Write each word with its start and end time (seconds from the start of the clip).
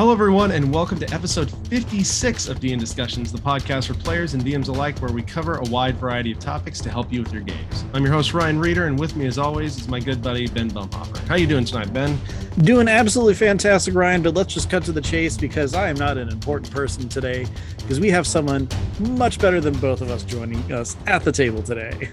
Hello, 0.00 0.12
everyone, 0.12 0.52
and 0.52 0.72
welcome 0.72 0.98
to 0.98 1.12
episode 1.12 1.50
56 1.68 2.48
of 2.48 2.58
DN 2.58 2.80
Discussions, 2.80 3.30
the 3.30 3.38
podcast 3.38 3.86
for 3.86 3.92
players 3.92 4.32
and 4.32 4.42
DMs 4.42 4.68
alike, 4.68 4.98
where 5.00 5.12
we 5.12 5.20
cover 5.20 5.56
a 5.56 5.62
wide 5.64 5.98
variety 5.98 6.32
of 6.32 6.38
topics 6.38 6.80
to 6.80 6.90
help 6.90 7.12
you 7.12 7.22
with 7.22 7.34
your 7.34 7.42
games. 7.42 7.84
I'm 7.92 8.02
your 8.02 8.14
host 8.14 8.32
Ryan 8.32 8.58
Reeder, 8.58 8.86
and 8.86 8.98
with 8.98 9.14
me, 9.14 9.26
as 9.26 9.36
always, 9.36 9.76
is 9.76 9.88
my 9.88 10.00
good 10.00 10.22
buddy 10.22 10.46
Ben 10.48 10.70
Bumhoffer. 10.70 11.18
How 11.28 11.34
you 11.34 11.46
doing 11.46 11.66
tonight, 11.66 11.92
Ben? 11.92 12.18
Doing 12.62 12.88
absolutely 12.88 13.34
fantastic, 13.34 13.94
Ryan. 13.94 14.22
But 14.22 14.32
let's 14.32 14.54
just 14.54 14.70
cut 14.70 14.84
to 14.84 14.92
the 14.92 15.02
chase 15.02 15.36
because 15.36 15.74
I 15.74 15.90
am 15.90 15.96
not 15.96 16.16
an 16.16 16.30
important 16.30 16.72
person 16.72 17.06
today, 17.06 17.46
because 17.76 18.00
we 18.00 18.08
have 18.08 18.26
someone 18.26 18.70
much 19.00 19.38
better 19.38 19.60
than 19.60 19.74
both 19.80 20.00
of 20.00 20.10
us 20.10 20.22
joining 20.22 20.72
us 20.72 20.96
at 21.08 21.24
the 21.24 21.32
table 21.32 21.62
today. 21.62 22.08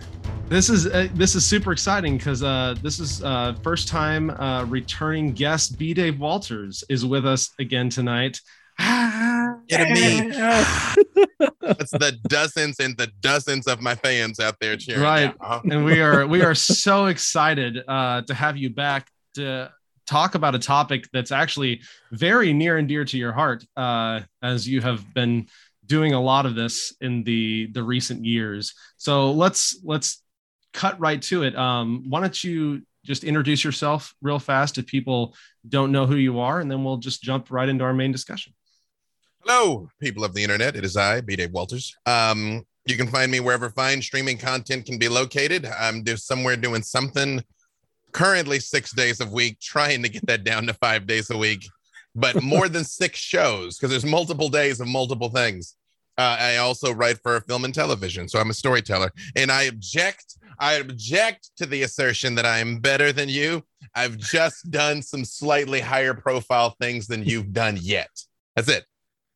This 0.50 0.70
is 0.70 0.88
uh, 0.88 1.10
this 1.14 1.36
is 1.36 1.46
super 1.46 1.74
exciting 1.74 2.18
because 2.18 2.42
uh, 2.42 2.76
this 2.82 3.02
is 3.02 3.22
uh, 3.22 3.54
first 3.64 3.90
time 3.90 4.30
uh, 4.30 4.64
returning 4.64 5.34
guest 5.34 5.78
B. 5.78 5.94
Dave 5.94 6.22
Walters 6.22 6.86
is 6.88 7.06
with 7.06 7.26
us 7.26 7.52
again 7.60 7.90
tonight. 7.90 8.40
Get 8.80 9.90
me. 9.90 10.32
That's 11.60 11.92
the 11.92 12.18
dozens 12.30 12.80
and 12.80 12.96
the 12.96 13.12
dozens 13.20 13.68
of 13.68 13.82
my 13.82 13.96
fans 13.96 14.40
out 14.40 14.56
there 14.62 14.78
cheering. 14.78 15.02
Right, 15.02 15.36
and 15.70 15.84
we 15.84 16.00
are 16.00 16.26
we 16.26 16.42
are 16.42 16.56
so 16.56 17.08
excited 17.08 17.84
uh, 17.86 18.22
to 18.22 18.34
have 18.34 18.56
you 18.56 18.70
back 18.70 19.10
to 19.34 19.70
talk 20.06 20.36
about 20.36 20.56
a 20.56 20.60
topic 20.60 21.10
that's 21.12 21.34
actually 21.34 21.82
very 22.12 22.54
near 22.54 22.78
and 22.78 22.88
dear 22.88 23.04
to 23.04 23.18
your 23.18 23.34
heart, 23.34 23.66
uh, 23.76 24.22
as 24.42 24.66
you 24.66 24.80
have 24.80 25.14
been 25.14 25.48
doing 25.86 26.14
a 26.14 26.22
lot 26.22 26.46
of 26.46 26.56
this 26.56 26.96
in 27.02 27.26
the 27.26 27.68
the 27.74 27.84
recent 27.84 28.24
years. 28.24 28.74
So 28.96 29.32
let's 29.32 29.78
let's 29.84 30.24
cut 30.78 31.00
right 31.00 31.22
to 31.24 31.42
it. 31.42 31.56
Um, 31.56 32.06
why 32.08 32.22
don't 32.22 32.44
you 32.44 32.84
just 33.04 33.24
introduce 33.24 33.64
yourself 33.64 34.14
real 34.22 34.38
fast 34.38 34.78
if 34.78 34.86
people 34.86 35.36
don't 35.68 35.92
know 35.92 36.06
who 36.06 36.18
you 36.18 36.40
are, 36.40 36.60
and 36.60 36.70
then 36.70 36.84
we'll 36.84 36.98
just 36.98 37.24
jump 37.24 37.50
right 37.50 37.68
into 37.68 37.84
our 37.84 37.94
main 37.94 38.12
discussion. 38.12 38.54
Hello, 39.44 39.90
people 40.00 40.24
of 40.24 40.36
the 40.36 40.44
internet. 40.44 40.76
It 40.76 40.86
is 40.86 40.96
I, 40.96 41.22
B. 41.22 41.36
Dave 41.36 41.52
Walters. 41.52 41.96
Um, 42.06 42.64
you 42.86 42.96
can 42.96 43.08
find 43.08 43.32
me 43.32 43.40
wherever 43.40 43.70
fine 43.72 44.02
streaming 44.04 44.38
content 44.38 44.86
can 44.86 45.00
be 45.00 45.10
located. 45.10 45.66
I'm 45.66 46.06
just 46.06 46.28
somewhere 46.28 46.56
doing 46.56 46.84
something 46.84 47.44
currently 48.12 48.60
six 48.60 48.94
days 48.94 49.20
a 49.20 49.26
week, 49.26 49.60
trying 49.60 50.04
to 50.04 50.10
get 50.10 50.28
that 50.28 50.44
down 50.44 50.68
to 50.68 50.74
five 50.76 51.08
days 51.08 51.32
a 51.32 51.38
week, 51.38 51.68
but 52.14 52.44
more 52.44 52.70
than 52.70 52.84
six 52.84 53.18
shows 53.18 53.78
because 53.78 53.90
there's 53.90 54.06
multiple 54.06 54.50
days 54.50 54.80
of 54.80 54.88
multiple 54.88 55.30
things. 55.30 55.76
Uh, 56.18 56.38
I 56.40 56.58
also 56.58 56.94
write 56.94 57.20
for 57.22 57.40
film 57.42 57.66
and 57.66 57.74
television, 57.74 58.28
so 58.28 58.40
I'm 58.40 58.50
a 58.50 58.54
storyteller, 58.54 59.12
and 59.36 59.52
I 59.52 59.64
object 59.64 60.38
I 60.60 60.74
object 60.74 61.52
to 61.58 61.66
the 61.66 61.84
assertion 61.84 62.36
that 62.36 62.46
I 62.46 62.60
am 62.60 62.80
better 62.80 63.14
than 63.14 63.30
you. 63.30 63.64
I've 63.94 64.18
just 64.18 64.72
done 64.72 65.02
some 65.02 65.24
slightly 65.24 65.80
higher 65.80 66.14
profile 66.14 66.76
things 66.82 67.08
than 67.08 67.24
you've 67.26 67.54
done 67.54 67.78
yet. 67.80 68.10
That's 68.56 68.70
it. 68.70 68.86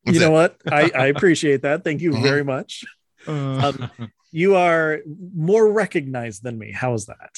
That's 0.04 0.14
you 0.14 0.20
know 0.20 0.30
it. 0.36 0.56
what? 0.64 0.72
I, 0.72 0.90
I 0.94 1.06
appreciate 1.06 1.62
that. 1.62 1.84
Thank 1.84 2.00
you 2.00 2.12
mm-hmm. 2.12 2.22
very 2.22 2.44
much. 2.44 2.84
Uh. 3.26 3.72
Um, 3.78 4.10
you 4.32 4.56
are 4.56 5.00
more 5.36 5.70
recognized 5.70 6.42
than 6.42 6.58
me. 6.58 6.72
How 6.72 6.94
is 6.94 7.06
that? 7.06 7.30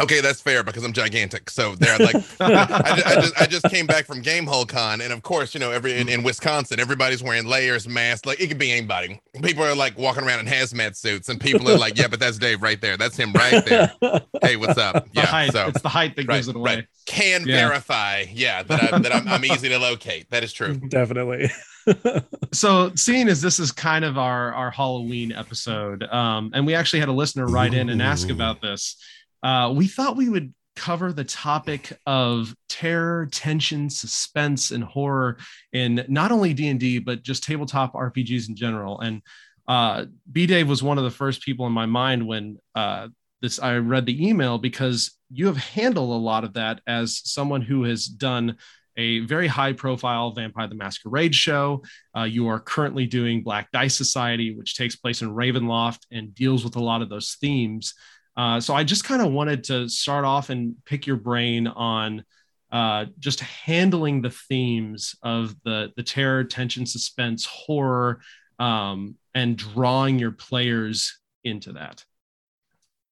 Okay, 0.00 0.20
that's 0.20 0.40
fair 0.40 0.62
because 0.62 0.84
I'm 0.84 0.92
gigantic. 0.92 1.50
So 1.50 1.74
they're 1.74 1.98
like, 1.98 2.16
I, 2.40 3.02
I, 3.06 3.14
just 3.20 3.40
I 3.42 3.46
just 3.46 3.64
came 3.68 3.86
back 3.86 4.06
from 4.06 4.22
Gamehole 4.22 4.68
Con, 4.68 5.00
and 5.00 5.12
of 5.12 5.22
course, 5.22 5.54
you 5.54 5.60
know, 5.60 5.70
every 5.70 5.98
in, 5.98 6.08
in, 6.08 6.22
Wisconsin, 6.22 6.78
everybody's 6.78 7.22
wearing 7.22 7.46
layers, 7.46 7.88
masks. 7.88 8.26
Like 8.26 8.40
it 8.40 8.48
could 8.48 8.58
be 8.58 8.70
anybody. 8.70 9.20
People 9.42 9.64
are 9.64 9.74
like 9.74 9.98
walking 9.98 10.24
around 10.24 10.40
in 10.40 10.46
hazmat 10.46 10.96
suits, 10.96 11.28
and 11.28 11.40
people 11.40 11.68
are 11.68 11.78
like, 11.78 11.98
"Yeah, 11.98 12.08
but 12.08 12.20
that's 12.20 12.38
Dave 12.38 12.62
right 12.62 12.80
there. 12.80 12.96
That's 12.96 13.16
him 13.16 13.32
right 13.32 13.64
there." 13.64 13.92
hey, 14.42 14.56
what's 14.56 14.78
up? 14.78 15.08
Yeah, 15.12 15.26
height. 15.26 15.52
so 15.52 15.66
it's 15.68 15.82
the 15.82 15.88
height 15.88 16.14
that 16.16 16.28
right, 16.28 16.36
gives 16.36 16.48
it 16.48 16.56
away. 16.56 16.76
Right. 16.76 16.86
Can 17.06 17.46
yeah. 17.46 17.68
verify, 17.68 18.26
yeah, 18.30 18.62
that, 18.64 18.92
I, 18.92 18.98
that 18.98 19.14
I'm, 19.14 19.26
I'm 19.26 19.44
easy 19.44 19.68
to 19.70 19.78
locate. 19.78 20.30
That 20.30 20.44
is 20.44 20.52
true. 20.52 20.74
Definitely. 20.74 21.50
so 22.52 22.92
seeing 22.94 23.28
as 23.28 23.40
this 23.40 23.58
is 23.58 23.72
kind 23.72 24.04
of 24.04 24.18
our 24.18 24.52
our 24.52 24.70
halloween 24.70 25.32
episode 25.32 26.02
um 26.04 26.50
and 26.52 26.66
we 26.66 26.74
actually 26.74 27.00
had 27.00 27.08
a 27.08 27.12
listener 27.12 27.46
write 27.46 27.72
in 27.72 27.88
and 27.88 28.02
ask 28.02 28.28
about 28.28 28.60
this 28.60 28.96
uh, 29.42 29.72
we 29.74 29.86
thought 29.86 30.16
we 30.16 30.28
would 30.28 30.54
cover 30.76 31.12
the 31.12 31.24
topic 31.24 31.92
of 32.06 32.54
terror, 32.68 33.26
tension, 33.26 33.90
suspense, 33.90 34.70
and 34.70 34.84
horror 34.84 35.36
in 35.72 36.04
not 36.08 36.30
only 36.30 36.54
D 36.54 36.68
and 36.68 36.78
D 36.78 36.98
but 37.00 37.22
just 37.22 37.42
tabletop 37.42 37.94
RPGs 37.94 38.48
in 38.48 38.54
general. 38.54 39.00
And 39.00 39.22
uh, 39.66 40.06
B 40.30 40.46
Dave 40.46 40.68
was 40.68 40.82
one 40.82 40.96
of 40.96 41.04
the 41.04 41.10
first 41.10 41.42
people 41.42 41.66
in 41.66 41.72
my 41.72 41.86
mind 41.86 42.26
when 42.26 42.58
uh, 42.74 43.08
this 43.42 43.58
I 43.58 43.76
read 43.76 44.06
the 44.06 44.26
email 44.26 44.58
because 44.58 45.16
you 45.30 45.46
have 45.46 45.56
handled 45.56 46.10
a 46.10 46.24
lot 46.24 46.44
of 46.44 46.54
that 46.54 46.80
as 46.86 47.20
someone 47.24 47.60
who 47.60 47.84
has 47.84 48.06
done 48.06 48.56
a 48.96 49.20
very 49.20 49.46
high 49.46 49.72
profile 49.72 50.32
Vampire 50.32 50.66
the 50.66 50.74
Masquerade 50.74 51.34
show. 51.34 51.82
Uh, 52.16 52.24
you 52.24 52.48
are 52.48 52.58
currently 52.58 53.06
doing 53.06 53.42
Black 53.42 53.70
Dice 53.70 53.96
Society, 53.96 54.56
which 54.56 54.76
takes 54.76 54.96
place 54.96 55.22
in 55.22 55.30
Ravenloft 55.30 56.00
and 56.10 56.34
deals 56.34 56.64
with 56.64 56.76
a 56.76 56.82
lot 56.82 57.00
of 57.00 57.08
those 57.08 57.36
themes. 57.40 57.94
Uh, 58.38 58.60
so 58.60 58.72
I 58.72 58.84
just 58.84 59.02
kind 59.02 59.20
of 59.20 59.32
wanted 59.32 59.64
to 59.64 59.88
start 59.88 60.24
off 60.24 60.48
and 60.48 60.76
pick 60.84 61.08
your 61.08 61.16
brain 61.16 61.66
on 61.66 62.24
uh, 62.70 63.06
just 63.18 63.40
handling 63.40 64.22
the 64.22 64.30
themes 64.30 65.16
of 65.24 65.56
the 65.64 65.92
the 65.96 66.04
terror, 66.04 66.44
tension, 66.44 66.86
suspense, 66.86 67.44
horror, 67.44 68.20
um, 68.60 69.16
and 69.34 69.56
drawing 69.56 70.20
your 70.20 70.30
players 70.30 71.18
into 71.42 71.72
that. 71.72 72.04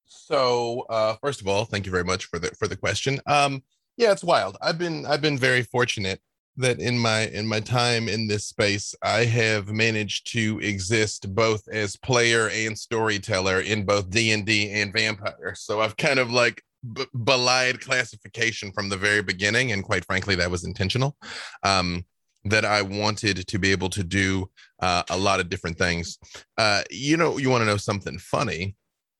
So 0.04 0.86
uh, 0.88 1.16
first 1.20 1.41
of 1.41 1.48
all, 1.48 1.65
thank 1.65 1.86
you 1.86 1.92
very 1.92 2.04
much 2.04 2.26
for 2.26 2.38
the 2.38 2.48
for 2.59 2.69
the 2.69 2.76
question. 2.76 3.19
Um, 3.26 3.65
yeah, 3.97 4.12
it's 4.12 4.22
wild. 4.22 4.56
I've 4.62 4.78
been 4.78 5.06
I've 5.06 5.22
been 5.22 5.38
very 5.38 5.62
fortunate 5.62 6.20
that 6.56 6.81
in 6.81 6.99
my 6.99 7.27
in 7.28 7.47
my 7.47 7.61
time 7.61 8.09
in 8.09 8.27
this 8.27 8.47
space 8.47 8.94
i 9.03 9.25
have 9.25 9.69
managed 9.69 10.31
to 10.33 10.59
exist 10.61 11.34
both 11.34 11.67
as 11.69 11.97
player 11.97 12.49
and 12.49 12.78
storyteller 12.78 13.61
in 13.61 13.84
both 13.84 14.09
d&d 14.11 14.71
and 14.72 14.93
vampire. 14.93 15.55
So 15.55 15.81
i've 15.81 15.97
kind 15.97 16.19
of 16.19 16.31
like 16.31 16.62
b- 16.93 17.06
belied 17.25 17.81
classification 17.81 18.72
from 18.72 18.89
the 18.89 18.97
very 18.97 19.22
beginning 19.22 19.72
and 19.72 19.84
quite 19.84 20.05
frankly 20.05 20.34
that 20.37 20.50
was 20.50 20.65
intentional 20.65 21.16
um, 21.62 22.05
that 22.45 22.65
i 22.65 22.81
wanted 22.81 23.47
to 23.47 23.59
be 23.59 23.72
able 23.72 23.91
to 23.91 24.05
do 24.05 24.49
uh, 24.81 25.03
a 25.11 25.16
lot 25.16 25.41
of 25.41 25.49
different 25.49 25.78
things. 25.78 26.19
Uh, 26.59 26.83
you 26.91 27.16
know 27.16 27.39
you 27.39 27.50
want 27.50 27.62
to 27.62 27.66
know 27.66 27.77
something 27.77 28.19
funny? 28.19 28.77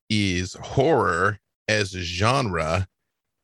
Is 0.09 0.55
horror 0.55 1.41
as 1.69 1.95
a 1.95 2.01
genre 2.01 2.87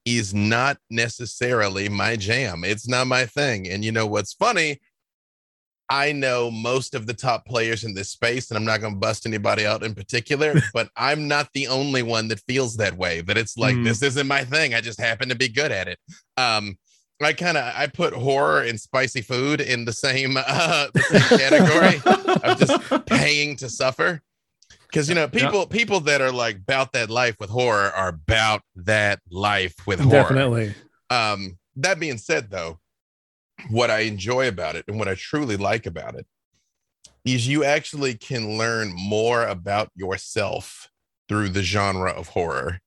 is 0.04 0.34
not 0.34 0.78
necessarily 0.90 1.88
my 1.88 2.16
jam. 2.16 2.64
It's 2.64 2.88
not 2.88 3.06
my 3.06 3.26
thing. 3.26 3.68
And 3.68 3.84
you 3.84 3.92
know 3.92 4.06
what's 4.06 4.32
funny? 4.32 4.80
I 5.88 6.12
know 6.12 6.50
most 6.50 6.94
of 6.94 7.06
the 7.06 7.12
top 7.12 7.44
players 7.44 7.84
in 7.84 7.92
this 7.92 8.10
space, 8.10 8.50
and 8.50 8.56
I'm 8.56 8.64
not 8.64 8.80
going 8.80 8.94
to 8.94 8.98
bust 8.98 9.26
anybody 9.26 9.66
out 9.66 9.82
in 9.82 9.94
particular, 9.94 10.54
but 10.74 10.88
I'm 10.96 11.28
not 11.28 11.50
the 11.52 11.68
only 11.68 12.02
one 12.02 12.28
that 12.28 12.40
feels 12.40 12.76
that 12.78 12.96
way. 12.96 13.20
That 13.20 13.36
it's 13.36 13.58
like 13.58 13.76
mm. 13.76 13.84
this 13.84 14.02
isn't 14.02 14.26
my 14.26 14.44
thing. 14.44 14.74
I 14.74 14.80
just 14.80 15.00
happen 15.00 15.28
to 15.28 15.34
be 15.34 15.48
good 15.48 15.70
at 15.70 15.88
it. 15.88 15.98
Um, 16.36 16.78
I 17.20 17.32
kind 17.32 17.56
of 17.56 17.72
I 17.76 17.86
put 17.86 18.14
horror 18.14 18.62
and 18.62 18.80
spicy 18.80 19.20
food 19.20 19.60
in 19.60 19.84
the 19.84 19.92
same 19.92 20.36
uh, 20.36 20.86
the 20.94 21.02
same 21.02 21.38
category 21.38 22.00
of 22.42 22.58
just 22.58 23.06
paying 23.06 23.56
to 23.56 23.68
suffer 23.68 24.22
because 24.92 25.08
you 25.08 25.14
know 25.14 25.26
people 25.26 25.66
people 25.66 26.00
that 26.00 26.20
are 26.20 26.30
like 26.30 26.56
about 26.56 26.92
that 26.92 27.08
life 27.08 27.36
with 27.40 27.48
horror 27.48 27.90
are 27.90 28.08
about 28.08 28.60
that 28.76 29.20
life 29.30 29.74
with 29.86 29.98
horror. 30.00 30.22
Definitely. 30.22 30.74
Um 31.08 31.58
that 31.76 31.98
being 31.98 32.18
said 32.18 32.50
though 32.50 32.78
what 33.70 33.90
i 33.90 34.00
enjoy 34.00 34.48
about 34.48 34.76
it 34.76 34.84
and 34.88 34.98
what 34.98 35.08
i 35.08 35.14
truly 35.14 35.56
like 35.56 35.86
about 35.86 36.14
it 36.14 36.26
is 37.24 37.46
you 37.46 37.64
actually 37.64 38.14
can 38.14 38.58
learn 38.58 38.92
more 38.92 39.46
about 39.46 39.88
yourself 39.94 40.90
through 41.28 41.48
the 41.48 41.62
genre 41.62 42.10
of 42.10 42.28
horror 42.28 42.80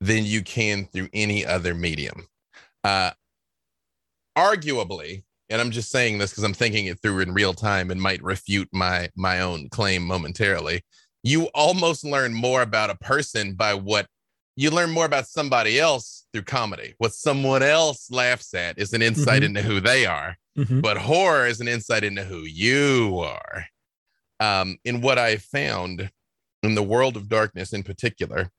than 0.00 0.24
you 0.24 0.42
can 0.42 0.86
through 0.86 1.08
any 1.12 1.44
other 1.44 1.74
medium. 1.74 2.26
Uh 2.82 3.10
arguably 4.36 5.22
and 5.50 5.60
i'm 5.60 5.70
just 5.70 5.90
saying 5.90 6.16
this 6.16 6.30
because 6.30 6.42
i'm 6.42 6.54
thinking 6.54 6.86
it 6.86 6.98
through 7.02 7.20
in 7.20 7.34
real 7.34 7.52
time 7.52 7.90
and 7.90 8.00
might 8.00 8.22
refute 8.22 8.68
my 8.72 9.10
my 9.14 9.40
own 9.40 9.68
claim 9.68 10.02
momentarily 10.02 10.82
you 11.22 11.44
almost 11.54 12.04
learn 12.04 12.34
more 12.34 12.62
about 12.62 12.90
a 12.90 12.96
person 12.96 13.54
by 13.54 13.74
what 13.74 14.06
you 14.56 14.70
learn 14.70 14.90
more 14.90 15.06
about 15.06 15.26
somebody 15.26 15.80
else 15.80 16.26
through 16.32 16.42
comedy. 16.42 16.94
What 16.98 17.14
someone 17.14 17.62
else 17.62 18.10
laughs 18.10 18.52
at 18.54 18.78
is 18.78 18.92
an 18.92 19.02
insight 19.02 19.42
mm-hmm. 19.42 19.56
into 19.56 19.62
who 19.62 19.80
they 19.80 20.04
are, 20.04 20.36
mm-hmm. 20.58 20.80
but 20.80 20.98
horror 20.98 21.46
is 21.46 21.60
an 21.60 21.68
insight 21.68 22.04
into 22.04 22.24
who 22.24 22.40
you 22.40 23.24
are. 23.24 23.64
Um, 24.40 24.76
in 24.84 25.00
what 25.00 25.18
I 25.18 25.36
found 25.36 26.10
in 26.62 26.74
the 26.74 26.82
world 26.82 27.16
of 27.16 27.28
darkness, 27.28 27.72
in 27.72 27.82
particular, 27.82 28.50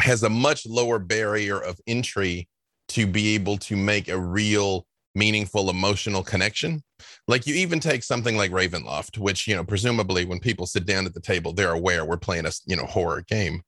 has 0.00 0.22
a 0.22 0.30
much 0.30 0.66
lower 0.66 0.98
barrier 0.98 1.58
of 1.58 1.78
entry 1.86 2.48
to 2.88 3.06
be 3.06 3.34
able 3.34 3.58
to 3.58 3.76
make 3.76 4.08
a 4.08 4.18
real 4.18 4.86
meaningful 5.14 5.70
emotional 5.70 6.22
connection. 6.22 6.82
Like 7.28 7.46
you 7.46 7.54
even 7.56 7.80
take 7.80 8.02
something 8.02 8.36
like 8.36 8.52
Ravenloft, 8.52 9.18
which, 9.18 9.48
you 9.48 9.56
know, 9.56 9.64
presumably 9.64 10.24
when 10.24 10.38
people 10.38 10.66
sit 10.66 10.86
down 10.86 11.06
at 11.06 11.14
the 11.14 11.20
table, 11.20 11.52
they're 11.52 11.72
aware 11.72 12.04
we're 12.04 12.16
playing 12.16 12.46
a, 12.46 12.52
you 12.66 12.76
know, 12.76 12.86
horror 12.86 13.24
game. 13.26 13.62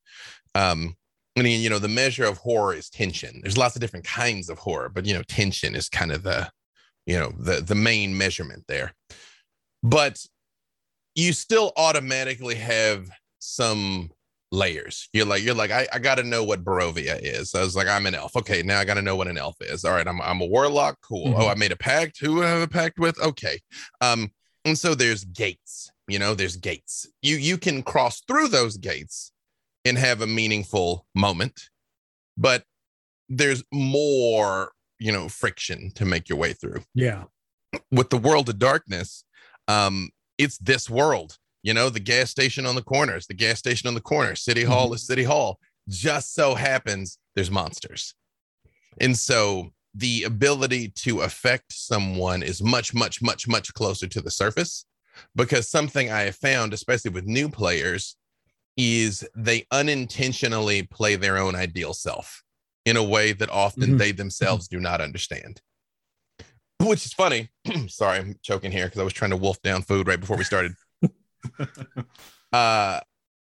Um, 0.55 0.95
I 1.37 1.43
mean, 1.43 1.61
you 1.61 1.71
know, 1.71 1.79
the 1.79 1.89
measure 1.89 2.25
of 2.25 2.39
horror 2.39 2.75
is 2.75 2.89
tension. 2.89 3.41
There's 3.43 3.59
lots 3.59 3.75
of 3.77 3.81
different 3.81 4.05
kinds 4.05 4.49
of 4.49 4.59
horror, 4.59 4.89
but 4.89 5.07
you 5.07 5.15
know, 5.15 5.23
tension 5.23 5.75
is 5.75 5.89
kind 5.89 6.13
of 6.13 6.23
the, 6.23 6.51
you 7.09 7.19
know 7.19 7.33
the 7.39 7.63
the 7.63 7.75
main 7.75 8.17
measurement 8.17 8.65
there 8.69 8.93
but 9.83 10.23
you 11.15 11.33
still 11.33 11.73
automatically 11.77 12.55
have 12.55 13.09
some 13.41 14.11
layers. 14.51 15.09
You're 15.13 15.27
like 15.27 15.43
you're 15.43 15.55
like 15.55 15.71
i, 15.71 15.87
I 15.93 15.99
got 15.99 16.15
to 16.17 16.23
know 16.23 16.43
what 16.45 16.65
barovia 16.65 17.19
is. 17.23 17.55
I 17.55 17.61
was 17.63 17.77
like 17.77 17.87
i'm 17.89 18.07
an 18.07 18.15
elf. 18.15 18.35
Okay 18.37 18.63
now 18.63 18.79
i 18.81 18.85
got 18.85 18.95
to 18.95 19.03
know 19.03 19.17
what 19.17 19.29
an 19.29 19.39
elf 19.39 19.57
is. 19.61 19.85
All 19.85 19.93
right 19.93 20.07
i'm, 20.07 20.21
I'm 20.23 20.41
a 20.41 20.47
warlock. 20.47 20.97
Cool. 21.03 21.27
Mhm. 21.27 21.39
oh 21.39 21.49
i 21.49 21.55
made 21.55 21.73
a 21.73 21.77
pact. 21.77 22.19
Who 22.21 22.43
I 22.43 22.49
have 22.49 22.63
a 22.63 22.69
pact 22.69 22.99
with? 22.99 23.21
Okay. 23.21 23.61
Um 24.01 24.31
and 24.65 24.77
so 24.79 24.95
there's 24.95 25.25
gates 25.25 25.91
you 26.09 26.19
know 26.19 26.35
there's 26.35 26.57
gates. 26.57 27.07
You 27.23 27.37
you 27.37 27.59
can 27.59 27.83
cross 27.83 28.23
through 28.27 28.49
those 28.49 28.77
gates 28.79 29.33
and 29.85 29.99
have 29.99 30.21
a 30.23 30.27
meaningful 30.27 31.07
moment 31.15 31.69
but 32.37 32.65
there's 33.29 33.63
more 33.73 34.73
you 34.99 35.13
know 35.13 35.29
friction 35.29 35.91
to 35.97 36.05
make 36.07 36.29
your 36.29 36.39
way 36.39 36.53
through. 36.55 36.83
Yeah. 36.95 37.25
with 37.91 38.09
the 38.09 38.17
world 38.17 38.49
of 38.49 38.59
darkness 38.59 39.25
um 39.69 40.09
it's 40.39 40.57
this 40.59 40.89
world 40.89 41.37
you 41.63 41.75
know 41.75 41.91
the 41.91 42.01
gas 42.01 42.31
station 42.31 42.67
on 42.67 42.75
the 42.75 42.83
corner 42.83 43.13
corners 43.13 43.27
the 43.27 43.35
gas 43.35 43.59
station 43.59 43.87
on 43.89 43.95
the 43.95 44.01
corner 44.01 44.35
city 44.35 44.65
hall 44.65 44.93
is 44.93 45.07
city 45.07 45.25
hall 45.25 45.59
just 45.89 46.35
so 46.35 46.55
happens 46.55 47.19
there's 47.35 47.51
monsters 47.51 48.15
and 49.01 49.17
so 49.17 49.71
the 49.95 50.23
ability 50.25 50.89
to 50.89 51.21
affect 51.23 51.73
someone 51.73 52.43
is 52.43 52.63
much 52.63 52.95
much 52.95 53.21
much 53.23 53.47
much 53.49 53.73
closer 53.75 54.07
to 54.07 54.21
the 54.21 54.31
surface 54.31 54.87
because 55.37 55.69
something 55.69 56.11
i 56.11 56.23
have 56.23 56.37
found 56.37 56.73
especially 56.73 57.11
with 57.11 57.25
new 57.25 57.49
players 57.49 58.17
is 58.77 59.29
they 59.37 59.67
unintentionally 59.73 60.83
play 60.83 61.17
their 61.17 61.37
own 61.37 61.55
ideal 61.57 61.93
self 61.93 62.43
in 62.85 62.97
a 62.97 63.03
way 63.03 63.33
that 63.33 63.51
often 63.51 63.95
Mhm. 63.95 63.99
they 63.99 64.13
themselves 64.13 64.69
do 64.69 64.81
not 64.81 65.01
understand 65.01 65.61
which 66.81 67.05
is 67.05 67.13
funny. 67.13 67.49
Sorry, 67.89 68.19
I'm 68.19 68.37
choking 68.41 68.71
here 68.71 68.85
because 68.85 69.01
I 69.01 69.05
was 69.05 69.13
trying 69.13 69.33
to 69.33 69.37
wolf 69.37 69.61
down 69.63 69.83
food 69.83 70.07
right 70.07 70.21
before 70.21 70.37
we 70.37 70.45
started. 70.45 70.75
uh 72.53 73.01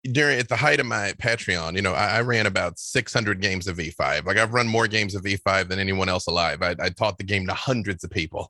during 0.06 0.40
at 0.40 0.48
the 0.48 0.56
height 0.56 0.80
of 0.80 0.86
my 0.86 1.12
Patreon, 1.22 1.76
you 1.76 1.82
know, 1.82 1.94
I, 1.94 2.18
I 2.18 2.22
ran 2.22 2.46
about 2.46 2.80
600 2.80 3.42
games 3.42 3.68
of 3.68 3.78
V5. 3.78 4.26
Like 4.26 4.38
I've 4.38 4.54
run 4.54 4.68
more 4.68 4.88
games 4.88 5.14
of 5.14 5.24
V5 5.24 5.68
than 5.68 5.78
anyone 5.78 6.08
else 6.08 6.26
alive. 6.28 6.62
I, 6.62 6.74
I 6.80 6.90
taught 6.90 7.18
the 7.18 7.26
game 7.26 7.46
to 7.48 7.54
hundreds 7.54 8.04
of 8.06 8.10
people. 8.10 8.50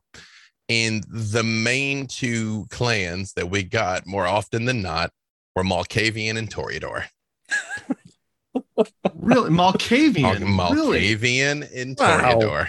And 0.68 1.04
the 1.08 1.42
main 1.42 2.06
two 2.06 2.66
clans 2.70 3.32
that 3.32 3.50
we 3.50 3.64
got 3.64 4.06
more 4.06 4.26
often 4.28 4.64
than 4.64 4.80
not 4.80 5.10
were 5.56 5.64
Malkavian 5.64 6.36
and 6.38 6.48
Toreador. 6.48 7.04
Really, 9.14 9.50
Malkavian. 9.50 10.40
Mal- 10.56 10.72
Really? 10.72 11.14
Malkavian 11.14 11.68
and 11.76 11.96
Wow. 11.98 12.66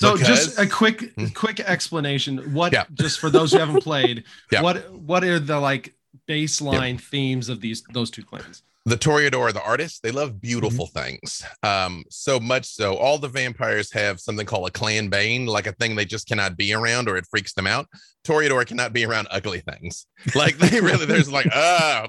So 0.00 0.16
just 0.16 0.58
a 0.58 0.66
quick 0.66 1.12
Hmm. 1.14 1.26
quick 1.28 1.60
explanation. 1.60 2.52
What 2.52 2.72
Yeah. 2.72 2.84
just 2.94 3.20
for 3.20 3.30
those 3.30 3.52
who 3.52 3.58
haven't 3.58 3.82
played, 3.82 4.24
Yeah. 4.52 4.62
what 4.62 4.92
what 4.92 5.22
are 5.24 5.38
the 5.38 5.58
like 5.60 5.94
baseline 6.28 7.00
themes 7.00 7.48
of 7.48 7.60
these 7.60 7.82
those 7.92 8.10
two 8.10 8.24
clans? 8.24 8.62
the 8.86 8.96
Toreador, 8.98 9.50
the 9.54 9.62
artists, 9.62 10.00
they 10.00 10.10
love 10.10 10.42
beautiful 10.42 10.86
things. 10.86 11.42
Um, 11.62 12.04
so 12.10 12.38
much 12.38 12.66
so, 12.66 12.96
all 12.96 13.16
the 13.16 13.28
vampires 13.28 13.90
have 13.92 14.20
something 14.20 14.44
called 14.44 14.68
a 14.68 14.70
clan 14.70 15.08
bane, 15.08 15.46
like 15.46 15.66
a 15.66 15.72
thing 15.72 15.96
they 15.96 16.04
just 16.04 16.28
cannot 16.28 16.58
be 16.58 16.74
around 16.74 17.08
or 17.08 17.16
it 17.16 17.24
freaks 17.30 17.54
them 17.54 17.66
out. 17.66 17.88
Toreador 18.26 18.66
cannot 18.66 18.92
be 18.92 19.06
around 19.06 19.26
ugly 19.30 19.60
things. 19.60 20.06
Like 20.34 20.58
they 20.58 20.80
really, 20.82 21.06
there's 21.06 21.30
like, 21.32 21.46
oh, 21.54 22.08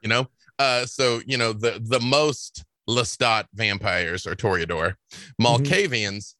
you 0.00 0.08
know. 0.08 0.28
Uh, 0.58 0.86
so 0.86 1.20
you 1.26 1.36
know 1.38 1.52
the 1.52 1.80
the 1.84 1.98
most 2.00 2.64
Lestat 2.88 3.46
vampires 3.54 4.24
are 4.26 4.36
Toreador, 4.36 4.94
Malkavians. 5.40 6.34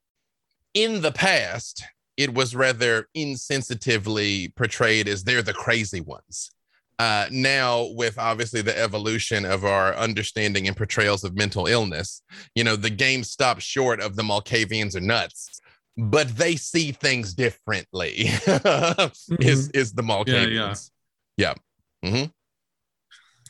In 0.73 1.01
the 1.01 1.11
past, 1.11 1.83
it 2.17 2.33
was 2.33 2.55
rather 2.55 3.07
insensitively 3.15 4.55
portrayed 4.55 5.07
as 5.07 5.23
they're 5.23 5.41
the 5.41 5.53
crazy 5.53 6.01
ones 6.01 6.51
uh, 6.99 7.27
now 7.31 7.89
with 7.95 8.17
obviously 8.17 8.61
the 8.61 8.77
evolution 8.77 9.45
of 9.45 9.65
our 9.65 9.95
understanding 9.95 10.67
and 10.67 10.77
portrayals 10.77 11.23
of 11.23 11.35
mental 11.35 11.67
illness, 11.67 12.21
you 12.55 12.63
know, 12.63 12.75
the 12.75 12.89
game 12.89 13.23
stops 13.23 13.63
short 13.63 13.99
of 13.99 14.15
the 14.15 14.23
Malkavians 14.23 14.95
are 14.95 15.01
nuts, 15.01 15.59
but 15.97 16.27
they 16.37 16.55
see 16.55 16.91
things 16.91 17.33
differently. 17.33 18.27
Is 19.39 19.69
is 19.71 19.93
the 19.93 20.03
Malkavians? 20.03 20.91
Yeah. 21.37 21.53
hmm 22.03 22.25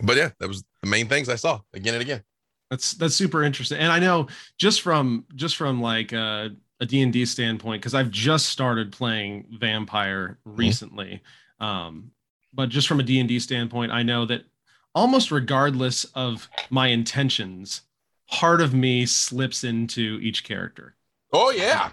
But 0.02 0.18
yeah, 0.18 0.30
that 0.40 0.48
was 0.48 0.64
the 0.81 0.90
main 0.90 1.08
things 1.08 1.30
I 1.30 1.36
saw 1.36 1.60
again 1.74 1.94
and 1.94 2.02
again. 2.02 2.24
That's 2.72 2.94
that's 2.94 3.16
super 3.16 3.44
interesting. 3.44 3.78
And 3.78 3.92
I 3.92 4.00
know 4.00 4.28
just 4.58 4.81
from 4.81 5.25
just 5.36 5.58
from 5.58 5.81
like 5.81 6.12
uh, 6.14 6.50
a 6.84 6.86
D&D 6.86 7.26
standpoint 7.26 7.82
cuz 7.82 7.94
I've 7.94 8.12
just 8.12 8.48
started 8.50 8.92
playing 8.92 9.46
Vampire 9.60 10.38
recently. 10.46 11.22
Um 11.60 12.12
but 12.54 12.70
just 12.70 12.88
from 12.88 13.00
a 13.00 13.04
D&D 13.04 13.40
standpoint, 13.40 13.92
I 13.92 14.04
know 14.04 14.26
that 14.28 14.44
almost 14.94 15.32
regardless 15.32 16.04
of 16.14 16.48
my 16.70 16.88
intentions, 16.88 17.82
part 18.30 18.62
of 18.62 18.74
me 18.74 19.06
slips 19.08 19.64
into 19.64 20.20
each 20.22 20.44
character. 20.44 20.96
Oh 21.32 21.50
yeah. 21.50 21.90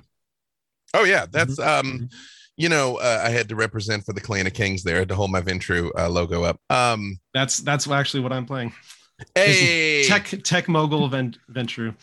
Oh 0.92 1.04
yeah. 1.04 1.26
That's 1.30 1.56
Mm-hmm. 1.58 1.88
um 1.88 2.08
you 2.56 2.68
know, 2.68 2.96
uh, 2.98 3.22
I 3.24 3.30
had 3.30 3.48
to 3.48 3.56
represent 3.56 4.04
for 4.04 4.12
the 4.12 4.20
Clan 4.20 4.46
of 4.46 4.52
Kings 4.52 4.82
there 4.82 5.06
to 5.06 5.14
hold 5.14 5.30
my 5.30 5.40
Ventrue 5.40 5.90
uh, 5.96 6.10
logo 6.10 6.42
up. 6.42 6.60
Um, 6.68 7.18
That's 7.32 7.56
that's 7.58 7.88
actually 7.88 8.22
what 8.22 8.34
I'm 8.34 8.44
playing. 8.44 8.74
hey, 9.34 10.04
Tech 10.06 10.26
Tech 10.44 10.68
Mogul 10.68 11.08
Vent, 11.08 11.38
Ventrue. 11.50 11.94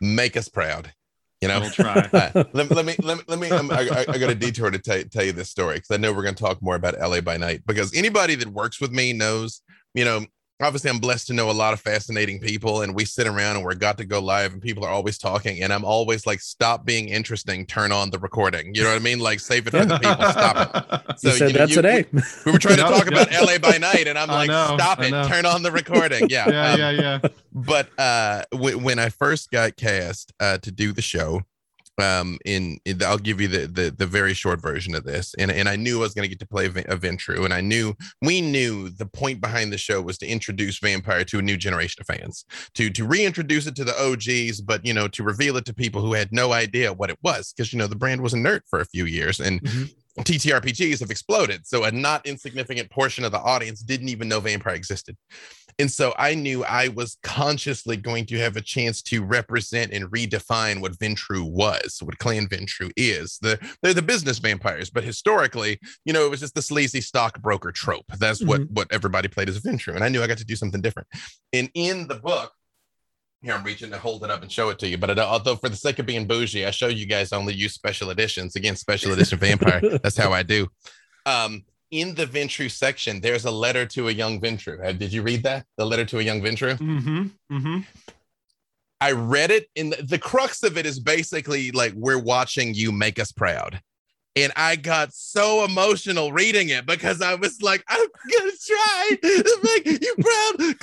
make 0.00 0.36
us 0.36 0.48
proud. 0.48 0.92
You 1.40 1.48
know, 1.48 1.60
will 1.60 1.70
try. 1.70 2.08
Uh, 2.12 2.44
let, 2.52 2.70
let 2.70 2.84
me 2.84 2.94
let 3.02 3.16
me 3.18 3.24
let 3.28 3.38
me 3.38 3.50
um, 3.50 3.70
I, 3.70 3.88
I, 3.88 4.04
I 4.08 4.18
got 4.18 4.30
a 4.30 4.34
detour 4.34 4.70
to 4.70 4.78
tell, 4.78 5.02
tell 5.04 5.24
you 5.24 5.32
this 5.32 5.48
story 5.48 5.76
because 5.76 5.90
I 5.90 5.96
know 5.96 6.12
we're 6.12 6.22
going 6.22 6.34
to 6.34 6.42
talk 6.42 6.60
more 6.60 6.74
about 6.74 6.98
LA 7.00 7.20
by 7.20 7.36
night 7.36 7.62
because 7.66 7.94
anybody 7.94 8.34
that 8.34 8.48
works 8.48 8.80
with 8.80 8.92
me 8.92 9.12
knows 9.12 9.62
you 9.94 10.04
know 10.04 10.26
obviously 10.60 10.90
I'm 10.90 10.98
blessed 10.98 11.26
to 11.28 11.32
know 11.32 11.50
a 11.50 11.52
lot 11.52 11.72
of 11.72 11.80
fascinating 11.80 12.40
people 12.40 12.82
and 12.82 12.94
we 12.94 13.04
sit 13.04 13.26
around 13.26 13.56
and 13.56 13.64
we're 13.64 13.74
got 13.74 13.96
to 13.98 14.04
go 14.04 14.20
live 14.20 14.52
and 14.52 14.60
people 14.60 14.84
are 14.84 14.90
always 14.90 15.18
talking 15.18 15.62
and 15.62 15.72
I'm 15.72 15.84
always 15.84 16.26
like 16.26 16.40
stop 16.40 16.84
being 16.84 17.08
interesting 17.08 17.66
turn 17.66 17.92
on 17.92 18.10
the 18.10 18.18
recording 18.18 18.74
you 18.74 18.82
know 18.82 18.90
what 18.90 18.96
I 18.96 18.98
mean 19.00 19.18
like 19.20 19.40
save 19.40 19.66
it 19.66 19.70
for 19.70 19.84
the 19.84 19.98
people 19.98 20.14
stop 20.30 21.10
it 21.10 21.18
so 21.20 21.28
you 21.30 21.34
said 21.36 21.52
know, 21.54 21.66
that 21.66 21.70
today. 21.70 22.04
we 22.44 22.52
were 22.52 22.58
trying 22.58 22.76
to 22.76 22.82
talk 22.82 23.06
about. 23.06 23.28
LA 23.32 23.58
by 23.58 23.78
night 23.78 24.06
and 24.06 24.18
I'm 24.18 24.30
I 24.30 24.34
like 24.34 24.48
know, 24.48 24.76
stop 24.76 25.00
I 25.00 25.06
it 25.06 25.10
know. 25.10 25.26
turn 25.28 25.46
on 25.46 25.62
the 25.62 25.72
recording 25.72 26.28
yeah 26.28 26.48
yeah, 26.48 26.72
um, 26.72 26.78
yeah, 26.80 26.90
yeah. 26.90 27.18
but 27.52 27.88
uh 27.98 28.42
w- 28.52 28.78
when 28.78 28.98
i 28.98 29.08
first 29.08 29.50
got 29.50 29.76
cast 29.76 30.32
uh 30.40 30.58
to 30.58 30.70
do 30.70 30.92
the 30.92 31.02
show 31.02 31.42
um 32.02 32.38
in, 32.44 32.78
in 32.84 33.02
i'll 33.02 33.18
give 33.18 33.40
you 33.40 33.48
the, 33.48 33.66
the 33.66 33.94
the 33.96 34.06
very 34.06 34.34
short 34.34 34.60
version 34.60 34.94
of 34.94 35.04
this 35.04 35.34
and 35.38 35.50
and 35.50 35.68
i 35.68 35.76
knew 35.76 35.98
i 35.98 36.00
was 36.00 36.14
going 36.14 36.24
to 36.24 36.28
get 36.28 36.38
to 36.38 36.46
play 36.46 36.66
a 36.66 36.96
ventrue 36.96 37.44
and 37.44 37.54
i 37.54 37.60
knew 37.60 37.94
we 38.22 38.40
knew 38.40 38.88
the 38.90 39.06
point 39.06 39.40
behind 39.40 39.72
the 39.72 39.78
show 39.78 40.00
was 40.00 40.18
to 40.18 40.26
introduce 40.26 40.78
vampire 40.78 41.24
to 41.24 41.38
a 41.38 41.42
new 41.42 41.56
generation 41.56 42.00
of 42.00 42.06
fans 42.06 42.44
to 42.74 42.90
to 42.90 43.06
reintroduce 43.06 43.66
it 43.66 43.74
to 43.76 43.84
the 43.84 43.94
og's 44.00 44.60
but 44.60 44.84
you 44.84 44.92
know 44.94 45.08
to 45.08 45.22
reveal 45.22 45.56
it 45.56 45.64
to 45.64 45.74
people 45.74 46.00
who 46.00 46.12
had 46.12 46.32
no 46.32 46.52
idea 46.52 46.92
what 46.92 47.10
it 47.10 47.18
was 47.22 47.52
because 47.52 47.72
you 47.72 47.78
know 47.78 47.86
the 47.86 47.96
brand 47.96 48.20
was 48.20 48.34
inert 48.34 48.62
for 48.68 48.80
a 48.80 48.86
few 48.86 49.04
years 49.04 49.40
and 49.40 49.60
Mhm. 49.62 49.94
TTRPGs 50.18 51.00
have 51.00 51.10
exploded. 51.10 51.66
So 51.66 51.84
a 51.84 51.90
not 51.90 52.26
insignificant 52.26 52.90
portion 52.90 53.24
of 53.24 53.32
the 53.32 53.38
audience 53.38 53.80
didn't 53.80 54.08
even 54.08 54.28
know 54.28 54.40
Vampire 54.40 54.74
existed. 54.74 55.16
And 55.78 55.90
so 55.90 56.12
I 56.18 56.34
knew 56.34 56.62
I 56.64 56.88
was 56.88 57.16
consciously 57.22 57.96
going 57.96 58.26
to 58.26 58.38
have 58.38 58.56
a 58.56 58.60
chance 58.60 59.00
to 59.02 59.24
represent 59.24 59.92
and 59.92 60.04
redefine 60.06 60.80
what 60.82 60.98
Ventrue 60.98 61.50
was, 61.50 62.00
what 62.02 62.18
Clan 62.18 62.48
Ventrue 62.48 62.90
is. 62.96 63.38
The, 63.40 63.58
they're 63.82 63.94
the 63.94 64.02
business 64.02 64.38
vampires, 64.38 64.90
but 64.90 65.04
historically, 65.04 65.78
you 66.04 66.12
know, 66.12 66.26
it 66.26 66.30
was 66.30 66.40
just 66.40 66.54
the 66.54 66.60
sleazy 66.60 67.00
stockbroker 67.00 67.72
trope. 67.72 68.04
That's 68.18 68.42
what 68.42 68.60
mm-hmm. 68.60 68.74
what 68.74 68.88
everybody 68.92 69.28
played 69.28 69.48
as 69.48 69.60
Ventrue. 69.60 69.94
And 69.94 70.04
I 70.04 70.08
knew 70.08 70.22
I 70.22 70.26
got 70.26 70.38
to 70.38 70.44
do 70.44 70.56
something 70.56 70.82
different. 70.82 71.08
And 71.52 71.70
in 71.74 72.08
the 72.08 72.16
book, 72.16 72.52
here 73.42 73.54
I'm 73.54 73.64
reaching 73.64 73.90
to 73.90 73.98
hold 73.98 74.22
it 74.24 74.30
up 74.30 74.42
and 74.42 74.50
show 74.52 74.68
it 74.70 74.78
to 74.80 74.88
you. 74.88 74.98
But 74.98 75.10
it- 75.10 75.18
although 75.18 75.56
for 75.56 75.68
the 75.68 75.76
sake 75.76 75.98
of 75.98 76.06
being 76.06 76.26
bougie, 76.26 76.66
I 76.66 76.70
show 76.70 76.88
you 76.88 77.06
guys 77.06 77.32
only 77.32 77.54
use 77.54 77.74
special 77.74 78.10
editions. 78.10 78.56
Again, 78.56 78.76
special 78.76 79.12
edition 79.12 79.38
vampire. 79.38 79.80
That's 80.02 80.16
how 80.16 80.32
I 80.32 80.42
do. 80.42 80.68
Um, 81.26 81.64
in 81.90 82.14
the 82.14 82.26
Ventrue 82.26 82.70
section, 82.70 83.20
there's 83.20 83.44
a 83.46 83.50
letter 83.50 83.84
to 83.86 84.08
a 84.08 84.12
young 84.12 84.40
Ventrue. 84.40 84.84
Uh, 84.84 84.92
Did 84.92 85.12
you 85.12 85.22
read 85.22 85.42
that? 85.42 85.66
The 85.76 85.84
letter 85.86 86.04
to 86.04 86.18
a 86.18 86.22
young 86.22 86.40
Ventrue? 86.40 86.76
Mm-hmm. 86.78 87.56
Mm-hmm. 87.56 87.78
I 89.00 89.12
read 89.12 89.50
it, 89.50 89.66
and 89.76 89.92
the, 89.94 90.02
the 90.02 90.18
crux 90.18 90.62
of 90.62 90.76
it 90.76 90.84
is 90.86 91.00
basically 91.00 91.70
like 91.70 91.92
we're 91.94 92.18
watching 92.18 92.74
you 92.74 92.92
make 92.92 93.18
us 93.18 93.32
proud. 93.32 93.80
And 94.36 94.52
I 94.54 94.76
got 94.76 95.12
so 95.12 95.64
emotional 95.64 96.32
reading 96.32 96.68
it 96.68 96.86
because 96.86 97.20
I 97.20 97.34
was 97.34 97.60
like, 97.62 97.84
I'm 97.88 98.06
gonna 98.30 98.52
try 98.64 99.16
make 99.22 99.86
you 100.02 100.14
proud, 100.20 100.56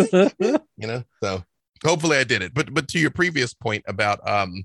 Ventrue. 0.00 0.60
you 0.78 0.86
know, 0.86 1.04
so 1.22 1.44
hopefully 1.84 2.16
I 2.16 2.24
did 2.24 2.42
it. 2.42 2.54
But 2.54 2.72
but 2.72 2.88
to 2.88 2.98
your 2.98 3.10
previous 3.10 3.52
point 3.52 3.84
about 3.86 4.26
um 4.26 4.64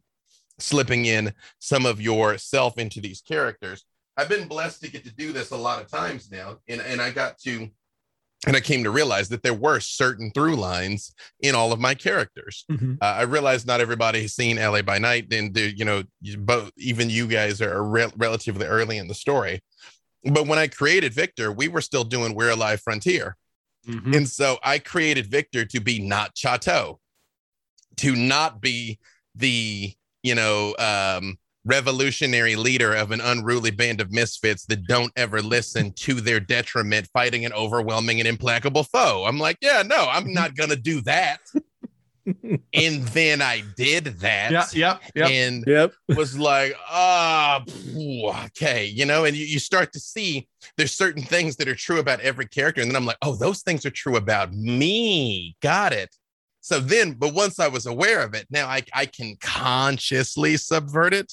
slipping 0.60 1.06
in 1.06 1.34
some 1.60 1.86
of 1.86 2.00
yourself 2.00 2.78
into 2.78 3.02
these 3.02 3.22
characters, 3.22 3.84
I've 4.16 4.30
been 4.30 4.48
blessed 4.48 4.82
to 4.84 4.92
get 4.92 5.04
to 5.04 5.14
do 5.14 5.34
this 5.34 5.52
a 5.52 5.58
lot 5.58 5.82
of 5.82 5.90
times 5.90 6.32
now, 6.32 6.60
and 6.70 6.80
and 6.80 7.02
I 7.02 7.10
got 7.12 7.38
to 7.40 7.70
and 8.46 8.56
I 8.56 8.60
came 8.60 8.84
to 8.84 8.90
realize 8.92 9.30
that 9.30 9.44
there 9.44 9.54
were 9.54 9.80
certain 9.80 10.32
through 10.32 10.56
lines 10.56 11.14
in 11.40 11.56
all 11.56 11.72
of 11.72 11.80
my 11.80 11.96
characters. 11.96 12.66
Mhm. 12.70 12.98
Uh, 13.02 13.06
I 13.06 13.22
realized 13.24 13.66
not 13.68 13.82
everybody 13.82 14.22
has 14.24 14.34
seen 14.34 14.58
LA 14.58 14.82
by 14.82 14.98
Night, 14.98 15.32
and 15.34 15.54
the, 15.54 15.76
you 15.76 15.86
know, 15.86 16.04
you- 16.22 16.38
both 16.38 16.72
even 16.78 17.10
you 17.10 17.28
guys 17.28 17.62
are 17.62 17.84
re- 17.84 18.12
relatively 18.18 18.66
early 18.66 18.98
in 18.98 19.08
the 19.08 19.14
story. 19.16 19.62
But 20.24 20.48
when 20.48 20.60
I 20.60 20.68
created 20.68 21.14
Victor, 21.14 21.52
we 21.52 21.68
were 21.68 21.82
still 21.82 22.04
doing 22.04 22.34
We're 22.36 22.52
Alive 22.52 22.82
Frontier, 22.82 23.36
Mhm. 23.88 24.16
and 24.16 24.30
so 24.30 24.58
I 24.64 24.80
created 24.80 25.28
Victor 25.30 25.66
to 25.66 25.80
be 25.80 26.00
not 26.00 26.38
Chateau, 26.38 27.00
to 27.98 28.16
not 28.16 28.62
be 28.62 29.00
the 29.36 29.94
you 30.22 30.36
know 30.36 30.76
um, 30.78 31.38
revolutionary 31.66 32.56
leader 32.56 32.94
of 32.94 33.12
an 33.12 33.22
unruly 33.22 33.72
band 33.72 34.02
of 34.02 34.12
misfits 34.12 34.66
that 34.66 34.86
don't 34.88 35.12
ever 35.16 35.42
listen 35.42 35.92
to 35.94 36.16
their 36.16 36.40
detriment, 36.40 37.08
fighting 37.14 37.46
an 37.46 37.54
overwhelming 37.54 38.20
and 38.20 38.28
implacable 38.28 38.84
foe. 38.84 39.26
I'm 39.26 39.40
like, 39.40 39.58
yeah, 39.62 39.82
no, 39.86 40.08
I'm 40.10 40.34
not 40.34 40.56
gonna 40.58 40.76
do 40.76 41.02
that. 41.02 41.40
and 42.74 43.04
then 43.10 43.42
I 43.42 43.64
did 43.76 44.06
that. 44.22 44.52
Yeah, 44.52 44.66
yep, 44.74 45.02
yep. 45.16 45.30
And 45.30 45.64
Yep. 45.68 45.94
was 46.16 46.38
like, 46.38 46.74
ah, 46.90 47.64
phew, 47.68 48.30
okay, 48.46 48.86
you 48.86 49.06
know, 49.06 49.26
and 49.26 49.36
you, 49.36 49.46
you 49.46 49.60
start 49.60 49.92
to 49.94 50.00
see 50.00 50.48
there's 50.78 50.94
certain 50.94 51.24
things 51.24 51.58
that 51.58 51.68
are 51.68 51.76
true 51.76 52.00
about 52.00 52.22
every 52.22 52.46
character. 52.46 52.82
And 52.82 52.90
then 52.90 52.96
I'm 52.96 53.06
like, 53.06 53.18
oh, 53.22 53.36
those 53.36 53.62
things 53.62 53.86
are 53.86 53.90
true 53.92 54.16
about 54.16 54.54
me. 54.54 55.56
Got 55.62 55.92
it. 55.94 56.16
So 56.62 56.80
then, 56.80 57.12
but 57.14 57.34
once 57.34 57.60
I 57.60 57.68
was 57.68 57.86
aware 57.88 58.22
of 58.24 58.34
it, 58.34 58.48
now 58.50 58.68
I, 58.68 58.84
I 58.94 59.06
can 59.06 59.36
consciously 59.42 60.56
subvert 60.56 61.14
it. 61.14 61.32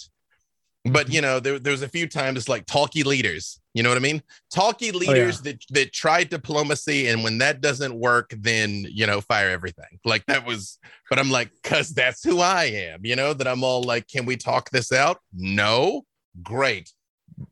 But 0.85 1.13
you 1.13 1.21
know, 1.21 1.41
there, 1.41 1.59
there 1.59 1.73
was 1.73 1.83
a 1.83 1.89
few 1.89 2.07
times 2.09 2.49
like 2.49 2.65
talky 2.67 3.03
leaders. 3.03 3.61
You 3.75 3.83
know 3.83 3.91
what 3.91 3.99
I 3.99 4.01
mean? 4.01 4.23
Talky 4.53 4.93
leaders 4.93 5.41
that 5.43 5.63
that 5.71 5.93
tried 5.93 6.31
diplomacy, 6.31 7.09
and 7.09 7.23
when 7.23 7.39
that 7.39 7.61
doesn't 7.61 7.95
work, 7.95 8.31
then 8.37 8.87
you 8.91 9.07
know, 9.07 9.21
fire 9.21 9.51
everything. 9.51 9.99
Like 10.05 10.25
that 10.27 10.47
was 10.47 10.79
but 11.11 11.19
I'm 11.19 11.31
like, 11.31 11.51
cause 11.63 11.91
that's 11.91 12.25
who 12.25 12.41
I 12.41 12.65
am, 12.65 13.01
you 13.05 13.15
know, 13.17 13.35
that 13.35 13.47
I'm 13.47 13.63
all 13.63 13.83
like, 13.83 14.09
can 14.09 14.25
we 14.25 14.37
talk 14.37 14.71
this 14.71 14.91
out? 14.91 15.19
No, 15.35 16.03
great. 16.43 16.93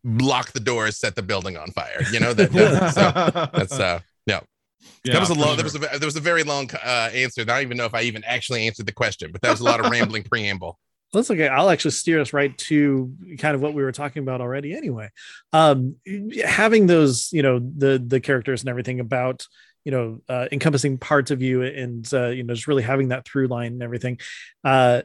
Lock 0.05 0.53
the 0.53 0.61
doors, 0.61 0.97
set 0.99 1.15
the 1.15 1.23
building 1.23 1.57
on 1.57 1.71
fire. 1.73 2.03
You 2.13 2.21
know, 2.21 2.33
that, 2.35 2.51
that- 2.53 2.95
so 2.95 3.59
that's 3.59 3.79
uh 3.79 4.01
yeah, 5.05 5.15
that 5.15 5.21
was 5.21 5.31
a 5.31 5.35
long 5.35 5.49
sure. 5.49 5.57
that 5.57 5.65
was 5.65 5.75
a 5.75 5.79
there 5.79 6.07
was 6.07 6.17
a 6.17 6.21
very 6.21 6.43
long 6.43 6.71
uh 6.85 7.11
answer. 7.13 7.43
I 7.43 7.45
don't 7.45 7.63
even 7.63 7.77
know 7.77 7.85
if 7.85 7.95
I 7.95 8.03
even 8.03 8.25
actually 8.25 8.67
answered 8.67 8.87
the 8.87 8.93
question, 8.93 9.31
but 9.33 9.43
that 9.43 9.51
was 9.51 9.61
a 9.61 9.65
lot 9.65 9.81
of 9.85 9.91
rambling 9.91 10.25
preamble. 10.25 10.79
That's 11.13 11.31
okay. 11.31 11.49
I'll 11.49 11.71
actually 11.71 11.93
steer 11.93 12.21
us 12.21 12.33
right 12.33 12.57
to 12.59 13.15
kind 13.39 13.55
of 13.55 13.63
what 13.63 13.73
we 13.73 13.83
were 13.83 13.93
talking 13.93 14.23
about 14.23 14.41
already. 14.41 14.75
Anyway, 14.77 15.11
um, 15.53 15.97
having 16.45 16.87
those, 16.87 17.33
you 17.33 17.43
know, 17.43 17.59
the 17.59 18.03
the 18.05 18.21
characters 18.21 18.61
and 18.61 18.69
everything 18.69 19.01
about, 19.01 19.47
you 19.85 19.93
know, 19.93 20.21
uh, 20.29 20.49
encompassing 20.53 20.99
parts 20.99 21.31
of 21.31 21.41
you 21.41 21.63
and 21.63 22.09
uh, 22.13 22.29
you 22.29 22.43
know, 22.43 22.55
just 22.55 22.69
really 22.69 22.83
having 22.83 23.09
that 23.09 23.25
through 23.27 23.49
line 23.49 23.73
and 23.73 23.83
everything. 23.83 24.19
Uh, 24.63 25.03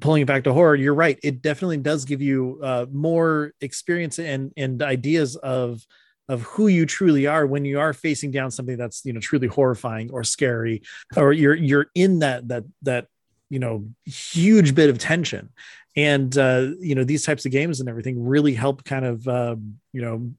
pulling 0.00 0.22
it 0.22 0.26
back 0.26 0.44
to 0.44 0.52
horror, 0.52 0.74
you're 0.74 0.94
right. 0.94 1.18
It 1.22 1.42
definitely 1.42 1.76
does 1.76 2.04
give 2.04 2.20
you 2.20 2.58
uh, 2.62 2.86
more 2.90 3.52
experience 3.60 4.18
and 4.18 4.52
and 4.56 4.82
ideas 4.82 5.36
of 5.36 5.80
of 6.28 6.42
who 6.42 6.66
you 6.66 6.86
truly 6.86 7.26
are 7.26 7.46
when 7.46 7.64
you 7.64 7.78
are 7.78 7.92
facing 7.92 8.32
down 8.32 8.50
something 8.50 8.76
that's 8.76 9.04
you 9.04 9.12
know 9.12 9.20
truly 9.20 9.46
horrifying 9.46 10.10
or 10.10 10.24
scary 10.24 10.82
or 11.16 11.32
you're 11.32 11.54
you're 11.54 11.86
in 11.94 12.18
that 12.18 12.48
that 12.48 12.64
that 12.82 13.06
you 13.50 13.58
know 13.58 13.86
huge 14.04 14.74
bit 14.74 14.90
of 14.90 14.98
tension 14.98 15.48
and 15.96 16.36
uh 16.36 16.68
you 16.80 16.94
know 16.94 17.04
these 17.04 17.24
types 17.24 17.46
of 17.46 17.52
games 17.52 17.80
and 17.80 17.88
everything 17.88 18.24
really 18.24 18.54
help 18.54 18.84
kind 18.84 19.04
of 19.04 19.26
uh, 19.28 19.56
you 19.92 20.02
know 20.02 20.30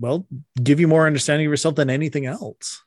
well 0.00 0.26
give 0.62 0.80
you 0.80 0.88
more 0.88 1.06
understanding 1.06 1.46
of 1.46 1.50
yourself 1.50 1.74
than 1.74 1.90
anything 1.90 2.26
else 2.26 2.82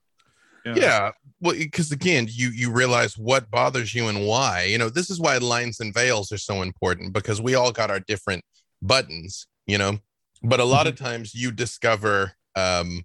Yeah. 0.76 1.12
Well, 1.42 1.56
because 1.56 1.92
again, 1.92 2.28
you 2.30 2.50
you 2.50 2.72
realize 2.72 3.18
what 3.18 3.50
bothers 3.50 3.96
you 3.96 4.08
and 4.08 4.28
why. 4.28 4.64
You 4.64 4.78
know, 4.78 4.90
this 4.90 5.10
is 5.10 5.20
why 5.20 5.38
lines 5.38 5.80
and 5.80 5.94
veils 5.94 6.32
are 6.32 6.38
so 6.38 6.62
important 6.62 7.14
because 7.14 7.42
we 7.42 7.56
all 7.56 7.72
got 7.72 7.90
our 7.90 8.02
different 8.02 8.44
buttons, 8.82 9.48
you 9.66 9.78
know. 9.78 10.00
But 10.44 10.60
a 10.60 10.66
lot 10.66 10.88
of 10.88 10.96
times 10.96 11.34
you 11.34 11.52
discover 11.52 12.34
um 12.56 13.04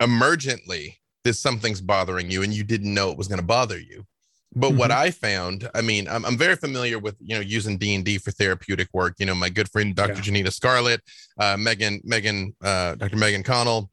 emergently 0.00 0.98
that 1.24 1.34
something's 1.34 1.80
bothering 1.80 2.30
you 2.30 2.42
and 2.42 2.52
you 2.52 2.62
didn't 2.62 2.94
know 2.94 3.10
it 3.10 3.18
was 3.18 3.28
going 3.28 3.40
to 3.40 3.46
bother 3.46 3.78
you. 3.78 4.06
But 4.54 4.72
what 4.72 4.90
I 4.90 5.10
found, 5.10 5.68
I 5.74 5.82
mean, 5.82 6.08
I'm, 6.08 6.24
I'm 6.24 6.38
very 6.38 6.56
familiar 6.56 6.98
with 6.98 7.16
you 7.20 7.34
know 7.34 7.42
using 7.42 7.76
D 7.76 7.94
and 7.94 8.04
D 8.04 8.18
for 8.18 8.30
therapeutic 8.30 8.88
work. 8.92 9.14
You 9.18 9.26
know, 9.26 9.34
my 9.34 9.50
good 9.50 9.70
friend 9.70 9.94
Dr. 9.94 10.14
Yeah. 10.14 10.20
Janina 10.20 10.50
Scarlet, 10.50 11.02
uh, 11.38 11.56
Megan, 11.58 12.00
Megan, 12.04 12.54
uh, 12.62 12.94
Dr. 12.94 13.16
Megan 13.16 13.42
Connell, 13.42 13.90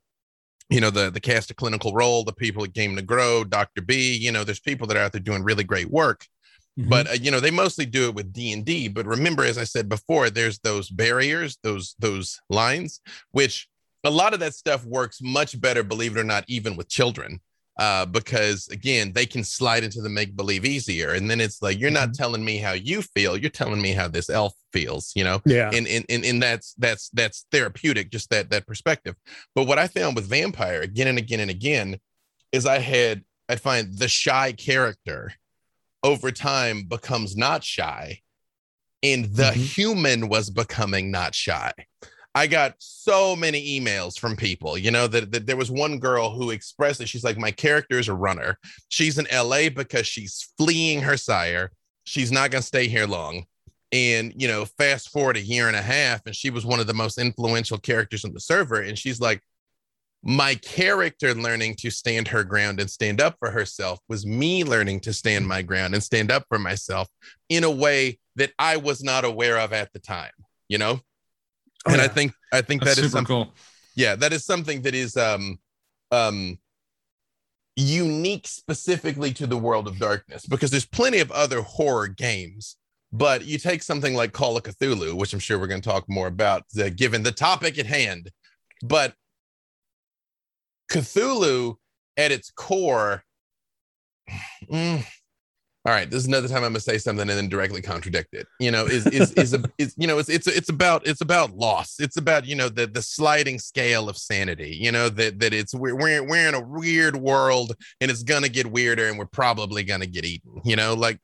you 0.70 0.82
know 0.82 0.90
the 0.90 1.10
the 1.10 1.20
cast 1.20 1.52
of 1.52 1.56
clinical 1.56 1.94
role 1.94 2.24
the 2.24 2.34
people 2.34 2.64
at 2.64 2.74
game 2.74 2.96
to 2.96 3.02
grow 3.02 3.44
dr 3.44 3.82
b 3.84 4.16
you 4.16 4.32
know 4.32 4.44
there's 4.44 4.60
people 4.60 4.88
that 4.88 4.98
are 4.98 5.02
out 5.02 5.12
there 5.12 5.22
doing 5.22 5.44
really 5.44 5.64
great 5.64 5.90
work 5.90 6.26
but 6.76 7.08
uh, 7.08 7.14
you 7.14 7.30
know 7.30 7.40
they 7.40 7.52
mostly 7.52 7.86
do 7.86 8.08
it 8.08 8.16
with 8.16 8.34
d&d 8.34 8.88
but 8.88 9.06
remember 9.06 9.44
as 9.44 9.58
i 9.58 9.64
said 9.64 9.88
before 9.88 10.30
there's 10.30 10.60
those 10.60 10.90
barriers 10.90 11.58
those 11.64 11.96
those 12.00 12.40
lines 12.50 13.02
which 13.32 13.68
a 14.04 14.10
lot 14.10 14.34
of 14.34 14.40
that 14.40 14.56
stuff 14.56 14.84
works 14.86 15.22
much 15.22 15.60
better 15.60 15.84
believe 15.84 16.16
it 16.16 16.20
or 16.20 16.24
not 16.24 16.44
even 16.48 16.76
with 16.76 16.90
children 16.90 17.40
uh, 17.78 18.06
because 18.06 18.68
again 18.68 19.12
they 19.14 19.26
can 19.26 19.44
slide 19.44 19.84
into 19.84 20.02
the 20.02 20.10
make 20.10 20.36
believe 20.36 20.64
easier 20.66 21.14
and 21.14 21.30
then 21.30 21.42
it's 21.42 21.62
like 21.62 21.80
you're 21.80 21.90
not 21.90 22.14
telling 22.14 22.46
me 22.46 22.58
how 22.58 22.72
you 22.74 23.02
feel 23.02 23.36
you're 23.36 23.50
telling 23.50 23.82
me 23.82 23.92
how 23.92 24.08
this 24.08 24.30
elf 24.30 24.54
feels 24.72 25.12
you 25.16 25.24
know? 25.24 25.42
Yeah. 25.46 25.70
And 25.74 25.88
and 25.88 26.06
and, 26.10 26.24
and 26.26 26.42
that's 26.42 26.74
that's 26.78 27.10
that's 27.14 27.46
therapeutic 27.52 28.12
just 28.12 28.30
that 28.30 28.50
that 28.52 28.68
perspective. 28.68 29.16
But 29.56 29.66
what 29.66 29.80
i 29.80 29.88
found 29.88 30.16
with 30.16 30.26
vampire 30.30 30.82
again 30.82 31.08
and 31.08 31.18
again 31.18 31.40
and 31.40 31.50
again 31.52 32.00
is 32.52 32.66
i 32.66 32.78
had 32.80 33.24
i 33.50 33.56
find 33.56 33.98
the 33.98 34.08
shy 34.08 34.52
character 34.52 35.34
over 36.04 36.32
time 36.32 36.84
becomes 36.84 37.36
not 37.36 37.64
shy 37.64 38.20
and 39.02 39.26
the 39.36 39.52
Mhm. 39.52 39.76
human 39.76 40.30
was 40.30 40.50
becoming 40.50 41.12
not 41.12 41.34
shy 41.36 41.72
i 42.36 42.48
got 42.48 42.74
so 42.80 43.36
many 43.36 43.80
emails 43.80 44.18
from 44.18 44.36
people 44.36 44.78
you 44.78 44.92
know 44.92 45.08
that, 45.08 45.32
that 45.32 45.46
there 45.46 45.58
was 45.58 45.72
one 45.72 46.00
girl 46.00 46.30
who 46.32 46.52
expressed 46.52 47.00
that 47.00 47.10
she's 47.10 47.24
like 47.24 47.38
my 47.38 47.52
character 47.52 48.00
is 48.00 48.08
a 48.08 48.14
runner. 48.14 48.58
She's 48.90 49.18
in 49.18 49.28
la 49.32 49.70
because 49.70 50.08
she's 50.08 50.52
fleeing 50.58 51.02
her 51.02 51.18
sire. 51.18 51.72
She's 52.06 52.32
not 52.32 52.52
going 52.52 52.62
to 52.62 52.68
stay 52.68 52.88
here 52.88 53.08
long. 53.08 53.46
And 53.92 54.34
you 54.36 54.48
know 54.48 54.66
fast 54.66 55.10
forward 55.10 55.38
a 55.38 55.42
year 55.42 55.68
and 55.68 55.76
a 55.76 55.82
half 55.82 56.22
and 56.26 56.36
she 56.36 56.50
was 56.50 56.66
one 56.66 56.80
of 56.80 56.88
the 56.88 56.94
most 56.94 57.20
influential 57.20 57.78
characters 57.78 58.26
on 58.26 58.34
the 58.34 58.40
server 58.40 58.82
and 58.82 58.98
she's 58.98 59.22
like 59.22 59.42
my 60.24 60.56
character 60.56 61.36
learning 61.36 61.76
to 61.76 61.92
stand 61.92 62.30
her 62.30 62.44
ground 62.44 62.80
and 62.80 62.90
stand 62.90 63.22
up 63.22 63.36
for 63.38 63.52
herself 63.52 64.00
was 64.10 64.26
me 64.26 64.64
learning 64.64 65.02
to 65.02 65.14
stand 65.14 65.48
my 65.48 65.62
ground 65.62 65.94
and 65.94 66.02
stand 66.02 66.32
up 66.32 66.46
for 66.50 66.58
myself 66.58 67.08
in 67.50 67.64
a 67.64 67.70
way 67.70 68.18
that 68.36 68.52
i 68.58 68.78
was 68.78 69.04
not 69.04 69.26
aware 69.26 69.60
of 69.60 69.74
at 69.74 69.94
the 69.94 70.00
time 70.00 70.32
you 70.70 70.80
know 70.80 71.00
Oh, 71.86 71.92
and 71.94 72.02
i 72.02 72.08
think 72.08 72.34
i 72.52 72.62
think 72.62 72.84
That's 72.84 72.96
that 72.96 73.04
is 73.04 73.12
super 73.12 73.28
something 73.28 73.46
cool. 73.46 73.54
yeah 73.96 74.16
that 74.16 74.32
is 74.34 74.46
something 74.46 74.82
that 74.84 74.96
is 74.96 75.18
um 75.18 75.60
um 76.12 76.58
unique 77.76 78.48
specifically 78.48 79.34
to 79.34 79.48
the 79.48 79.58
world 79.58 79.88
of 79.88 79.98
darkness 80.00 80.46
because 80.46 80.70
there's 80.72 80.86
plenty 80.86 81.20
of 81.20 81.32
other 81.32 81.62
horror 81.62 82.08
games 82.08 82.78
but 83.12 83.46
you 83.46 83.58
take 83.58 83.82
something 83.82 84.14
like 84.14 84.32
call 84.32 84.56
of 84.56 84.64
cthulhu 84.64 85.14
which 85.16 85.34
i'm 85.34 85.40
sure 85.40 85.58
we're 85.60 85.68
going 85.68 85.82
to 85.82 85.90
talk 85.90 86.06
more 86.08 86.28
about 86.28 86.64
uh, 86.80 86.90
given 86.96 87.24
the 87.24 87.32
topic 87.32 87.80
at 87.80 87.86
hand 87.86 88.30
but 88.84 89.14
cthulhu 90.92 91.76
at 92.18 92.32
its 92.32 92.52
core 92.52 93.24
mm, 94.72 95.04
all 95.86 95.92
right 95.92 96.10
this 96.10 96.22
is 96.22 96.28
another 96.28 96.48
time 96.48 96.58
i'm 96.58 96.72
going 96.72 96.74
to 96.76 96.80
say 96.80 96.98
something 96.98 97.30
and 97.30 97.38
then 97.38 97.50
directly 97.50 97.82
contradict 97.82 98.34
it. 98.34 98.48
You 98.60 98.72
know 98.72 98.86
is 98.86 99.06
is 99.08 99.34
is, 99.34 99.54
a, 99.54 99.64
is 99.78 99.94
you 99.98 100.08
know 100.08 100.18
it's 100.18 100.30
it's 100.30 100.48
it's 100.48 100.70
about 100.70 101.06
it's 101.06 101.22
about 101.22 101.56
loss. 101.56 102.00
It's 102.00 102.18
about 102.18 102.46
you 102.46 102.56
know 102.56 102.70
the 102.70 102.88
the 102.88 103.02
sliding 103.02 103.60
scale 103.60 104.08
of 104.10 104.18
sanity 104.18 104.78
you 104.80 104.92
know 104.92 105.10
that 105.10 105.40
that 105.40 105.54
it's 105.54 105.74
we're 105.74 105.96
we're, 105.96 106.24
we're 106.24 106.48
in 106.48 106.56
a 106.56 106.62
weird 106.62 107.16
world 107.16 107.76
and 108.02 108.10
it's 108.10 108.24
gonna 108.24 108.50
get 108.50 108.68
weirder 108.68 109.08
and 109.08 109.18
we're 109.18 109.26
probably 109.26 109.84
gonna 109.84 110.06
get 110.06 110.26
eaten 110.26 110.62
you 110.64 110.76
know 110.76 110.94
like 110.94 111.20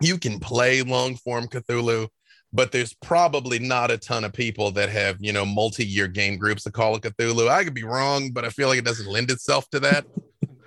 you 0.00 0.18
can 0.18 0.38
play 0.40 0.82
long 0.82 1.16
form 1.16 1.46
cthulhu 1.46 2.08
but 2.52 2.72
there's 2.72 2.94
probably 2.94 3.58
not 3.58 3.90
a 3.90 3.98
ton 3.98 4.24
of 4.24 4.32
people 4.32 4.70
that 4.72 4.88
have 4.88 5.16
you 5.20 5.32
know 5.32 5.44
multi-year 5.44 6.08
game 6.08 6.36
groups 6.36 6.64
that 6.64 6.72
call 6.72 6.96
it 6.96 7.02
cthulhu. 7.02 7.48
I 7.48 7.62
could 7.64 7.74
be 7.74 7.84
wrong 7.84 8.30
but 8.32 8.44
i 8.44 8.48
feel 8.50 8.68
like 8.68 8.78
it 8.78 8.84
doesn't 8.84 9.06
lend 9.08 9.30
itself 9.30 9.68
to 9.70 9.80
that. 9.80 10.04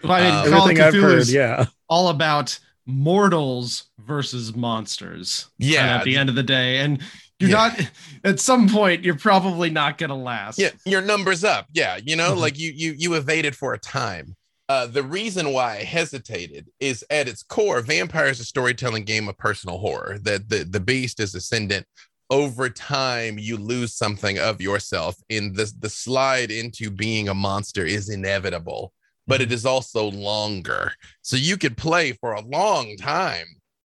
Well, 0.03 0.13
I 0.13 0.21
mean, 0.21 0.33
Um, 0.33 0.59
Call 0.59 0.69
of 0.69 0.79
i've 0.79 0.93
Cthulhu 0.93 1.01
heard 1.01 1.19
is 1.19 1.33
yeah. 1.33 1.65
all 1.87 2.09
about 2.09 2.57
mortals 2.85 3.85
versus 3.99 4.55
monsters. 4.55 5.47
Yeah. 5.57 5.97
at 5.97 6.03
the 6.03 6.15
end 6.17 6.29
of 6.29 6.35
the 6.35 6.43
day, 6.43 6.77
and 6.79 7.01
you're 7.39 7.49
Yeah. 7.49 7.55
not. 7.75 7.91
At 8.23 8.39
some 8.39 8.69
point, 8.69 9.03
you're 9.03 9.17
probably 9.17 9.69
not 9.69 9.97
gonna 9.97 10.17
last. 10.17 10.59
yeah 10.59 10.69
your 10.85 11.01
numbers 11.01 11.43
up 11.43 11.67
yeah 11.73 11.97
you 12.03 12.15
know 12.15 12.33
Mhm. 12.33 12.37
like 12.37 12.57
you 12.59 12.71
you 12.75 12.93
you 12.97 13.13
evaded 13.15 13.55
for 13.55 13.73
a 13.73 13.79
time 13.79 14.35
uh 14.69 14.85
the 14.85 15.01
reason 15.03 15.51
why 15.53 15.77
i 15.77 15.83
hesitated 15.83 16.67
is 16.79 17.03
at 17.09 17.27
its 17.27 17.41
core 17.43 17.81
vampire 17.81 18.27
is 18.27 18.39
a 18.39 18.45
storytelling 18.45 19.03
game 19.05 19.27
of 19.27 19.37
personal 19.37 19.77
horror 19.79 20.19
that 20.21 20.49
the 20.49 20.63
the 20.63 20.79
beast 20.79 21.19
is 21.19 21.33
ascendant 21.35 21.85
over 22.29 22.69
time 22.69 23.37
you 23.39 23.57
lose 23.57 23.95
something 23.95 24.37
of 24.37 24.61
yourself 24.61 25.15
in 25.29 25.53
the 25.53 25.71
the 25.79 25.89
slide 25.89 26.51
into 26.51 26.89
being 26.91 27.27
a 27.27 27.33
monster 27.33 27.83
is 27.85 28.07
inevitable 28.09 28.93
but 29.27 29.41
it 29.41 29.51
is 29.51 29.65
also 29.65 30.09
longer. 30.09 30.93
So 31.21 31.35
you 31.35 31.57
could 31.57 31.77
play 31.77 32.13
for 32.13 32.33
a 32.33 32.41
long 32.41 32.95
time 32.97 33.47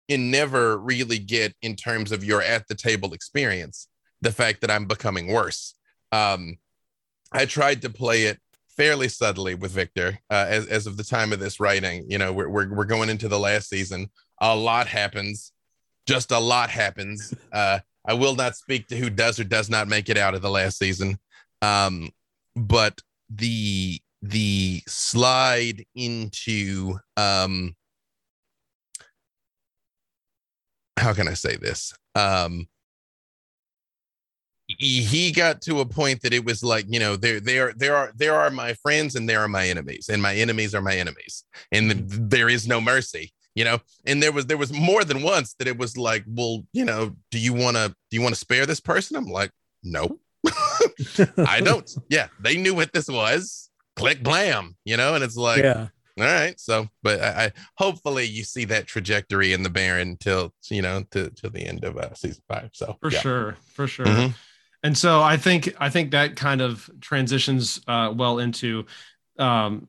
and 0.09 0.31
never 0.31 0.77
really 0.77 1.19
get 1.19 1.53
in 1.61 1.75
terms 1.75 2.11
of 2.11 2.23
your 2.23 2.41
at 2.41 2.67
the 2.67 2.75
table 2.75 3.13
experience 3.13 3.87
the 4.21 4.31
fact 4.31 4.61
that 4.61 4.71
I'm 4.71 4.85
becoming 4.85 5.27
worse. 5.27 5.75
Um, 6.11 6.57
I 7.31 7.45
tried 7.45 7.81
to 7.81 7.89
play 7.89 8.23
it 8.23 8.39
fairly 8.75 9.07
subtly 9.07 9.55
with 9.55 9.71
Victor 9.71 10.19
uh, 10.29 10.45
as, 10.47 10.67
as 10.67 10.87
of 10.87 10.97
the 10.97 11.03
time 11.03 11.33
of 11.33 11.39
this 11.39 11.59
writing. 11.59 12.05
You 12.07 12.17
know, 12.17 12.31
we're, 12.33 12.49
we're, 12.49 12.73
we're 12.73 12.85
going 12.85 13.09
into 13.09 13.27
the 13.27 13.39
last 13.39 13.69
season. 13.69 14.09
A 14.41 14.55
lot 14.55 14.87
happens, 14.87 15.51
just 16.07 16.31
a 16.31 16.39
lot 16.39 16.69
happens. 16.69 17.33
Uh, 17.51 17.79
I 18.05 18.15
will 18.15 18.35
not 18.35 18.55
speak 18.55 18.87
to 18.87 18.97
who 18.97 19.11
does 19.11 19.39
or 19.39 19.43
does 19.43 19.69
not 19.69 19.87
make 19.87 20.09
it 20.09 20.17
out 20.17 20.33
of 20.33 20.41
the 20.41 20.49
last 20.49 20.79
season. 20.79 21.19
Um, 21.61 22.09
but 22.55 22.99
the 23.29 24.01
the 24.23 24.81
slide 24.87 25.83
into 25.95 26.97
um 27.17 27.75
how 30.97 31.13
can 31.13 31.27
I 31.27 31.33
say 31.33 31.57
this? 31.57 31.93
Um 32.15 32.67
he 34.79 35.31
got 35.31 35.61
to 35.61 35.81
a 35.81 35.85
point 35.85 36.21
that 36.21 36.33
it 36.33 36.45
was 36.45 36.63
like 36.63 36.85
you 36.87 36.99
know 36.99 37.15
there 37.15 37.39
there 37.39 37.73
there 37.73 37.95
are 37.95 38.11
there 38.15 38.33
are 38.33 38.49
my 38.49 38.73
friends 38.75 39.15
and 39.15 39.29
there 39.29 39.41
are 39.41 39.47
my 39.47 39.67
enemies 39.67 40.09
and 40.09 40.21
my 40.21 40.33
enemies 40.33 40.73
are 40.73 40.81
my 40.81 40.95
enemies 40.95 41.43
and 41.71 41.91
there 42.07 42.49
is 42.49 42.67
no 42.67 42.81
mercy 42.81 43.33
you 43.55 43.63
know? 43.63 43.79
And 44.05 44.21
there 44.21 44.31
was 44.31 44.47
there 44.47 44.57
was 44.57 44.73
more 44.73 45.03
than 45.03 45.21
once 45.21 45.53
that 45.55 45.67
it 45.67 45.77
was 45.77 45.97
like 45.97 46.23
well 46.27 46.63
you 46.73 46.85
know 46.85 47.15
do 47.31 47.39
you 47.39 47.53
want 47.53 47.77
to 47.77 47.89
do 48.09 48.17
you 48.17 48.21
want 48.21 48.33
to 48.33 48.39
spare 48.39 48.65
this 48.65 48.79
person? 48.79 49.15
I'm 49.15 49.25
like 49.25 49.51
no 49.83 50.19
i 51.45 51.61
don't. 51.61 51.89
Yeah 52.09 52.27
they 52.39 52.57
knew 52.57 52.73
what 52.73 52.93
this 52.93 53.07
was 53.07 53.69
click 53.95 54.23
blam 54.23 54.75
you 54.85 54.97
know 54.97 55.15
and 55.15 55.23
it's 55.23 55.35
like 55.35 55.63
yeah 55.63 55.87
all 56.19 56.25
right 56.25 56.59
so 56.59 56.87
but 57.01 57.21
I, 57.21 57.45
I, 57.45 57.51
hopefully 57.77 58.25
you 58.25 58.43
see 58.43 58.65
that 58.65 58.85
trajectory 58.85 59.53
in 59.53 59.63
the 59.63 59.69
baron 59.69 60.17
till 60.17 60.53
you 60.69 60.81
know 60.81 61.03
to 61.11 61.29
to 61.31 61.49
the 61.49 61.65
end 61.65 61.83
of 61.83 61.97
uh, 61.97 62.13
season 62.13 62.43
five 62.47 62.69
so 62.73 62.97
for 63.01 63.11
yeah. 63.11 63.19
sure 63.19 63.57
for 63.73 63.87
sure 63.87 64.05
mm-hmm. 64.05 64.31
and 64.83 64.97
so 64.97 65.21
i 65.21 65.37
think 65.37 65.73
i 65.79 65.89
think 65.89 66.11
that 66.11 66.35
kind 66.35 66.61
of 66.61 66.89
transitions 67.01 67.81
uh, 67.87 68.13
well 68.15 68.39
into 68.39 68.85
um 69.39 69.87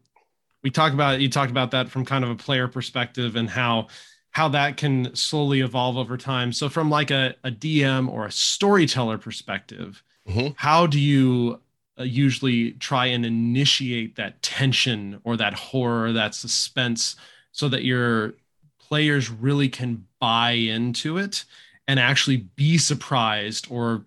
we 0.62 0.70
talked 0.70 0.94
about 0.94 1.20
you 1.20 1.28
talked 1.28 1.50
about 1.50 1.72
that 1.72 1.90
from 1.90 2.04
kind 2.04 2.24
of 2.24 2.30
a 2.30 2.36
player 2.36 2.68
perspective 2.68 3.36
and 3.36 3.50
how 3.50 3.88
how 4.30 4.48
that 4.48 4.76
can 4.76 5.14
slowly 5.14 5.60
evolve 5.60 5.98
over 5.98 6.16
time 6.16 6.52
so 6.52 6.70
from 6.70 6.88
like 6.88 7.10
a, 7.10 7.34
a 7.44 7.50
dm 7.50 8.08
or 8.08 8.24
a 8.24 8.32
storyteller 8.32 9.18
perspective 9.18 10.02
mm-hmm. 10.26 10.48
how 10.56 10.86
do 10.86 10.98
you 10.98 11.60
uh, 11.98 12.02
usually 12.02 12.72
try 12.72 13.06
and 13.06 13.24
initiate 13.24 14.16
that 14.16 14.42
tension 14.42 15.20
or 15.24 15.36
that 15.36 15.54
horror, 15.54 16.12
that 16.12 16.34
suspense, 16.34 17.16
so 17.52 17.68
that 17.68 17.84
your 17.84 18.34
players 18.78 19.30
really 19.30 19.68
can 19.68 20.04
buy 20.20 20.52
into 20.52 21.18
it 21.18 21.44
and 21.86 22.00
actually 22.00 22.38
be 22.56 22.78
surprised 22.78 23.66
or 23.70 24.04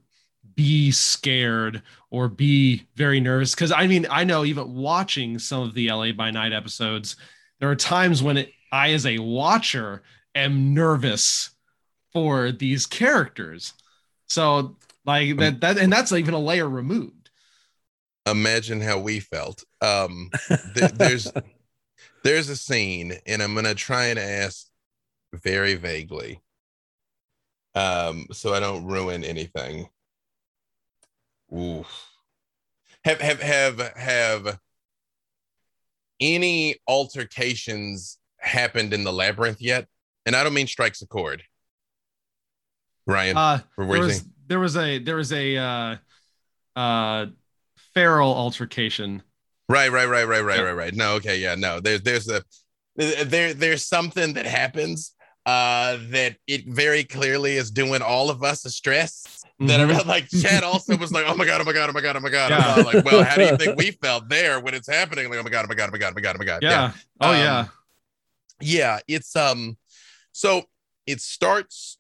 be 0.56 0.92
scared 0.92 1.82
or 2.10 2.28
be 2.28 2.86
very 2.96 3.20
nervous. 3.20 3.56
Because 3.56 3.72
I 3.72 3.88
mean, 3.88 4.06
I 4.10 4.24
know 4.24 4.44
even 4.44 4.76
watching 4.76 5.40
some 5.40 5.62
of 5.62 5.74
the 5.74 5.90
LA 5.90 6.12
by 6.12 6.32
Night 6.32 6.52
episodes, 6.54 7.16
there 7.60 7.70
are 7.70 7.76
times 7.76 8.22
when 8.22 8.38
it, 8.38 8.52
I, 8.72 8.92
as 8.92 9.06
a 9.06 9.20
watcher, 9.20 10.04
am 10.36 10.74
nervous 10.74 11.52
for 12.12 12.52
these 12.52 12.86
characters. 12.86 13.74
So 14.26 14.76
like 15.06 15.38
that, 15.38 15.62
that, 15.62 15.78
and 15.78 15.92
that's 15.92 16.12
even 16.12 16.34
a 16.34 16.40
layer 16.40 16.70
removed 16.70 17.17
imagine 18.32 18.82
how 18.82 19.00
we 19.00 19.20
felt. 19.20 19.64
Um, 19.82 20.30
th- 20.76 20.92
there's 20.94 21.32
there's 22.24 22.50
a 22.50 22.56
scene, 22.56 23.14
and 23.26 23.42
I'm 23.42 23.56
gonna 23.56 23.76
try 23.76 24.06
and 24.06 24.20
ask 24.20 24.68
very 25.34 25.76
vaguely, 25.76 26.42
um, 27.76 28.28
so 28.32 28.54
I 28.54 28.60
don't 28.60 28.86
ruin 28.86 29.24
anything. 29.24 29.88
Oof. 31.56 31.88
Have 33.06 33.22
have 33.22 33.42
have 33.42 33.80
have 33.96 34.60
any 36.20 36.76
altercations 36.88 38.18
happened 38.40 38.94
in 38.94 39.04
the 39.04 39.14
labyrinth 39.14 39.62
yet? 39.62 39.88
And 40.26 40.36
I 40.36 40.44
don't 40.44 40.54
mean 40.54 40.68
strikes 40.68 41.02
a 41.02 41.08
chord. 41.08 41.44
Ryan, 43.06 43.38
uh, 43.38 43.60
there 43.78 43.88
was, 43.88 44.26
there 44.48 44.60
was 44.60 44.76
a 44.76 45.00
there 45.00 45.16
was 45.16 45.32
a 45.32 45.58
uh, 45.58 45.96
uh, 46.76 47.26
feral 47.98 48.34
altercation. 48.34 49.24
Right, 49.68 49.92
right, 49.92 50.08
right, 50.08 50.28
right, 50.28 50.44
right, 50.44 50.62
right, 50.62 50.76
right. 50.76 50.94
No, 50.94 51.14
okay, 51.16 51.40
yeah, 51.40 51.56
no. 51.56 51.80
There's 51.80 52.04
there's 52.04 52.30
a 52.30 52.44
there 52.96 53.54
there's 53.54 53.86
something 53.86 54.34
that 54.34 54.46
happens 54.46 55.14
uh 55.46 55.98
that 56.10 56.36
it 56.46 56.68
very 56.68 57.04
clearly 57.04 57.56
is 57.56 57.72
doing 57.72 58.02
all 58.02 58.30
of 58.30 58.44
us 58.44 58.66
a 58.66 58.70
stress 58.70 59.44
mm-hmm. 59.60 59.68
that 59.68 59.80
I 59.80 60.02
like 60.04 60.30
Chad 60.30 60.64
also 60.64 60.96
was 60.98 61.12
like, 61.12 61.26
oh 61.28 61.36
my 61.36 61.46
god, 61.46 61.62
oh 61.62 61.64
my 61.64 61.74
god, 61.74 61.90
oh 61.90 61.94
my 61.94 62.02
god, 62.02 62.16
oh 62.16 62.20
my 62.20 62.30
god. 62.30 62.52
Yeah. 62.52 62.84
like, 62.84 63.04
well, 63.04 63.24
how 63.24 63.36
do 63.36 63.46
you 63.46 63.58
think 63.58 63.78
we 63.78 63.92
felt 63.92 64.30
there 64.30 64.60
when 64.60 64.76
it's 64.76 64.88
happening? 64.88 65.30
Like, 65.30 65.40
oh 65.40 65.44
my 65.44 65.50
god, 65.50 65.66
oh 65.66 65.68
my 65.68 65.76
god, 65.76 65.90
oh 65.90 65.92
my 65.92 65.98
god, 65.98 66.12
oh 66.12 66.16
my 66.16 66.22
god, 66.22 66.36
oh 66.36 66.40
my 66.40 66.46
god. 66.46 66.60
Yeah. 66.62 66.70
yeah. 66.70 66.92
Oh 67.20 67.32
um, 67.32 67.38
yeah. 67.38 67.66
Yeah, 68.60 69.00
it's 69.08 69.36
um 69.36 69.78
so 70.34 70.64
it 71.08 71.20
starts 71.20 71.98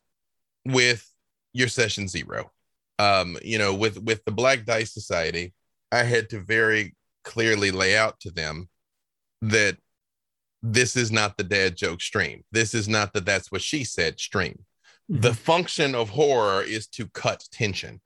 with 0.63 1.09
your 1.53 1.69
session 1.69 2.07
zero. 2.07 2.51
Um, 2.99 3.37
you 3.43 3.57
know, 3.57 3.73
with 3.73 4.01
with 4.01 4.23
the 4.25 4.31
Black 4.31 4.65
Dice 4.65 4.93
Society, 4.93 5.53
I 5.91 6.03
had 6.03 6.29
to 6.29 6.39
very 6.39 6.95
clearly 7.23 7.71
lay 7.71 7.97
out 7.97 8.19
to 8.21 8.31
them 8.31 8.69
that 9.41 9.77
this 10.63 10.95
is 10.95 11.11
not 11.11 11.37
the 11.37 11.43
dad 11.43 11.75
joke 11.75 12.01
stream. 12.01 12.43
This 12.51 12.73
is 12.73 12.87
not 12.87 13.13
the 13.13 13.21
that's 13.21 13.51
what 13.51 13.61
she 13.61 13.83
said 13.83 14.19
stream. 14.19 14.65
Mm-hmm. 15.11 15.21
The 15.21 15.33
function 15.33 15.95
of 15.95 16.09
horror 16.09 16.63
is 16.63 16.87
to 16.87 17.07
cut 17.07 17.43
tension. 17.51 18.01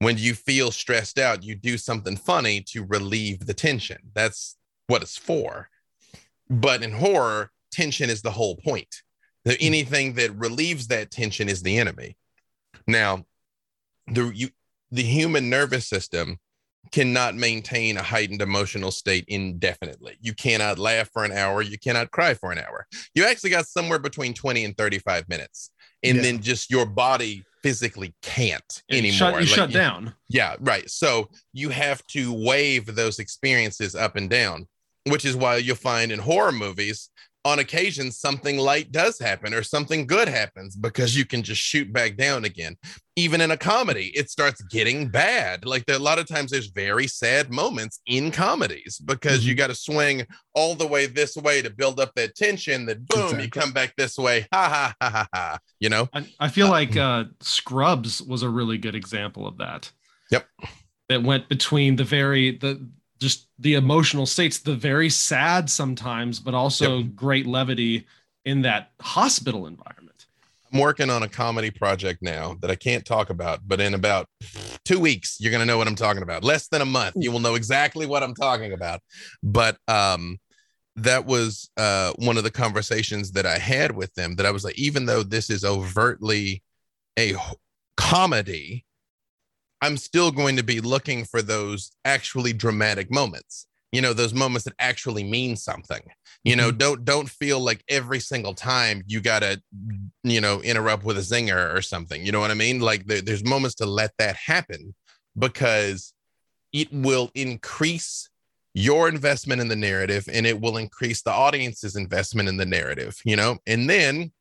When 0.00 0.18
you 0.18 0.34
feel 0.34 0.72
stressed 0.72 1.18
out, 1.18 1.44
you 1.44 1.54
do 1.54 1.78
something 1.78 2.16
funny 2.16 2.60
to 2.68 2.84
relieve 2.84 3.46
the 3.46 3.54
tension. 3.54 3.98
That's 4.14 4.56
what 4.88 5.02
it's 5.02 5.16
for. 5.16 5.68
But 6.50 6.82
in 6.82 6.92
horror, 6.92 7.52
tension 7.70 8.10
is 8.10 8.22
the 8.22 8.32
whole 8.32 8.56
point. 8.56 9.02
Mm-hmm. 9.46 9.56
Anything 9.60 10.14
that 10.14 10.36
relieves 10.36 10.88
that 10.88 11.10
tension 11.10 11.48
is 11.48 11.62
the 11.62 11.78
enemy. 11.78 12.16
Now, 12.86 13.24
the 14.06 14.32
you, 14.34 14.48
the 14.90 15.02
human 15.02 15.48
nervous 15.48 15.86
system 15.86 16.38
cannot 16.92 17.34
maintain 17.34 17.96
a 17.96 18.02
heightened 18.02 18.42
emotional 18.42 18.90
state 18.90 19.24
indefinitely. 19.26 20.16
You 20.20 20.34
cannot 20.34 20.78
laugh 20.78 21.10
for 21.12 21.24
an 21.24 21.32
hour. 21.32 21.62
You 21.62 21.78
cannot 21.78 22.10
cry 22.10 22.34
for 22.34 22.52
an 22.52 22.58
hour. 22.58 22.86
You 23.14 23.24
actually 23.24 23.50
got 23.50 23.66
somewhere 23.66 23.98
between 23.98 24.34
20 24.34 24.64
and 24.64 24.76
35 24.76 25.28
minutes. 25.28 25.70
And 26.02 26.16
yeah. 26.16 26.22
then 26.22 26.42
just 26.42 26.70
your 26.70 26.84
body 26.86 27.44
physically 27.62 28.14
can't 28.22 28.82
anymore. 28.90 29.06
You 29.06 29.12
shut, 29.12 29.34
you 29.34 29.40
like, 29.40 29.48
shut 29.48 29.72
down. 29.72 30.14
Yeah, 30.28 30.56
right. 30.60 30.88
So 30.90 31.30
you 31.52 31.70
have 31.70 32.06
to 32.08 32.32
wave 32.32 32.86
those 32.86 33.18
experiences 33.18 33.94
up 33.94 34.16
and 34.16 34.28
down, 34.28 34.68
which 35.06 35.24
is 35.24 35.36
why 35.36 35.56
you'll 35.56 35.76
find 35.76 36.12
in 36.12 36.18
horror 36.18 36.52
movies, 36.52 37.08
on 37.44 37.58
occasion 37.58 38.10
something 38.12 38.58
light 38.58 38.92
does 38.92 39.18
happen 39.18 39.52
or 39.52 39.62
something 39.62 40.06
good 40.06 40.28
happens 40.28 40.76
because 40.76 41.16
you 41.16 41.24
can 41.24 41.42
just 41.42 41.60
shoot 41.60 41.92
back 41.92 42.16
down 42.16 42.44
again. 42.44 42.76
Even 43.16 43.40
in 43.40 43.50
a 43.50 43.56
comedy 43.56 44.12
it 44.14 44.30
starts 44.30 44.62
getting 44.62 45.08
bad. 45.08 45.64
Like 45.64 45.84
there, 45.86 45.96
a 45.96 46.00
lot 46.00 46.18
of 46.18 46.26
times 46.26 46.50
there's 46.50 46.68
very 46.68 47.06
sad 47.06 47.50
moments 47.50 48.00
in 48.06 48.30
comedies 48.30 48.98
because 49.04 49.40
mm-hmm. 49.40 49.48
you 49.48 49.54
got 49.54 49.68
to 49.68 49.74
swing 49.74 50.26
all 50.54 50.74
the 50.74 50.86
way 50.86 51.06
this 51.06 51.36
way 51.36 51.62
to 51.62 51.70
build 51.70 51.98
up 51.98 52.12
that 52.14 52.36
tension 52.36 52.86
that 52.86 53.06
boom 53.08 53.22
exactly. 53.22 53.44
you 53.44 53.50
come 53.50 53.72
back 53.72 53.94
this 53.96 54.16
way. 54.16 54.46
Ha 54.52 54.68
ha 54.68 54.94
ha 55.00 55.10
ha 55.10 55.28
ha 55.34 55.58
you 55.80 55.88
know? 55.88 56.08
I, 56.12 56.26
I 56.38 56.48
feel 56.48 56.68
uh, 56.68 56.70
like 56.70 56.96
uh 56.96 57.24
scrubs 57.40 58.22
was 58.22 58.42
a 58.42 58.48
really 58.48 58.78
good 58.78 58.94
example 58.94 59.46
of 59.46 59.58
that. 59.58 59.90
Yep. 60.30 60.46
That 61.08 61.22
went 61.24 61.48
between 61.48 61.96
the 61.96 62.04
very 62.04 62.56
the 62.56 62.88
just 63.22 63.48
the 63.58 63.74
emotional 63.74 64.26
states, 64.26 64.58
the 64.58 64.74
very 64.74 65.08
sad 65.08 65.70
sometimes, 65.70 66.40
but 66.40 66.52
also 66.52 66.98
yep. 66.98 67.14
great 67.14 67.46
levity 67.46 68.06
in 68.44 68.62
that 68.62 68.90
hospital 69.00 69.66
environment. 69.66 70.26
I'm 70.72 70.80
working 70.80 71.10
on 71.10 71.22
a 71.22 71.28
comedy 71.28 71.70
project 71.70 72.22
now 72.22 72.56
that 72.60 72.70
I 72.70 72.74
can't 72.74 73.04
talk 73.04 73.30
about, 73.30 73.60
but 73.66 73.80
in 73.80 73.94
about 73.94 74.26
two 74.84 74.98
weeks, 74.98 75.36
you're 75.38 75.50
going 75.50 75.60
to 75.60 75.66
know 75.66 75.76
what 75.76 75.86
I'm 75.86 75.94
talking 75.94 76.22
about. 76.22 76.44
Less 76.44 76.68
than 76.68 76.80
a 76.80 76.86
month, 76.86 77.14
you 77.18 77.30
will 77.30 77.40
know 77.40 77.54
exactly 77.54 78.06
what 78.06 78.22
I'm 78.22 78.34
talking 78.34 78.72
about. 78.72 79.00
But 79.42 79.76
um, 79.86 80.38
that 80.96 81.26
was 81.26 81.70
uh, 81.76 82.12
one 82.16 82.38
of 82.38 82.44
the 82.44 82.50
conversations 82.50 83.32
that 83.32 83.46
I 83.46 83.58
had 83.58 83.94
with 83.94 84.14
them 84.14 84.36
that 84.36 84.46
I 84.46 84.50
was 84.50 84.64
like, 84.64 84.78
even 84.78 85.06
though 85.06 85.22
this 85.22 85.50
is 85.50 85.64
overtly 85.64 86.62
a 87.18 87.34
comedy, 87.98 88.86
I'm 89.82 89.96
still 89.96 90.30
going 90.30 90.56
to 90.56 90.62
be 90.62 90.80
looking 90.80 91.24
for 91.24 91.42
those 91.42 91.90
actually 92.04 92.52
dramatic 92.52 93.10
moments. 93.10 93.66
You 93.90 94.00
know, 94.00 94.14
those 94.14 94.32
moments 94.32 94.64
that 94.64 94.74
actually 94.78 95.24
mean 95.24 95.56
something. 95.56 96.00
You 96.44 96.56
know, 96.56 96.68
mm-hmm. 96.68 96.78
don't 96.78 97.04
don't 97.04 97.28
feel 97.28 97.60
like 97.60 97.84
every 97.88 98.20
single 98.20 98.54
time 98.54 99.02
you 99.06 99.20
gotta, 99.20 99.60
you 100.22 100.40
know, 100.40 100.62
interrupt 100.62 101.04
with 101.04 101.18
a 101.18 101.20
zinger 101.20 101.74
or 101.74 101.82
something. 101.82 102.24
You 102.24 102.32
know 102.32 102.40
what 102.40 102.50
I 102.50 102.54
mean? 102.54 102.80
Like 102.80 103.06
there, 103.06 103.20
there's 103.20 103.44
moments 103.44 103.74
to 103.76 103.86
let 103.86 104.12
that 104.18 104.36
happen 104.36 104.94
because 105.38 106.14
it 106.72 106.90
will 106.90 107.30
increase 107.34 108.30
your 108.74 109.08
investment 109.08 109.60
in 109.60 109.68
the 109.68 109.76
narrative 109.76 110.28
and 110.32 110.46
it 110.46 110.58
will 110.58 110.78
increase 110.78 111.22
the 111.22 111.30
audience's 111.30 111.96
investment 111.96 112.48
in 112.48 112.56
the 112.56 112.66
narrative, 112.66 113.20
you 113.24 113.36
know? 113.36 113.58
And 113.66 113.90
then 113.90 114.32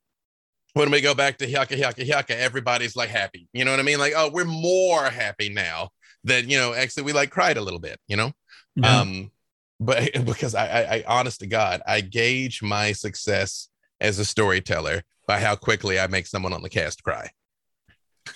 when 0.73 0.91
we 0.91 1.01
go 1.01 1.13
back 1.13 1.37
to 1.37 1.47
hyaka 1.47 1.77
hyaka 1.77 2.07
hyaka, 2.07 2.31
everybody's 2.31 2.95
like 2.95 3.09
happy. 3.09 3.47
You 3.53 3.65
know 3.65 3.71
what 3.71 3.79
I 3.79 3.83
mean? 3.83 3.99
Like, 3.99 4.13
oh, 4.15 4.29
we're 4.31 4.45
more 4.45 5.05
happy 5.05 5.49
now 5.49 5.89
that 6.23 6.45
you 6.45 6.57
know, 6.57 6.73
actually 6.73 7.03
we 7.03 7.13
like 7.13 7.29
cried 7.29 7.57
a 7.57 7.61
little 7.61 7.79
bit, 7.79 7.99
you 8.07 8.15
know? 8.15 8.31
Yeah. 8.75 8.99
Um, 8.99 9.31
but 9.79 10.09
because 10.25 10.55
I, 10.55 10.67
I, 10.67 10.81
I 10.81 11.03
honest 11.07 11.39
to 11.41 11.47
God, 11.47 11.81
I 11.87 12.01
gauge 12.01 12.61
my 12.61 12.91
success 12.91 13.69
as 13.99 14.19
a 14.19 14.25
storyteller 14.25 15.03
by 15.27 15.39
how 15.39 15.55
quickly 15.55 15.99
I 15.99 16.07
make 16.07 16.27
someone 16.27 16.53
on 16.53 16.61
the 16.61 16.69
cast 16.69 17.03
cry. 17.03 17.29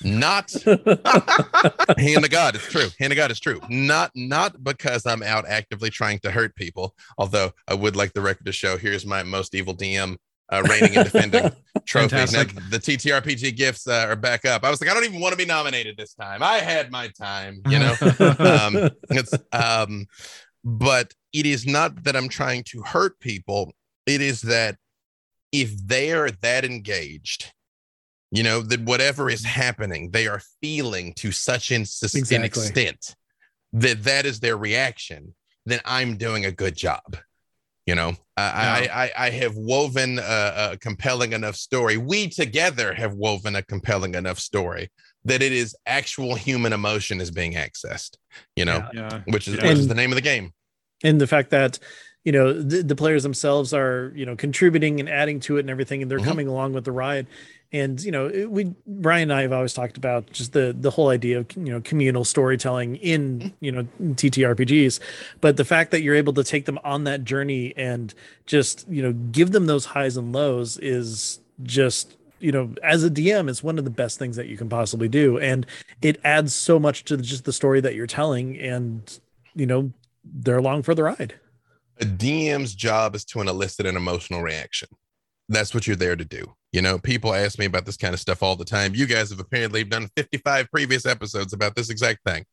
Not 0.03 0.51
hand 0.63 2.23
to 2.23 2.29
God, 2.29 2.55
it's 2.55 2.67
true. 2.67 2.87
Hand 2.99 3.11
to 3.11 3.15
God, 3.15 3.29
it's 3.31 3.39
true. 3.39 3.61
Not 3.69 4.11
not 4.15 4.63
because 4.63 5.05
I'm 5.05 5.21
out 5.21 5.47
actively 5.47 5.91
trying 5.91 6.19
to 6.19 6.31
hurt 6.31 6.55
people. 6.55 6.95
Although 7.17 7.51
I 7.67 7.75
would 7.75 7.95
like 7.95 8.13
the 8.13 8.21
record 8.21 8.45
to 8.45 8.51
show. 8.51 8.77
Here's 8.77 9.05
my 9.05 9.21
most 9.21 9.53
evil 9.53 9.75
DM 9.75 10.17
uh, 10.51 10.63
reigning 10.69 10.95
and 10.95 11.05
defending 11.05 11.51
trophy. 11.85 12.15
Now, 12.15 12.43
the 12.69 12.79
TTRPG 12.79 13.55
gifts 13.55 13.87
uh, 13.87 14.05
are 14.09 14.15
back 14.15 14.45
up. 14.45 14.63
I 14.63 14.69
was 14.69 14.79
like, 14.79 14.89
I 14.89 14.93
don't 14.93 15.05
even 15.05 15.19
want 15.19 15.33
to 15.33 15.37
be 15.37 15.45
nominated 15.45 15.97
this 15.97 16.13
time. 16.13 16.43
I 16.43 16.57
had 16.57 16.91
my 16.91 17.09
time, 17.09 17.61
you 17.67 17.79
know. 17.79 17.95
um, 18.39 18.89
it's 19.09 19.33
um, 19.51 20.05
but 20.63 21.13
it 21.33 21.45
is 21.45 21.65
not 21.65 22.03
that 22.03 22.15
I'm 22.15 22.29
trying 22.29 22.63
to 22.67 22.81
hurt 22.81 23.19
people. 23.19 23.73
It 24.05 24.21
is 24.21 24.41
that 24.41 24.77
if 25.51 25.75
they 25.77 26.11
are 26.11 26.29
that 26.41 26.65
engaged, 26.65 27.53
you 28.31 28.43
know, 28.43 28.61
that 28.61 28.81
whatever 28.81 29.29
is 29.29 29.43
happening, 29.45 30.11
they 30.11 30.27
are 30.27 30.41
feeling 30.61 31.13
to 31.15 31.31
such 31.31 31.71
an, 31.71 31.81
exactly. 31.81 32.35
an 32.35 32.43
extent 32.43 33.15
that 33.73 34.03
that 34.03 34.25
is 34.25 34.39
their 34.39 34.57
reaction, 34.57 35.35
then 35.65 35.79
I'm 35.85 36.17
doing 36.17 36.45
a 36.45 36.51
good 36.51 36.75
job. 36.75 37.17
You 37.85 37.93
know, 37.93 38.13
I, 38.35 38.89
I, 38.91 39.11
I 39.27 39.29
have 39.29 39.55
woven 39.55 40.17
a, 40.17 40.71
a, 40.71 40.77
compelling 40.81 41.33
enough 41.33 41.55
story. 41.55 41.97
We 41.97 42.27
together 42.27 42.95
have 42.95 43.13
woven 43.13 43.55
a 43.55 43.61
compelling 43.61 44.15
enough 44.15 44.39
story 44.39 44.89
that 45.25 45.43
it 45.43 45.51
is 45.51 45.75
actual 45.85 46.33
human 46.33 46.73
emotion 46.73 47.21
is 47.21 47.29
being 47.29 47.53
accessed. 47.53 48.17
You 48.55 48.65
know, 48.65 48.87
yeah. 48.91 49.21
which 49.27 49.47
is 49.47 49.57
yeah. 49.57 49.67
which 49.67 49.77
is 49.77 49.87
the 49.87 49.93
name 49.93 50.11
of 50.11 50.15
the 50.15 50.21
game. 50.21 50.51
And 51.03 51.21
the 51.21 51.27
fact 51.27 51.51
that 51.51 51.77
you 52.25 52.31
know 52.31 52.51
the, 52.51 52.81
the, 52.81 52.95
players 52.95 53.23
themselves 53.23 53.73
are 53.73 54.11
you 54.15 54.25
know 54.25 54.35
contributing 54.35 54.99
and 54.99 55.07
adding 55.07 55.39
to 55.41 55.57
it 55.57 55.61
and 55.61 55.69
everything, 55.69 56.01
and 56.01 56.11
they're 56.11 56.17
mm-hmm. 56.17 56.27
coming 56.27 56.47
along 56.47 56.73
with 56.73 56.83
the 56.83 56.91
ride. 56.91 57.27
And 57.71 58.01
you 58.01 58.11
know 58.11 58.47
we 58.47 58.73
brian 58.87 59.31
and 59.31 59.33
i 59.33 59.41
have 59.41 59.51
always 59.51 59.73
talked 59.73 59.97
about 59.97 60.31
just 60.31 60.53
the 60.53 60.73
the 60.79 60.91
whole 60.91 61.09
idea 61.09 61.39
of 61.39 61.47
you 61.57 61.73
know 61.73 61.81
communal 61.81 62.23
storytelling 62.23 62.95
in 62.97 63.53
you 63.59 63.71
know 63.71 63.87
ttrpgs 63.99 64.99
but 65.41 65.57
the 65.57 65.65
fact 65.65 65.91
that 65.91 66.01
you're 66.01 66.15
able 66.15 66.31
to 66.33 66.43
take 66.43 66.65
them 66.65 66.79
on 66.85 67.03
that 67.05 67.25
journey 67.25 67.73
and 67.75 68.13
just 68.45 68.87
you 68.87 69.01
know 69.01 69.11
give 69.31 69.51
them 69.51 69.65
those 69.65 69.83
highs 69.83 70.15
and 70.15 70.31
lows 70.31 70.77
is 70.77 71.39
just 71.63 72.15
you 72.39 72.51
know 72.51 72.73
as 72.83 73.03
a 73.03 73.09
dm 73.09 73.49
it's 73.49 73.63
one 73.63 73.79
of 73.79 73.83
the 73.83 73.89
best 73.89 74.19
things 74.19 74.35
that 74.35 74.47
you 74.47 74.57
can 74.57 74.69
possibly 74.69 75.07
do. 75.07 75.37
And 75.39 75.65
it 76.01 76.21
adds 76.23 76.53
so 76.53 76.79
much 76.79 77.03
to 77.05 77.17
just 77.17 77.45
the 77.45 77.51
story 77.51 77.81
that 77.81 77.95
you're 77.95 78.07
telling 78.07 78.57
and 78.59 79.19
you 79.55 79.65
know 79.65 79.91
they're 80.23 80.57
along 80.57 80.83
for 80.83 80.95
the 80.95 81.03
ride 81.03 81.35
a 82.01 82.05
dm's 82.05 82.73
job 82.75 83.15
is 83.15 83.25
to 83.25 83.41
elicit 83.41 83.85
an 83.85 83.95
emotional 83.95 84.41
reaction 84.41 84.89
that's 85.49 85.73
what 85.73 85.85
you're 85.85 85.95
there 85.95 86.15
to 86.15 86.25
do 86.25 86.55
you 86.75 86.81
know, 86.81 86.99
people 86.99 87.33
ask 87.33 87.57
me 87.57 87.63
about 87.63 87.85
this 87.85 87.95
kind 87.95 88.13
of 88.13 88.19
stuff 88.19 88.43
all 88.43 88.57
the 88.57 88.65
time. 88.65 88.93
You 88.93 89.05
guys 89.05 89.29
have 89.29 89.39
apparently 89.39 89.85
done 89.85 90.09
55 90.17 90.69
previous 90.69 91.05
episodes 91.05 91.53
about 91.53 91.73
this 91.73 91.89
exact 91.89 92.19
thing. 92.25 92.45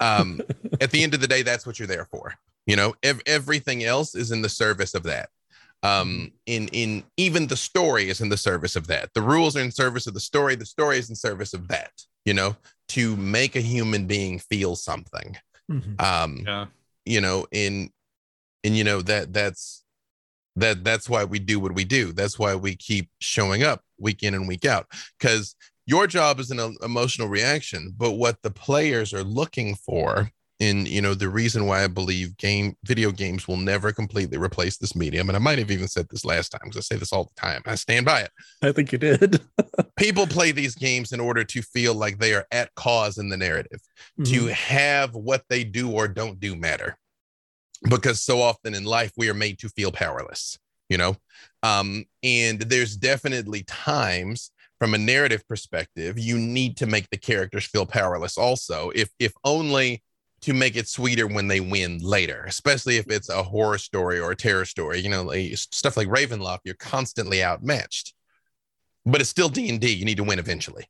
Um, 0.00 0.40
at 0.80 0.90
the 0.90 1.04
end 1.04 1.14
of 1.14 1.20
the 1.20 1.28
day, 1.28 1.42
that's 1.42 1.64
what 1.64 1.78
you're 1.78 1.86
there 1.86 2.08
for. 2.10 2.34
You 2.66 2.74
know, 2.74 2.96
ev- 3.04 3.22
everything 3.24 3.84
else 3.84 4.16
is 4.16 4.32
in 4.32 4.42
the 4.42 4.48
service 4.48 4.94
of 4.94 5.04
that. 5.04 5.28
Um, 5.84 6.32
in 6.46 6.66
in 6.72 7.04
even 7.18 7.46
the 7.46 7.56
story 7.56 8.08
is 8.08 8.20
in 8.20 8.30
the 8.30 8.36
service 8.36 8.74
of 8.74 8.88
that. 8.88 9.14
The 9.14 9.22
rules 9.22 9.56
are 9.56 9.60
in 9.60 9.70
service 9.70 10.08
of 10.08 10.14
the 10.14 10.18
story. 10.18 10.56
The 10.56 10.66
story 10.66 10.98
is 10.98 11.08
in 11.08 11.14
service 11.14 11.54
of 11.54 11.68
that. 11.68 11.92
You 12.24 12.34
know, 12.34 12.56
to 12.88 13.14
make 13.14 13.54
a 13.54 13.60
human 13.60 14.06
being 14.06 14.40
feel 14.40 14.74
something. 14.74 15.36
Mm-hmm. 15.70 16.04
Um, 16.04 16.42
yeah. 16.44 16.66
You 17.04 17.20
know, 17.20 17.46
in 17.52 17.90
and 18.64 18.76
you 18.76 18.84
know 18.84 19.02
that 19.02 19.32
that's 19.32 19.84
that 20.56 20.84
that's 20.84 21.08
why 21.08 21.24
we 21.24 21.38
do 21.38 21.60
what 21.60 21.74
we 21.74 21.84
do. 21.84 22.12
That's 22.12 22.38
why 22.38 22.54
we 22.54 22.76
keep 22.76 23.10
showing 23.20 23.62
up 23.62 23.82
week 23.98 24.22
in 24.22 24.34
and 24.34 24.48
week 24.48 24.64
out 24.64 24.86
because 25.18 25.54
your 25.86 26.06
job 26.06 26.38
is 26.38 26.50
an 26.50 26.76
emotional 26.82 27.28
reaction 27.28 27.92
but 27.96 28.12
what 28.12 28.40
the 28.42 28.50
players 28.50 29.12
are 29.12 29.24
looking 29.24 29.74
for 29.74 30.30
in 30.60 30.86
you 30.86 31.00
know 31.00 31.14
the 31.14 31.28
reason 31.28 31.66
why 31.66 31.82
i 31.82 31.86
believe 31.86 32.36
game 32.36 32.76
video 32.84 33.10
games 33.10 33.48
will 33.48 33.56
never 33.56 33.92
completely 33.92 34.36
replace 34.36 34.76
this 34.76 34.94
medium 34.94 35.28
and 35.28 35.36
i 35.36 35.38
might 35.38 35.58
have 35.58 35.70
even 35.70 35.88
said 35.88 36.06
this 36.10 36.24
last 36.24 36.50
time 36.50 36.60
because 36.64 36.76
i 36.76 36.80
say 36.80 36.96
this 36.96 37.12
all 37.12 37.24
the 37.24 37.40
time 37.40 37.62
i 37.66 37.74
stand 37.74 38.04
by 38.04 38.20
it. 38.20 38.30
I 38.62 38.72
think 38.72 38.92
you 38.92 38.98
did. 38.98 39.40
People 39.96 40.26
play 40.26 40.52
these 40.52 40.74
games 40.74 41.12
in 41.12 41.20
order 41.20 41.44
to 41.44 41.62
feel 41.62 41.94
like 41.94 42.18
they 42.18 42.34
are 42.34 42.46
at 42.52 42.74
cause 42.74 43.18
in 43.18 43.28
the 43.28 43.36
narrative. 43.36 43.80
Mm-hmm. 44.18 44.46
to 44.46 44.52
have 44.52 45.14
what 45.14 45.44
they 45.48 45.62
do 45.62 45.92
or 45.92 46.08
don't 46.08 46.40
do 46.40 46.56
matter 46.56 46.98
because 47.88 48.20
so 48.22 48.40
often 48.40 48.74
in 48.74 48.84
life 48.84 49.12
we 49.16 49.28
are 49.28 49.34
made 49.34 49.58
to 49.58 49.68
feel 49.68 49.92
powerless 49.92 50.58
you 50.88 50.96
know? 50.96 51.16
Um, 51.62 52.04
and 52.22 52.60
there's 52.60 52.96
definitely 52.96 53.62
times 53.64 54.50
from 54.78 54.94
a 54.94 54.98
narrative 54.98 55.46
perspective 55.48 56.18
you 56.18 56.38
need 56.38 56.76
to 56.76 56.86
make 56.86 57.10
the 57.10 57.16
characters 57.16 57.66
feel 57.66 57.84
powerless 57.84 58.38
also 58.38 58.90
if 58.94 59.10
if 59.18 59.32
only 59.44 60.02
to 60.40 60.54
make 60.54 60.76
it 60.76 60.88
sweeter 60.88 61.26
when 61.26 61.48
they 61.48 61.58
win 61.58 61.98
later 61.98 62.44
especially 62.46 62.96
if 62.96 63.10
it's 63.10 63.28
a 63.28 63.42
horror 63.42 63.76
story 63.76 64.20
or 64.20 64.30
a 64.30 64.36
terror 64.36 64.64
story 64.64 65.00
you 65.00 65.08
know 65.08 65.24
like 65.24 65.56
stuff 65.56 65.96
like 65.96 66.06
ravenloft 66.06 66.60
you're 66.64 66.76
constantly 66.76 67.42
outmatched. 67.42 68.14
But 69.04 69.20
it's 69.20 69.30
still 69.30 69.48
d&d 69.48 69.88
you 69.90 70.04
need 70.04 70.18
to 70.18 70.24
win 70.24 70.38
eventually 70.38 70.86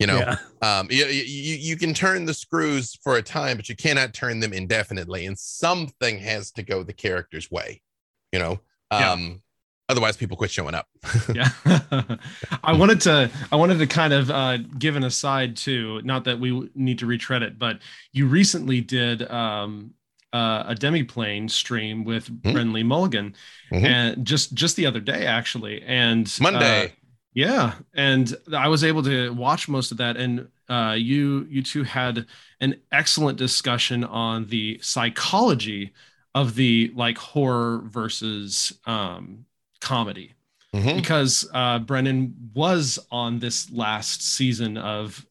you 0.00 0.06
know 0.06 0.18
yeah. 0.18 0.36
um, 0.78 0.88
you, 0.90 1.04
you, 1.06 1.56
you 1.56 1.76
can 1.76 1.94
turn 1.94 2.24
the 2.24 2.34
screws 2.34 2.98
for 3.04 3.16
a 3.16 3.22
time 3.22 3.56
but 3.56 3.68
you 3.68 3.76
cannot 3.76 4.12
turn 4.12 4.40
them 4.40 4.52
indefinitely 4.52 5.26
and 5.26 5.38
something 5.38 6.18
has 6.18 6.50
to 6.50 6.62
go 6.62 6.82
the 6.82 6.92
character's 6.92 7.50
way 7.50 7.80
you 8.32 8.38
know 8.38 8.58
um, 8.90 9.00
yeah. 9.00 9.34
otherwise 9.88 10.16
people 10.16 10.36
quit 10.36 10.50
showing 10.50 10.74
up 10.74 10.88
yeah 11.34 11.50
i 12.64 12.72
wanted 12.72 13.00
to 13.00 13.30
i 13.52 13.56
wanted 13.56 13.78
to 13.78 13.86
kind 13.86 14.12
of 14.12 14.30
uh, 14.30 14.56
give 14.78 14.96
an 14.96 15.04
aside 15.04 15.56
too 15.56 16.00
not 16.02 16.24
that 16.24 16.40
we 16.40 16.68
need 16.74 16.98
to 16.98 17.06
retread 17.06 17.42
it 17.42 17.58
but 17.58 17.78
you 18.12 18.26
recently 18.26 18.80
did 18.80 19.30
um, 19.30 19.92
uh, 20.32 20.64
a 20.68 20.74
demiplane 20.74 21.50
stream 21.50 22.04
with 22.04 22.30
mm-hmm. 22.30 22.52
Brennan 22.52 22.72
Lee 22.72 22.82
Mulligan, 22.84 23.34
mm-hmm. 23.72 23.84
and 23.84 24.24
just 24.24 24.54
just 24.54 24.76
the 24.76 24.86
other 24.86 25.00
day 25.00 25.26
actually, 25.26 25.82
and 25.82 26.32
Monday. 26.40 26.84
Uh, 26.84 26.88
yeah, 27.32 27.74
and 27.94 28.34
I 28.52 28.68
was 28.68 28.82
able 28.82 29.02
to 29.04 29.32
watch 29.32 29.68
most 29.68 29.92
of 29.92 29.98
that, 29.98 30.16
and 30.16 30.48
uh, 30.68 30.94
you 30.98 31.46
you 31.48 31.62
two 31.62 31.84
had 31.84 32.26
an 32.60 32.76
excellent 32.90 33.38
discussion 33.38 34.02
on 34.04 34.46
the 34.46 34.80
psychology 34.82 35.92
of 36.34 36.54
the 36.56 36.92
like 36.94 37.18
horror 37.18 37.82
versus 37.84 38.72
um, 38.84 39.44
comedy, 39.80 40.34
mm-hmm. 40.74 40.96
because 40.96 41.48
uh, 41.54 41.78
Brennan 41.78 42.34
was 42.52 42.98
on 43.12 43.38
this 43.38 43.70
last 43.70 44.22
season 44.22 44.76
of 44.76 45.24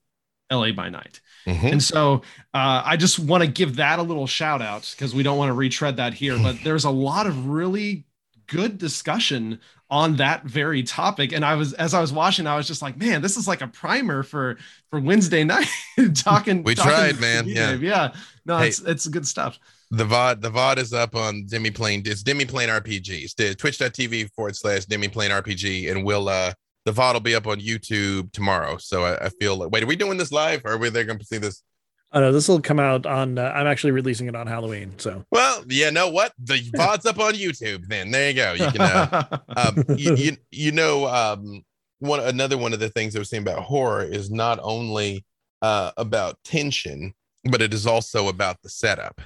LA 0.52 0.72
by 0.72 0.90
Night. 0.90 1.20
Mm-hmm. 1.46 1.68
And 1.68 1.84
so 1.84 2.22
uh, 2.54 2.84
I 2.86 2.96
just 2.96 3.20
want 3.20 3.44
to 3.44 3.50
give 3.50 3.78
that 3.78 4.00
a 4.00 4.04
little 4.04 4.28
shout 4.28 4.62
out 4.62 4.94
because 4.96 5.14
we 5.14 5.24
don't 5.24 5.38
want 5.38 5.50
to 5.50 5.54
retread 5.54 5.98
that 5.98 6.14
here. 6.14 6.38
But 6.38 6.58
there's 6.64 6.86
a 6.86 6.90
lot 6.90 7.28
of 7.28 7.48
really 7.48 8.06
good 8.48 8.78
discussion 8.78 9.60
on 9.90 10.16
that 10.18 10.44
very 10.44 10.84
topic. 10.84 11.32
And 11.32 11.44
i 11.44 11.56
was 11.56 11.74
as 11.74 11.94
i 11.94 12.02
was 12.02 12.14
watching 12.14 12.48
i 12.48 12.56
was 12.56 12.68
just 12.68 12.82
like 12.82 12.98
man 12.98 13.22
this 13.22 13.38
is 13.38 13.48
like 13.48 13.62
a 13.62 13.68
primer 13.68 14.24
for 14.24 14.58
for 14.90 15.00
wednesday 15.00 15.44
night 15.56 15.68
talking 16.14 16.64
we 16.64 16.76
talking 16.76 16.92
tried 16.92 17.20
man. 17.20 17.48
yeah. 17.48 17.74
Yeah. 17.74 18.14
No 18.46 18.58
hey, 18.58 18.70
it's 18.70 18.80
it's 18.82 19.08
good 19.08 19.28
stuff. 19.28 19.60
The 19.92 20.06
vod 20.06 20.42
the 20.42 20.52
vod 20.52 20.78
is 20.78 20.94
up 20.94 21.16
on 21.16 21.46
demiplane 21.48 22.06
it's 22.08 22.24
Demi 22.24 22.46
demiplane 22.46 22.70
rpgs 22.82 23.58
twitch.tv 23.58 24.32
forward 24.34 24.56
slash 24.56 24.86
demiplane 24.86 25.30
rpg 25.32 25.92
and 25.92 26.06
we'll 26.06 26.30
uh 26.30 26.54
the 26.86 26.92
vod 26.92 27.14
will 27.14 27.20
be 27.20 27.36
up 27.36 27.48
on 27.48 27.60
youtube 27.60 28.32
tomorrow. 28.32 28.78
So 28.78 29.04
i, 29.04 29.26
I 29.26 29.30
feel 29.30 29.58
like 29.58 29.72
wait 29.72 29.84
are 29.84 29.88
we 29.88 29.96
doing 29.96 30.18
this 30.18 30.32
live? 30.32 30.62
Or 30.66 30.74
are 30.74 30.78
we 30.78 30.90
they 30.90 31.04
gonna 31.04 31.24
see 31.24 31.40
this 31.40 31.64
Oh 32.12 32.22
no, 32.22 32.32
this 32.32 32.48
will 32.48 32.62
come 32.62 32.80
out 32.80 33.06
on. 33.06 33.38
Uh, 33.38 33.52
I'm 33.56 33.68
actually 33.68 33.92
releasing 33.92 34.28
it 34.28 34.36
on 34.36 34.48
Halloween. 34.48 34.94
So 34.98 35.24
well, 35.32 35.64
yeah, 35.68 35.92
know 35.92 36.10
what? 36.10 36.34
The 36.44 36.60
VOD's 36.76 37.06
up 37.06 37.20
on 37.20 37.34
YouTube. 37.34 37.88
Then 37.88 38.10
there 38.10 38.30
you 38.30 38.36
go. 38.36 38.54
You 38.54 38.72
can, 38.72 38.82
uh, 38.82 39.38
um, 39.56 39.84
you, 39.96 40.16
you, 40.16 40.38
you 40.50 40.72
know, 40.72 41.06
um, 41.08 41.64
one 42.00 42.20
another 42.20 42.58
one 42.58 42.74
of 42.74 42.80
the 42.80 42.90
things 42.90 43.16
I 43.16 43.20
was 43.20 43.30
saying 43.30 43.44
about 43.44 43.60
horror 43.60 44.04
is 44.04 44.32
not 44.32 44.60
only 44.64 45.24
uh, 45.62 45.92
about 45.98 46.38
tension, 46.44 47.14
but 47.44 47.62
it 47.62 47.74
is 47.74 47.86
also 47.86 48.28
about 48.28 48.62
the 48.64 48.70
setup. 48.70 49.22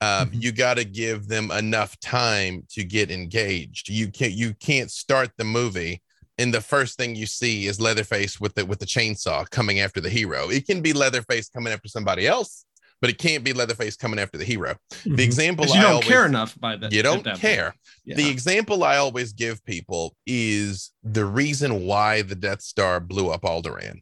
Um, 0.00 0.28
mm-hmm. 0.28 0.40
You 0.40 0.52
got 0.52 0.78
to 0.78 0.84
give 0.84 1.28
them 1.28 1.50
enough 1.52 1.98
time 2.00 2.66
to 2.70 2.82
get 2.82 3.10
engaged. 3.10 3.88
You 3.88 4.08
can't 4.08 4.32
you 4.32 4.52
can't 4.54 4.90
start 4.90 5.30
the 5.36 5.44
movie 5.44 6.02
and 6.38 6.52
the 6.52 6.60
first 6.60 6.96
thing 6.98 7.16
you 7.16 7.26
see 7.26 7.66
is 7.66 7.80
Leatherface 7.80 8.40
with 8.40 8.54
the 8.54 8.64
with 8.66 8.78
the 8.78 8.86
chainsaw 8.86 9.48
coming 9.50 9.80
after 9.80 10.00
the 10.00 10.10
hero. 10.10 10.48
It 10.50 10.66
can 10.66 10.80
be 10.82 10.92
Leatherface 10.92 11.48
coming 11.48 11.72
after 11.72 11.88
somebody 11.88 12.26
else, 12.26 12.64
but 13.00 13.10
it 13.10 13.18
can't 13.18 13.44
be 13.44 13.52
Leatherface 13.52 13.96
coming 13.96 14.18
after 14.18 14.38
the 14.38 14.44
hero. 14.44 14.76
Mhm. 15.04 15.16
The 15.16 15.24
example 15.24 15.66
you 15.66 15.74
I 15.74 15.82
don't 15.82 15.92
always, 15.92 16.08
care 16.08 16.26
enough 16.26 16.58
by 16.58 16.76
that. 16.76 16.92
you 16.92 17.02
don't 17.02 17.24
that 17.24 17.38
care. 17.38 17.74
Yeah. 18.04 18.16
The 18.16 18.30
example 18.30 18.84
I 18.84 18.96
always 18.96 19.32
give 19.32 19.64
people 19.64 20.14
is 20.26 20.92
the 21.02 21.24
reason 21.24 21.84
why 21.86 22.22
the 22.22 22.34
Death 22.36 22.62
Star 22.62 23.00
blew 23.00 23.30
up 23.30 23.42
Alderaan. 23.42 24.00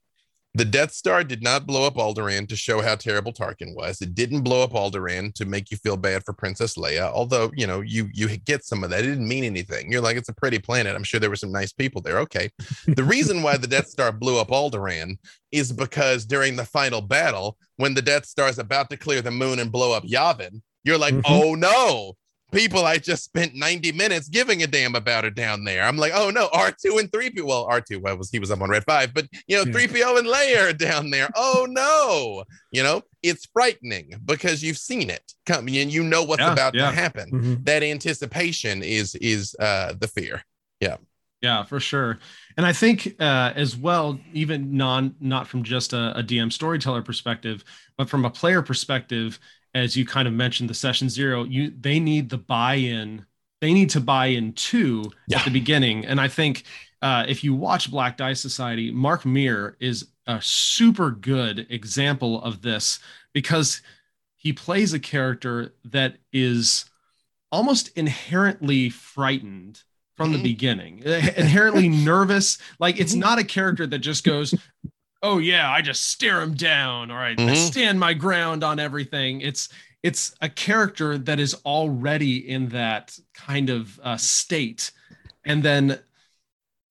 The 0.56 0.64
Death 0.64 0.92
Star 0.92 1.24
did 1.24 1.42
not 1.42 1.66
blow 1.66 1.84
up 1.84 1.96
Alderaan 1.96 2.48
to 2.48 2.54
show 2.54 2.80
how 2.80 2.94
terrible 2.94 3.32
Tarkin 3.32 3.74
was. 3.74 4.00
It 4.00 4.14
didn't 4.14 4.42
blow 4.42 4.62
up 4.62 4.72
Alderaan 4.72 5.34
to 5.34 5.44
make 5.44 5.72
you 5.72 5.76
feel 5.76 5.96
bad 5.96 6.24
for 6.24 6.32
Princess 6.32 6.76
Leia. 6.76 7.10
Although 7.12 7.50
you 7.56 7.66
know 7.66 7.80
you 7.80 8.08
you 8.14 8.28
get 8.36 8.64
some 8.64 8.84
of 8.84 8.90
that. 8.90 9.00
It 9.00 9.08
didn't 9.08 9.26
mean 9.26 9.42
anything. 9.42 9.90
You're 9.90 10.00
like 10.00 10.16
it's 10.16 10.28
a 10.28 10.34
pretty 10.34 10.60
planet. 10.60 10.94
I'm 10.94 11.02
sure 11.02 11.18
there 11.18 11.28
were 11.30 11.34
some 11.36 11.50
nice 11.50 11.72
people 11.72 12.00
there. 12.00 12.18
Okay. 12.20 12.50
The 12.86 13.02
reason 13.02 13.42
why 13.42 13.56
the 13.56 13.66
Death 13.66 13.88
Star 13.88 14.12
blew 14.12 14.38
up 14.38 14.48
Alderaan 14.48 15.16
is 15.50 15.72
because 15.72 16.24
during 16.24 16.54
the 16.54 16.64
final 16.64 17.00
battle, 17.00 17.56
when 17.76 17.94
the 17.94 18.02
Death 18.02 18.26
Star 18.26 18.48
is 18.48 18.58
about 18.60 18.90
to 18.90 18.96
clear 18.96 19.22
the 19.22 19.30
moon 19.32 19.58
and 19.58 19.72
blow 19.72 19.92
up 19.92 20.04
Yavin, 20.04 20.60
you're 20.84 20.98
like, 20.98 21.14
Mhm. 21.14 21.22
oh 21.26 21.54
no, 21.54 22.14
people 22.54 22.84
I 22.86 22.98
just 22.98 23.24
spent 23.24 23.54
90 23.54 23.92
minutes 23.92 24.28
giving 24.28 24.62
a 24.62 24.66
damn 24.66 24.94
about 24.94 25.24
it 25.24 25.34
down 25.34 25.64
there. 25.64 25.82
I'm 25.82 25.96
like, 25.96 26.12
oh 26.14 26.30
no, 26.30 26.48
R2 26.48 27.00
and 27.00 27.10
3P. 27.10 27.42
Well, 27.42 27.66
R2 27.68 28.00
well, 28.00 28.16
was 28.16 28.30
he 28.30 28.38
was 28.38 28.50
up 28.50 28.62
on 28.62 28.70
Red 28.70 28.84
5, 28.84 29.12
but 29.12 29.26
you 29.46 29.56
know, 29.56 29.64
Yeah. 29.64 29.86
3PO 29.86 30.18
and 30.18 30.26
Leia 30.28 30.78
down 30.78 31.10
there. 31.10 31.28
Oh 31.36 31.66
no. 31.68 32.44
You 32.70 32.82
know, 32.82 33.02
it's 33.22 33.46
frightening 33.52 34.14
because 34.24 34.62
you've 34.62 34.78
seen 34.78 35.10
it 35.10 35.32
coming 35.46 35.76
and 35.78 35.92
you 35.92 36.02
know 36.04 36.22
what's 36.22 36.40
Yeah, 36.40 36.52
about 36.52 36.74
yeah. 36.74 36.90
to 36.90 36.96
happen. 36.96 37.30
Mhm. 37.30 37.64
That 37.66 37.82
anticipation 37.82 38.82
is 38.82 39.14
is 39.16 39.54
uh 39.58 39.94
the 39.98 40.08
fear. 40.08 40.42
Yeah. 40.80 40.96
Yeah, 41.42 41.62
for 41.64 41.78
sure. 41.78 42.20
And 42.56 42.64
I 42.64 42.72
think 42.72 43.16
uh, 43.20 43.52
as 43.54 43.76
well, 43.76 44.18
even 44.32 44.78
non 44.78 45.14
not 45.20 45.46
from 45.46 45.62
just 45.62 45.92
a, 45.92 46.18
a 46.18 46.22
DM 46.22 46.50
storyteller 46.50 47.02
perspective, 47.02 47.62
but 47.98 48.08
from 48.08 48.24
a 48.24 48.30
player 48.30 48.62
perspective, 48.62 49.38
as 49.74 49.96
you 49.96 50.06
kind 50.06 50.28
of 50.28 50.34
mentioned, 50.34 50.70
the 50.70 50.74
session 50.74 51.08
zero, 51.08 51.44
you 51.44 51.72
they 51.78 51.98
need 52.00 52.30
the 52.30 52.38
buy-in. 52.38 53.26
They 53.60 53.72
need 53.72 53.90
to 53.90 54.00
buy 54.00 54.26
in 54.26 54.52
too 54.52 55.10
Yeah. 55.28 55.38
at 55.38 55.44
the 55.44 55.50
beginning. 55.50 56.04
And 56.06 56.20
I 56.20 56.28
think 56.28 56.64
uh, 57.02 57.24
if 57.28 57.44
you 57.44 57.54
watch 57.54 57.90
Black 57.90 58.16
Dice 58.16 58.40
Society, 58.40 58.90
Mark 58.90 59.26
Meir 59.26 59.76
is 59.80 60.06
a 60.26 60.40
super 60.40 61.10
good 61.10 61.66
example 61.68 62.42
of 62.42 62.62
this 62.62 62.98
because 63.34 63.82
he 64.36 64.52
plays 64.52 64.92
a 64.94 64.98
character 64.98 65.74
that 65.84 66.16
is 66.32 66.86
almost 67.52 67.88
inherently 67.96 68.88
frightened 68.90 69.82
from 70.16 70.32
the 70.32 70.38
Mhm. 70.38 70.42
beginning, 70.44 70.98
inherently 71.36 71.88
nervous. 72.12 72.58
Like 72.78 72.98
it's 73.00 73.14
Mhm. 73.14 73.18
not 73.20 73.38
a 73.38 73.44
character 73.44 73.86
that 73.86 73.98
just 73.98 74.24
goes, 74.24 74.54
"Oh 75.24 75.38
yeah, 75.38 75.70
I 75.70 75.82
just 75.82 76.04
stare 76.08 76.40
him 76.40 76.54
down," 76.54 77.10
or 77.10 77.18
I, 77.18 77.30
I 77.30 77.34
Mhm. 77.36 77.56
stand 77.56 77.98
my 77.98 78.14
ground 78.14 78.62
on 78.62 78.78
everything. 78.78 79.40
It's 79.40 79.68
it's 80.04 80.34
a 80.42 80.48
character 80.50 81.18
that 81.18 81.40
is 81.40 81.54
already 81.64 82.48
in 82.48 82.68
that 82.68 83.18
kind 83.34 83.70
of 83.70 83.98
uh, 84.04 84.18
state, 84.18 84.92
and 85.44 85.62
then 85.64 85.98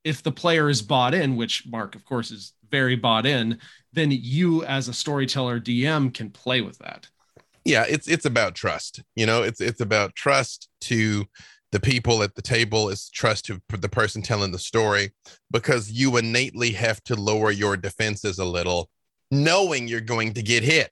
if 0.04 0.22
the 0.24 0.32
player 0.32 0.70
is 0.70 0.82
bought 0.82 1.14
in, 1.14 1.36
which 1.38 1.66
Mark, 1.68 1.96
of 1.96 2.06
course, 2.06 2.32
is 2.32 2.54
very 2.70 2.96
bought 2.96 3.26
in, 3.26 3.60
then 3.94 4.12
you 4.12 4.64
as 4.66 4.88
a 4.88 4.94
storyteller 4.94 5.60
DM 5.60 6.10
can 6.14 6.30
play 6.30 6.62
with 6.62 6.80
that. 6.80 7.08
yeah 7.66 7.86
it's 7.88 8.08
it's 8.10 8.26
about 8.26 8.56
trust 8.56 9.02
you 9.16 9.26
know 9.26 9.44
it's 9.44 9.62
it's 9.62 9.80
about 9.80 10.16
trust 10.16 10.68
to 10.82 11.26
the 11.74 11.80
people 11.80 12.22
at 12.22 12.36
the 12.36 12.42
table 12.42 12.90
is 12.90 13.10
trust 13.10 13.46
to 13.46 13.60
the 13.68 13.90
person 13.90 14.22
telling 14.22 14.52
the 14.52 14.60
story 14.60 15.12
because 15.50 15.92
you 15.92 16.18
innately 16.18 16.72
have 16.72 17.04
to 17.04 17.16
lower 17.16 17.50
your 17.50 17.76
defenses 17.76 18.38
a 18.38 18.46
little 18.46 18.92
knowing 19.32 19.88
you're 19.88 20.00
going 20.00 20.32
to 20.34 20.44
get 20.44 20.62
hit 20.64 20.92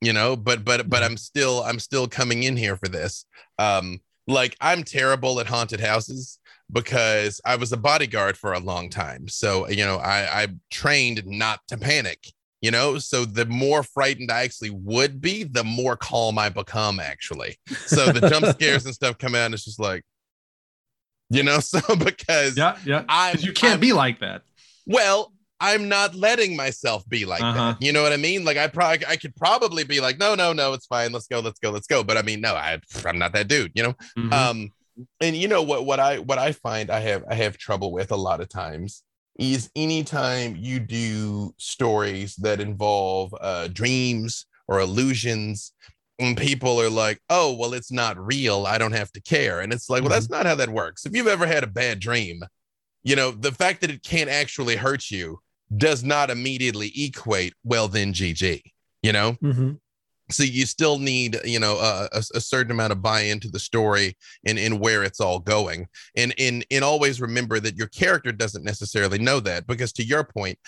you 0.00 0.12
know 0.12 0.34
but 0.34 0.64
but 0.64 0.90
but 0.90 1.04
i'm 1.04 1.16
still 1.16 1.62
i'm 1.62 1.78
still 1.78 2.08
coming 2.08 2.42
in 2.42 2.56
here 2.56 2.76
for 2.76 2.88
this. 2.88 3.24
Um 3.60 4.00
like 4.26 4.56
i'm 4.60 4.82
terrible 4.82 5.38
at 5.38 5.46
haunted 5.46 5.80
houses 5.80 6.40
because 6.72 7.40
i 7.44 7.54
was 7.54 7.72
a 7.72 7.76
bodyguard 7.76 8.36
for 8.36 8.52
a 8.52 8.60
long 8.60 8.90
time. 8.90 9.28
So 9.28 9.68
you 9.68 9.84
know 9.84 9.98
i 9.98 10.42
i 10.42 10.48
trained 10.68 11.24
not 11.26 11.60
to 11.68 11.78
panic 11.78 12.32
you 12.60 12.70
know 12.70 12.98
so 12.98 13.24
the 13.24 13.46
more 13.46 13.82
frightened 13.82 14.30
i 14.30 14.42
actually 14.42 14.70
would 14.70 15.20
be 15.20 15.44
the 15.44 15.62
more 15.64 15.96
calm 15.96 16.38
i 16.38 16.48
become 16.48 16.98
actually 17.00 17.56
so 17.86 18.10
the 18.12 18.28
jump 18.28 18.44
scares 18.56 18.84
and 18.84 18.94
stuff 18.94 19.16
come 19.18 19.34
out 19.34 19.46
and 19.46 19.54
it's 19.54 19.64
just 19.64 19.78
like 19.80 20.02
you 21.30 21.42
know 21.42 21.60
so 21.72 21.80
because 21.96 22.56
Yeah, 22.56 22.76
yeah. 22.84 23.04
'Cause 23.08 23.44
you 23.44 23.52
can't 23.52 23.72
I'm- 23.72 23.80
be 23.80 23.92
like 23.92 24.20
that. 24.20 24.42
well 24.86 25.32
i'm 25.60 25.88
not 25.88 26.14
letting 26.14 26.56
myself 26.56 27.08
be 27.08 27.24
like 27.24 27.42
Uh-huh. 27.42 27.72
that 27.72 27.82
you 27.82 27.92
know 27.92 28.02
what 28.02 28.12
i 28.12 28.16
mean 28.16 28.44
like 28.44 28.56
i 28.56 28.66
probably 28.68 29.04
i 29.06 29.16
could 29.16 29.34
probably 29.36 29.84
be 29.84 30.00
like 30.00 30.18
no 30.18 30.34
no 30.34 30.52
no 30.52 30.72
it's 30.72 30.86
fine 30.86 31.12
let's 31.12 31.26
go 31.26 31.40
let's 31.40 31.58
go 31.58 31.70
let's 31.70 31.86
go 31.86 32.02
but 32.04 32.16
i 32.16 32.22
mean 32.22 32.40
no 32.40 32.54
i 32.54 32.78
i'm 33.04 33.18
not 33.18 33.32
that 33.32 33.48
dude 33.48 33.72
you 33.74 33.82
know 33.82 33.94
Mhm. 34.16 34.32
um 34.32 34.72
and 35.20 35.36
you 35.36 35.46
know 35.48 35.62
what 35.62 35.84
what 35.86 36.00
i 36.00 36.18
what 36.18 36.38
i 36.38 36.50
find 36.52 36.90
i 36.90 37.00
have 37.00 37.24
i 37.30 37.34
have 37.34 37.56
trouble 37.58 37.92
with 37.92 38.10
a 38.12 38.16
lot 38.16 38.40
of 38.40 38.48
times 38.48 39.02
is 39.38 39.70
anytime 39.76 40.56
you 40.56 40.80
do 40.80 41.54
stories 41.58 42.34
that 42.36 42.60
involve 42.60 43.32
uh 43.40 43.68
dreams 43.68 44.46
or 44.66 44.80
illusions 44.80 45.72
and 46.18 46.36
people 46.36 46.80
are 46.80 46.90
like 46.90 47.20
oh 47.30 47.54
well 47.54 47.72
it's 47.72 47.92
not 47.92 48.18
real 48.18 48.66
i 48.66 48.76
don't 48.78 48.92
have 48.92 49.12
to 49.12 49.20
care. 49.20 49.60
And 49.60 49.72
it's 49.72 49.88
like 49.88 50.02
well 50.02 50.10
that's 50.10 50.28
not 50.30 50.46
how 50.46 50.56
that 50.56 50.68
works. 50.68 51.06
If 51.06 51.14
you've 51.14 51.28
ever 51.28 51.46
had 51.46 51.62
a 51.64 51.68
bad 51.68 52.00
dream 52.00 52.40
you 53.04 53.14
know 53.14 53.30
the 53.30 53.52
fact 53.52 53.80
that 53.80 53.90
it 53.90 54.02
can't 54.02 54.28
actually 54.28 54.76
hurt 54.76 55.10
you 55.10 55.38
does 55.76 56.02
not 56.02 56.30
immediately 56.30 56.90
equate 56.96 57.54
well 57.62 57.86
then 57.88 58.12
gg 58.12 58.60
you 59.02 59.12
know? 59.12 59.36
Mhm. 59.42 59.78
So 60.30 60.42
you 60.42 60.66
still 60.66 60.98
need 60.98 61.38
you 61.44 61.58
know 61.58 61.78
a, 61.78 62.08
a, 62.12 62.22
a 62.34 62.40
certain 62.40 62.70
amount 62.72 62.92
of 62.92 63.02
buy 63.02 63.22
into 63.22 63.48
the 63.48 63.58
story 63.58 64.16
and 64.46 64.58
in 64.58 64.78
where 64.78 65.02
it's 65.04 65.20
all 65.20 65.38
going. 65.38 65.88
And 66.16 66.34
and 66.38 66.64
and 66.70 66.84
always 66.84 67.20
remember 67.20 67.60
that 67.60 67.76
your 67.76 67.88
character 67.88 68.32
doesn't 68.32 68.64
necessarily 68.64 69.18
know 69.18 69.40
that 69.40 69.66
because 69.66 69.92
to 69.94 70.04
your 70.04 70.24
point 70.24 70.58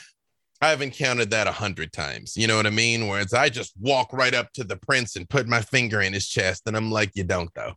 i've 0.63 0.83
encountered 0.83 1.31
that 1.31 1.47
a 1.47 1.53
hundred 1.53 1.93
times. 1.93 2.37
You 2.37 2.47
know 2.47 2.57
what 2.57 2.67
i 2.67 2.71
mean? 2.71 3.07
Where 3.07 3.21
it's 3.21 3.35
i 3.35 3.49
just 3.49 3.73
walk 3.79 4.13
right 4.13 4.35
up 4.35 4.53
to 4.55 4.65
the 4.65 4.77
prince 4.77 5.17
and 5.17 5.29
put 5.29 5.47
my 5.47 5.61
finger 5.61 6.01
in 6.01 6.13
his 6.13 6.29
chest 6.29 6.63
and 6.67 6.77
i'm 6.77 6.91
like 6.91 7.11
you 7.15 7.25
don't 7.25 7.53
though. 7.55 7.75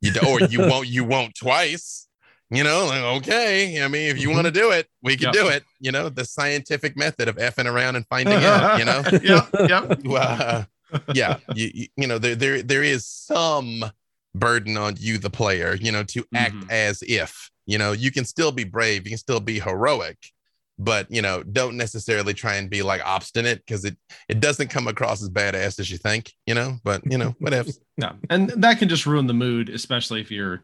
You 0.00 0.12
don't 0.12 0.42
or 0.42 0.46
you 0.46 0.60
won't 0.68 0.88
you 0.88 1.04
won't 1.04 1.34
twice. 1.34 2.06
You 2.52 2.64
know 2.64 2.86
like 2.86 3.02
okay 3.18 3.82
i 3.82 3.86
mean 3.86 4.10
if 4.10 4.18
you 4.18 4.28
mm-hmm. 4.28 4.36
want 4.36 4.46
to 4.46 4.50
do 4.52 4.72
it 4.72 4.88
we 5.02 5.16
can 5.16 5.26
Yep. 5.26 5.34
do 5.34 5.48
it. 5.48 5.64
You 5.80 5.92
know 5.92 6.08
the 6.08 6.24
scientific 6.24 6.96
method 6.96 7.28
of 7.28 7.36
effing 7.36 7.70
around 7.72 7.96
and 7.96 8.06
finding 8.08 8.42
out 8.44 8.78
you 8.78 8.84
know? 8.84 9.02
Yeah 9.22 9.46
yeah. 9.68 9.94
Well, 10.04 10.66
yeah, 11.14 11.38
you, 11.54 11.70
you 11.74 11.86
you 11.96 12.06
know 12.06 12.18
there 12.18 12.34
there 12.34 12.62
there 12.62 12.82
is 12.82 13.06
some 13.06 13.84
burden 14.34 14.76
on 14.76 14.94
you, 14.98 15.18
the 15.18 15.30
player, 15.30 15.74
you 15.74 15.90
know, 15.92 16.04
to 16.04 16.24
act 16.34 16.54
Mhm. 16.54 16.70
as 16.70 17.02
if 17.06 17.50
you 17.66 17.78
know 17.78 17.92
you 17.92 18.10
can 18.10 18.24
still 18.24 18.52
be 18.52 18.64
brave, 18.64 19.04
you 19.04 19.10
can 19.10 19.18
still 19.18 19.40
be 19.40 19.58
heroic, 19.60 20.18
but 20.78 21.10
you 21.10 21.22
know 21.22 21.42
don't 21.42 21.76
necessarily 21.76 22.32
try 22.34 22.54
and 22.56 22.70
be 22.70 22.82
like 22.82 23.02
obstinate 23.04 23.58
because 23.66 23.84
it 23.84 23.96
it 24.28 24.40
doesn't 24.40 24.68
come 24.68 24.88
across 24.88 25.22
as 25.22 25.28
badass 25.30 25.78
as 25.80 25.90
you 25.90 25.98
think, 25.98 26.32
you 26.46 26.54
know. 26.54 26.78
But 26.84 27.02
you 27.10 27.18
know 27.18 27.34
whatever. 27.38 27.70
No, 27.96 28.14
and 28.30 28.48
that 28.62 28.78
can 28.78 28.88
just 28.88 29.04
ruin 29.04 29.26
the 29.26 29.34
mood, 29.34 29.68
especially 29.68 30.20
if 30.22 30.30
you're 30.30 30.62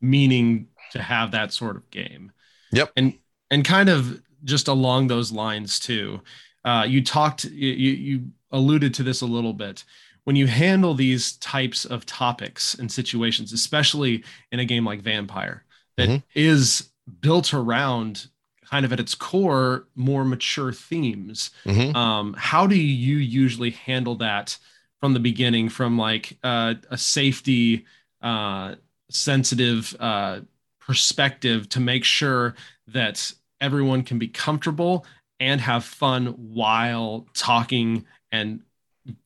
meaning 0.00 0.68
to 0.92 1.02
have 1.02 1.32
that 1.32 1.52
sort 1.52 1.74
of 1.76 1.90
game. 1.90 2.30
Yep. 2.72 2.92
And 2.96 3.14
and 3.50 3.64
kind 3.64 3.88
of 3.88 4.22
just 4.44 4.68
along 4.68 5.08
those 5.08 5.32
lines 5.32 5.80
too. 5.80 6.20
Uh, 6.64 6.84
you 6.86 7.02
talked, 7.02 7.44
you, 7.44 7.72
you 7.72 7.92
you 7.92 8.24
alluded 8.50 8.94
to 8.94 9.02
this 9.02 9.20
a 9.20 9.26
little 9.26 9.52
bit. 9.52 9.84
When 10.24 10.36
you 10.36 10.46
handle 10.46 10.94
these 10.94 11.36
types 11.38 11.84
of 11.84 12.04
topics 12.06 12.74
and 12.74 12.90
situations, 12.90 13.52
especially 13.52 14.24
in 14.50 14.58
a 14.60 14.64
game 14.64 14.84
like 14.84 15.02
Vampire, 15.02 15.64
that 15.96 16.22
is 16.34 16.90
Mhm. 17.08 17.20
built 17.20 17.54
around 17.54 18.28
kind 18.64 18.84
of 18.84 18.92
at 18.92 18.98
its 18.98 19.14
core 19.14 19.86
more 19.94 20.24
mature 20.24 20.72
themes 20.72 21.50
Mhm. 21.64 21.94
um, 21.94 22.34
how 22.36 22.66
do 22.66 22.74
you 22.76 23.16
usually 23.18 23.70
handle 23.70 24.16
that 24.16 24.58
from 24.98 25.14
the 25.14 25.20
beginning 25.20 25.68
from 25.68 25.96
like 25.96 26.36
uh, 26.42 26.74
a 26.90 26.98
safety 26.98 27.84
uh, 28.22 28.74
sensitive 29.08 29.94
uh, 30.00 30.40
perspective 30.80 31.68
to 31.68 31.78
make 31.80 32.04
sure 32.04 32.56
that 32.88 33.32
everyone 33.60 34.02
can 34.02 34.18
be 34.18 34.26
comfortable 34.28 35.06
and 35.38 35.60
have 35.60 35.84
fun 35.84 36.26
while 36.28 37.26
talking 37.34 38.04
and 38.32 38.60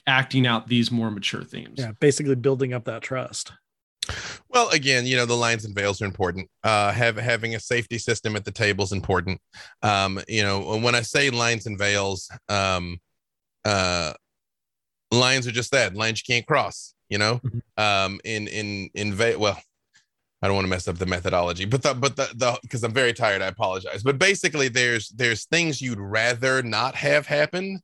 acting 0.06 0.46
out 0.46 0.68
these 0.68 0.90
more 0.90 1.10
mature 1.10 1.42
themes 1.42 1.78
Yeah, 1.78 1.92
basically 2.00 2.34
building 2.34 2.72
up 2.74 2.84
that 2.84 3.02
trust. 3.02 3.52
Well, 4.48 4.68
again, 4.70 5.06
you 5.06 5.16
know, 5.16 5.26
the 5.26 5.36
lines 5.36 5.64
and 5.64 5.74
veils 5.74 6.02
are 6.02 6.06
important. 6.06 6.48
Uh, 6.64 6.92
have 6.92 7.16
having 7.16 7.54
a 7.54 7.60
safety 7.60 7.96
system 7.98 8.34
at 8.36 8.44
the 8.44 8.50
table 8.50 8.84
is 8.84 8.92
important. 8.92 9.40
Um, 9.82 10.20
you 10.28 10.42
know, 10.42 10.76
when 10.78 10.94
I 10.94 11.02
say 11.02 11.30
lines 11.30 11.66
and 11.66 11.78
veils, 11.78 12.30
um, 12.48 12.98
uh, 13.64 14.14
lines 15.12 15.46
are 15.46 15.52
just 15.52 15.70
that 15.72 15.94
lines 15.94 16.22
you 16.26 16.34
can't 16.34 16.46
cross. 16.46 16.94
You 17.08 17.18
know, 17.18 17.40
Mhm. 17.44 17.62
um, 17.76 18.20
in 18.24 18.48
in 18.48 18.90
in 18.94 19.14
veil. 19.14 19.38
Well, 19.38 19.60
I 20.42 20.46
don't 20.46 20.54
want 20.54 20.64
to 20.64 20.70
mess 20.70 20.88
up 20.88 20.98
the 20.98 21.06
methodology, 21.06 21.64
but 21.64 21.82
the 21.82 21.94
but 21.94 22.16
the 22.16 22.30
the 22.34 22.58
because 22.62 22.82
I'm 22.82 22.94
very 22.94 23.12
tired. 23.12 23.42
I 23.42 23.46
apologize. 23.46 24.02
But 24.02 24.18
basically, 24.18 24.68
there's 24.68 25.08
there's 25.10 25.44
things 25.46 25.80
you'd 25.82 26.00
rather 26.00 26.62
not 26.62 26.94
have 26.96 27.26
happen, 27.26 27.80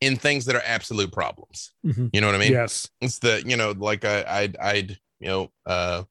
in 0.00 0.16
things 0.16 0.44
that 0.46 0.54
are 0.56 0.62
absolute 0.64 1.12
problems. 1.12 1.72
Mhm. 1.84 2.10
You 2.12 2.20
know 2.20 2.26
what 2.28 2.36
I 2.36 2.38
mean? 2.38 2.52
yes. 2.52 2.88
It's 3.00 3.18
the 3.18 3.42
you 3.44 3.56
know 3.56 3.72
like 3.76 4.04
I 4.04 4.24
I'd 4.28 4.56
I'd 4.58 4.90
you 5.20 5.28
know 5.28 5.50
uh 5.66 6.04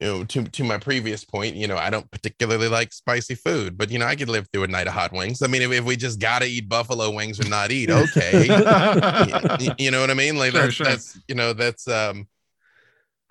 you 0.00 0.06
know 0.06 0.24
to 0.24 0.44
to 0.44 0.64
my 0.64 0.78
previous 0.78 1.24
point 1.24 1.56
you 1.56 1.66
know 1.66 1.76
I 1.76 1.90
don't 1.90 2.10
particularly 2.10 2.68
like 2.68 2.92
spicy 2.92 3.34
food 3.34 3.76
but 3.78 3.90
you 3.90 3.98
know 3.98 4.06
I 4.06 4.16
could 4.16 4.28
live 4.28 4.48
through 4.52 4.64
a 4.64 4.68
night 4.68 4.86
of 4.86 4.92
hot 4.94 5.12
wings. 5.12 5.42
I 5.42 5.46
mean 5.48 5.62
if, 5.62 5.72
if 5.72 5.84
we 5.84 5.96
just 5.96 6.20
gotta 6.20 6.46
eat 6.46 6.68
buffalo 6.68 7.10
wings 7.10 7.40
or 7.40 7.48
not 7.48 7.70
eat 7.72 7.90
okay. 7.90 8.48
Y- 8.48 9.56
y- 9.60 9.74
you 9.78 9.90
know 9.90 10.00
what 10.00 10.10
I 10.10 10.14
mean? 10.14 10.36
Like 10.36 10.52
Sure, 10.52 10.62
that's, 10.62 10.74
sure. 10.74 10.86
that's 10.86 11.18
you 11.28 11.34
know 11.34 11.52
that's 11.52 11.88
um. 11.88 12.26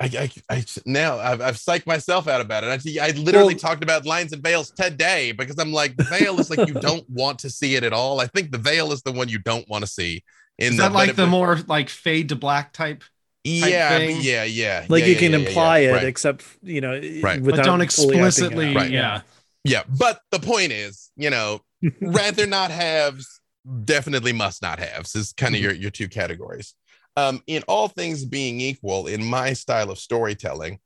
I, 0.02 0.30
I, 0.50 0.56
I 0.58 0.66
now 0.86 1.20
I've, 1.20 1.42
I've 1.42 1.56
psyched 1.56 1.86
myself 1.86 2.28
out 2.28 2.42
about 2.42 2.64
it. 2.64 2.68
I, 3.00 3.08
I 3.08 3.12
literally 3.12 3.54
Well- 3.54 3.60
talked 3.60 3.84
about 3.84 4.06
lines 4.06 4.34
and 4.34 4.42
veils 4.44 4.72
today 4.72 5.32
because 5.32 5.58
I'm 5.60 5.72
like 5.72 5.96
the 5.98 6.04
veil 6.04 6.40
is 6.40 6.50
like 6.50 6.68
you 6.68 6.74
don't 6.90 7.08
want 7.10 7.40
to 7.40 7.50
see 7.50 7.76
it 7.76 7.84
at 7.84 7.94
all. 7.94 8.20
I 8.20 8.28
think 8.28 8.52
the 8.52 8.58
veil 8.58 8.92
is 8.92 9.02
the 9.04 9.12
one 9.12 9.30
you 9.30 9.40
don't 9.40 9.68
want 9.70 9.84
to 9.84 9.90
see. 9.90 10.24
In 10.58 10.72
Is 10.74 10.78
the, 10.78 10.84
that 10.84 10.90
but 10.90 10.96
like 10.96 11.10
it- 11.12 11.16
the 11.16 11.28
more 11.28 11.60
like 11.68 11.90
fade 11.90 12.30
to 12.30 12.36
black 12.36 12.74
type? 12.74 13.04
yeah 13.44 13.90
I 13.92 13.98
thing? 13.98 14.18
yeah 14.22 14.44
yeah 14.44 14.86
Like 14.88 15.02
yeah, 15.02 15.08
you 15.08 15.14
yeah, 15.14 15.20
can 15.20 15.32
yeah, 15.32 15.38
yeah, 15.40 15.48
imply 15.48 15.78
yeah. 15.80 15.90
it, 15.90 15.94
Right. 15.94 16.04
except 16.04 16.46
you 16.62 16.82
know, 16.82 16.92
Right. 17.24 17.44
But 17.44 17.56
don't 17.56 17.66
fully 17.66 17.66
acting 17.66 17.80
it 17.80 17.84
explicitly. 17.84 18.76
Right. 18.76 18.92
yeah. 18.92 19.22
Yeah, 19.64 19.84
but 19.90 20.20
the 20.32 20.40
point 20.40 20.72
is, 20.72 21.12
you 21.16 21.30
know, 21.30 21.62
rather 22.02 22.46
not 22.48 22.72
haves, 22.72 23.40
definitely 23.86 24.34
must 24.34 24.62
not 24.62 24.80
haves 24.80 25.16
is 25.16 25.34
kind 25.34 25.54
of 25.56 25.60
Mhm. 25.62 25.64
your 25.64 25.74
your 25.74 25.92
two 25.92 26.08
categories. 26.10 26.74
Um, 27.18 27.42
in 27.48 27.64
all 27.68 27.88
things 27.90 28.24
being 28.26 28.62
equal, 28.62 29.08
in 29.08 29.24
my 29.24 29.54
style 29.54 29.92
of 29.92 30.00
storytelling, 30.00 30.80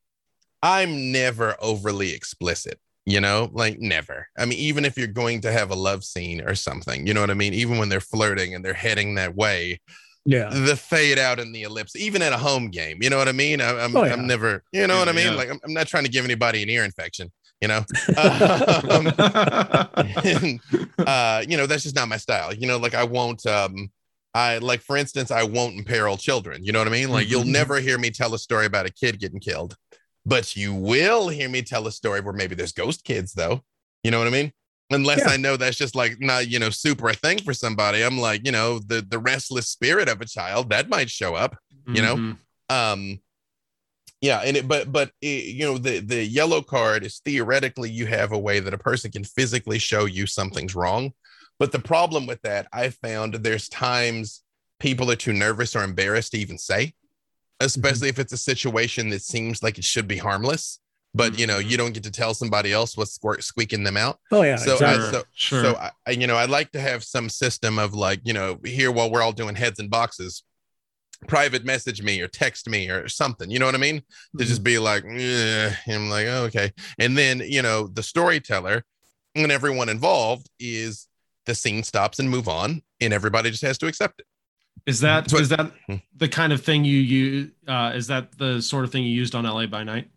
I'm 0.63 1.11
never 1.11 1.55
overly 1.61 2.13
explicit. 2.13 2.79
You 3.07 3.21
know, 3.21 3.51
like 3.53 3.79
never. 3.79 4.27
I 4.35 4.45
mean, 4.45 4.57
even 4.57 4.83
if 4.83 4.97
you're 4.97 5.05
going 5.05 5.41
to 5.41 5.51
have 5.51 5.69
a 5.69 5.75
love 5.75 6.03
scene 6.03 6.41
or 6.41 6.55
something, 6.55 7.05
you 7.05 7.13
know 7.13 7.21
what 7.21 7.29
I 7.29 7.35
mean. 7.35 7.53
Even 7.53 7.77
when 7.77 7.87
they're 7.89 7.99
flirting 7.99 8.55
and 8.55 8.65
they're 8.65 8.73
heading 8.73 9.13
that 9.15 9.35
way, 9.35 9.79
Yeah. 10.25 10.49
the 10.49 10.75
fade 10.75 11.19
out 11.19 11.39
and 11.39 11.53
the 11.53 11.61
ellipse, 11.63 11.95
even 11.95 12.23
at 12.23 12.33
a 12.33 12.37
home 12.37 12.71
game, 12.71 12.97
you 13.03 13.11
know 13.11 13.19
what 13.19 13.27
I 13.29 13.31
mean. 13.31 13.61
I, 13.61 13.79
I'm, 13.83 13.95
Oh, 13.95 14.05
yeah. 14.05 14.13
I'm 14.13 14.25
never, 14.25 14.63
you 14.71 14.87
know 14.87 14.97
what 14.97 15.07
I 15.07 15.11
mean. 15.11 15.27
yeah. 15.27 15.35
Like, 15.35 15.49
I'm, 15.51 15.59
I'm 15.63 15.73
not 15.73 15.85
trying 15.85 16.05
to 16.05 16.09
give 16.09 16.25
anybody 16.25 16.63
an 16.63 16.69
ear 16.71 16.83
infection, 16.83 17.31
you 17.61 17.67
know. 17.67 17.85
Um, 18.17 19.07
and, 20.25 20.59
uh, 20.97 21.43
you 21.47 21.57
know, 21.57 21.67
that's 21.67 21.83
just 21.83 21.95
not 21.95 22.07
my 22.07 22.17
style. 22.17 22.53
You 22.55 22.65
know, 22.67 22.77
like 22.77 22.95
I 22.95 23.03
won't 23.03 23.45
um 23.45 23.91
I 24.35 24.57
like 24.57 24.81
for 24.81 24.97
instance, 24.97 25.31
I 25.31 25.43
won't 25.43 25.77
imperil 25.77 26.17
children. 26.17 26.63
You 26.63 26.73
know 26.73 26.79
what 26.79 26.89
I 26.89 26.91
mean? 26.91 27.09
Like 27.09 27.29
you'll 27.29 27.43
Mhm. 27.45 27.59
never 27.59 27.79
hear 27.79 27.97
me 27.97 28.11
tell 28.11 28.33
a 28.33 28.39
story 28.39 28.65
about 28.65 28.85
a 28.85 28.91
kid 28.91 29.17
getting 29.19 29.39
killed, 29.39 29.77
but 30.25 30.55
you 30.57 30.73
will 30.73 31.29
hear 31.29 31.47
me 31.47 31.61
tell 31.61 31.87
a 31.87 31.91
story 31.91 32.19
where 32.19 32.33
maybe 32.33 32.53
there's 32.53 32.73
ghost 32.73 33.05
kids 33.05 33.31
though. 33.33 33.63
You 34.03 34.11
know 34.11 34.19
what 34.19 34.27
I 34.27 34.31
mean? 34.31 34.51
Unless 34.91 35.19
Yeah. 35.19 35.29
I 35.29 35.37
know 35.37 35.55
that's 35.57 35.77
just 35.77 35.95
like 35.95 36.19
not, 36.19 36.47
you 36.49 36.59
know, 36.59 36.69
super 36.69 37.07
a 37.09 37.13
thing 37.13 37.41
for 37.41 37.53
somebody. 37.53 38.03
I'm 38.03 38.19
like, 38.19 38.45
you 38.45 38.51
know, 38.51 38.79
the 38.79 39.01
the 39.01 39.19
restless 39.19 39.69
spirit 39.69 40.09
of 40.09 40.19
a 40.19 40.25
child 40.25 40.69
that 40.69 40.89
might 40.89 41.09
show 41.09 41.33
up 41.35 41.57
You 41.87 42.01
know? 42.01 42.17
Mhm. 42.17 42.37
um 42.69 43.19
yeah 44.21 44.39
and 44.39 44.57
it 44.57 44.67
but 44.67 44.91
but 44.91 45.11
it, 45.21 45.45
you 45.45 45.63
know 45.65 45.77
the 45.77 45.99
the 45.99 46.23
yellow 46.25 46.61
card 46.61 47.03
is 47.05 47.19
theoretically 47.23 47.89
you 47.91 48.05
have 48.07 48.31
a 48.31 48.37
way 48.39 48.59
that 48.59 48.73
a 48.73 48.77
person 48.77 49.11
can 49.11 49.23
physically 49.23 49.77
show 49.77 50.05
you 50.05 50.25
something's 50.25 50.73
wrong 50.73 51.13
but 51.59 51.71
the 51.71 51.79
problem 51.79 52.25
with 52.25 52.41
that 52.41 52.67
i 52.73 52.89
found 52.89 53.35
there's 53.35 53.69
times 53.69 54.43
people 54.79 55.09
are 55.11 55.15
too 55.15 55.33
nervous 55.33 55.75
or 55.75 55.83
embarrassed 55.83 56.31
to 56.31 56.37
even 56.37 56.57
say 56.57 56.85
mm-hmm. 56.85 57.65
especially 57.65 58.09
if 58.09 58.19
it's 58.19 58.33
a 58.33 58.37
situation 58.37 59.09
that 59.09 59.21
seems 59.21 59.63
like 59.63 59.77
it 59.77 59.83
should 59.83 60.07
be 60.07 60.17
harmless 60.17 60.79
but 61.13 61.39
you 61.39 61.47
know 61.47 61.57
you 61.57 61.69
mm-hmm. 61.69 61.77
don't 61.77 61.93
get 61.93 62.03
to 62.03 62.11
tell 62.11 62.33
somebody 62.33 62.73
else 62.73 62.97
what's 62.97 63.19
squeaking 63.39 63.83
them 63.83 63.97
out 63.97 64.19
Oh 64.31 64.43
yeah. 64.43 64.57
So, 64.57 64.73
exactly. 64.73 65.07
I, 65.07 65.11
so, 65.11 65.23
Sure. 65.33 65.63
so 65.63 65.89
I, 66.05 66.11
you 66.11 66.27
know, 66.27 66.35
I 66.35 66.45
like 66.45 66.71
to 66.71 66.81
have 66.81 67.03
some 67.03 67.29
system 67.29 67.79
of 67.79 67.93
like, 67.93 68.19
you 68.23 68.33
know, 68.33 68.59
here 68.65 68.91
while 68.91 69.09
we're 69.09 69.21
all 69.21 69.31
doing 69.31 69.55
heads 69.55 69.79
and 69.79 69.89
boxes, 69.89 70.43
private 71.27 71.65
message 71.65 72.01
me 72.01 72.21
or 72.21 72.27
text 72.27 72.69
me 72.69 72.89
or 72.89 73.07
something. 73.07 73.49
You 73.49 73.59
know 73.59 73.65
what 73.65 73.75
I 73.75 73.79
mean? 73.79 74.01
To 74.37 74.45
just 74.45 74.63
mm-hmm. 74.63 74.63
be 74.63 74.79
like, 74.79 75.03
I'm 75.87 76.09
like, 76.09 76.27
oh, 76.27 76.43
okay. 76.45 76.71
And 76.99 77.17
then, 77.17 77.41
you 77.45 77.61
know, 77.61 77.87
the 77.87 78.03
storyteller 78.03 78.83
and 79.35 79.51
everyone 79.51 79.89
involved 79.89 80.49
is 80.59 81.07
the 81.45 81.55
scene 81.55 81.83
stops 81.83 82.19
and 82.19 82.29
move 82.29 82.47
on, 82.47 82.81
and 83.01 83.13
everybody 83.13 83.49
just 83.51 83.63
has 83.63 83.77
to 83.79 83.87
accept 83.87 84.19
it. 84.19 84.25
Is 84.85 84.99
that 84.99 85.29
So- 85.29 85.37
is 85.37 85.49
that 85.49 85.71
Hmm. 85.87 85.95
the 86.15 86.27
kind 86.27 86.51
of 86.53 86.63
thing 86.63 86.85
you 86.85 86.97
you 86.99 87.51
uh, 87.67 87.93
is 87.95 88.07
that 88.07 88.37
the 88.37 88.61
sort 88.61 88.83
of 88.85 88.91
thing 88.91 89.03
you 89.03 89.13
used 89.13 89.33
on 89.35 89.45
LA 89.45 89.65
by 89.67 89.83
Night? 89.83 90.09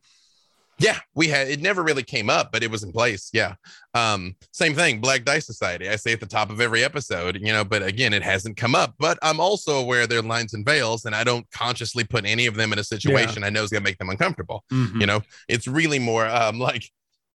Yeah, 0.81 1.01
we 1.13 1.27
had 1.27 1.49
it 1.49 1.61
never 1.61 1.83
really 1.83 2.05
came 2.05 2.31
up, 2.31 2.53
but 2.53 2.63
it 2.63 2.71
was 2.71 2.85
in 2.85 2.93
place. 2.93 3.31
Yeah. 3.33 3.55
Um, 3.95 4.37
same 4.53 4.75
thing, 4.77 5.01
Black 5.01 5.25
Dice 5.25 5.45
Society. 5.45 5.89
I 5.89 5.97
say 5.97 6.13
at 6.13 6.21
the 6.21 6.27
top 6.27 6.51
of 6.51 6.61
every 6.61 6.85
episode, 6.85 7.37
you 7.41 7.53
know, 7.53 7.65
but 7.65 7.83
again, 7.83 8.13
it 8.13 8.23
hasn't 8.23 8.57
come 8.57 8.77
up. 8.77 8.95
But 8.97 9.19
I'm 9.21 9.41
also 9.41 9.79
aware 9.79 10.07
there 10.07 10.21
are 10.21 10.23
lines 10.23 10.55
and 10.55 10.65
veils, 10.65 11.05
and 11.05 11.17
I 11.17 11.25
don't 11.25 11.51
consciously 11.51 12.05
put 12.05 12.25
any 12.25 12.47
of 12.47 12.55
them 12.55 12.73
in 12.73 12.79
a 12.79 12.85
situation 12.85 13.43
I 13.43 13.51
know 13.51 13.65
is 13.65 13.71
gonna 13.71 13.83
make 13.83 13.99
them 13.99 14.09
uncomfortable. 14.11 14.65
Mhm. 14.73 15.01
You 15.01 15.07
know, 15.07 15.23
it's 15.49 15.67
really 15.67 15.99
more 15.99 16.29
um 16.29 16.61
like 16.61 16.89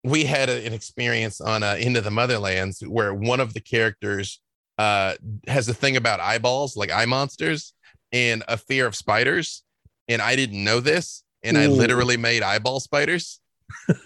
we 0.03 0.25
had 0.25 0.49
a- 0.49 0.65
an 0.65 0.73
experience 0.73 1.39
on 1.41 1.63
uh, 1.63 1.75
Into 1.79 2.01
the 2.01 2.09
Motherlands 2.09 2.81
where 2.87 3.13
one 3.13 3.39
of 3.39 3.53
the 3.53 3.61
characters 3.61 4.39
uh 4.77 5.15
has 5.47 5.67
a 5.67 5.73
thing 5.73 5.97
about 5.97 6.19
eyeballs, 6.19 6.75
like 6.77 6.91
eye 6.91 7.05
monsters, 7.05 7.73
and 8.11 8.43
a 8.47 8.57
fear 8.57 8.87
of 8.87 8.95
spiders. 8.95 9.63
And 10.07 10.21
I 10.21 10.35
didn't 10.35 10.63
know 10.63 10.79
this, 10.79 11.23
and 11.43 11.57
I 11.57 11.67
literally 11.77 12.17
made 12.17 12.41
eyeball 12.43 12.79
spiders, 12.79 13.39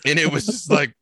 and 0.06 0.20
it 0.20 0.32
was 0.32 0.46
just 0.54 0.70
like 0.72 0.94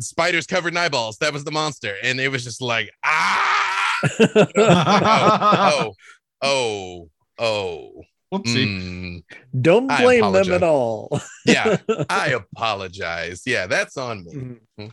spiders 0.00 0.46
covered 0.46 0.72
in 0.72 0.76
eyeballs. 0.78 1.18
That 1.18 1.32
was 1.32 1.44
the 1.44 1.50
monster, 1.52 1.94
and 2.02 2.18
it 2.20 2.28
was 2.28 2.44
just 2.44 2.60
like 2.60 2.90
ah, 3.04 4.00
oh, 4.58 5.94
oh, 6.42 7.08
oh. 7.38 8.02
Whoopsie. 8.32 8.66
mm, 8.66 9.24
Don't 9.60 9.88
blame 9.88 10.32
them 10.32 10.52
at 10.52 10.62
all. 10.62 11.20
yeah, 11.44 11.78
I 12.08 12.28
apologize. 12.28 13.42
Yeah, 13.44 13.66
that's 13.66 13.96
on 13.96 14.24
me. 14.24 14.32
Mhm. 14.78 14.92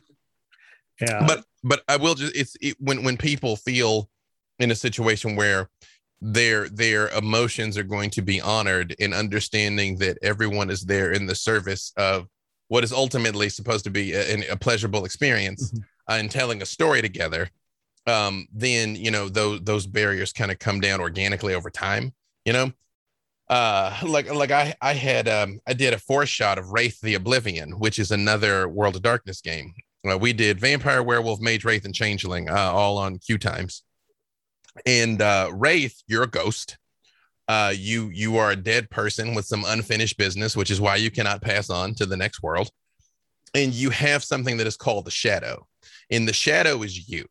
yeah. 1.01 1.25
but 1.27 1.43
but 1.63 1.81
I 1.87 1.97
will 1.97 2.15
just 2.15 2.35
it's 2.35 2.55
it, 2.61 2.75
when 2.79 3.03
when 3.03 3.17
people 3.17 3.55
feel 3.55 4.09
in 4.59 4.71
a 4.71 4.75
situation 4.75 5.35
where 5.35 5.69
their 6.19 6.67
their 6.69 7.09
emotions 7.09 7.77
are 7.77 7.83
going 7.83 8.09
to 8.11 8.21
be 8.23 8.41
honored 8.41 8.95
in 8.97 9.13
understanding 9.13 9.97
that 9.99 10.17
everyone 10.23 10.69
is 10.71 10.81
there 10.81 11.11
in 11.11 11.27
the 11.27 11.35
service 11.35 11.93
of 11.97 12.27
what 12.69 12.83
is 12.83 12.91
ultimately 12.91 13.49
supposed 13.49 13.83
to 13.83 13.91
be 13.91 14.13
a, 14.13 14.49
a 14.51 14.55
pleasurable 14.57 15.05
experience 15.05 15.71
Mhm. 15.71 15.83
uh, 16.09 16.13
and 16.13 16.31
telling 16.31 16.61
a 16.63 16.65
story 16.65 17.03
together 17.03 17.49
um 18.07 18.47
then 18.51 18.95
you 18.95 19.11
know 19.11 19.29
those 19.29 19.61
those 19.61 19.85
barriers 19.85 20.33
kind 20.33 20.49
of 20.51 20.57
come 20.57 20.79
down 20.79 20.99
organically 20.99 21.53
over 21.53 21.69
time 21.69 22.11
you 22.45 22.53
know 22.53 22.71
uh 23.49 23.97
like 24.05 24.31
like 24.33 24.51
i 24.51 24.73
i 24.81 24.93
had 24.93 25.27
um 25.27 25.59
i 25.67 25.73
did 25.73 25.93
a 25.93 25.97
fourth 25.99 26.29
shot 26.29 26.57
of 26.57 26.69
wraith 26.69 26.99
the 27.01 27.13
oblivion 27.13 27.71
which 27.79 27.97
is 27.99 28.11
another 28.11 28.67
world 28.67 28.95
of 28.95 29.01
darkness 29.01 29.41
game. 29.41 29.73
Uh, 30.09 30.17
we 30.17 30.33
did 30.33 30.59
vampire 30.59 31.03
werewolf 31.03 31.41
mage 31.41 31.65
wraith 31.65 31.85
and 31.85 31.95
changeling 31.95 32.49
uh, 32.49 32.71
all 32.71 32.97
on 32.97 33.17
q 33.19 33.37
times. 33.37 33.83
And 34.85 35.21
uh 35.21 35.49
wraith 35.53 36.01
you're 36.07 36.23
a 36.23 36.27
ghost. 36.27 36.77
Uh 37.47 37.73
you 37.75 38.09
you 38.09 38.37
are 38.37 38.51
a 38.51 38.55
dead 38.55 38.89
person 38.89 39.33
with 39.33 39.45
some 39.45 39.63
unfinished 39.65 40.17
business 40.17 40.55
which 40.55 40.71
is 40.71 40.81
why 40.81 40.97
you 40.97 41.09
cannot 41.09 41.41
pass 41.41 41.69
on 41.69 41.95
to 41.95 42.05
the 42.05 42.17
next 42.17 42.43
world. 42.43 42.69
And 43.53 43.73
you 43.73 43.89
have 43.91 44.23
something 44.23 44.57
that 44.57 44.67
is 44.67 44.77
called 44.77 45.05
the 45.05 45.11
shadow. 45.11 45.65
And 46.11 46.27
the 46.27 46.33
shadow 46.33 46.83
is 46.83 47.09
you 47.09 47.25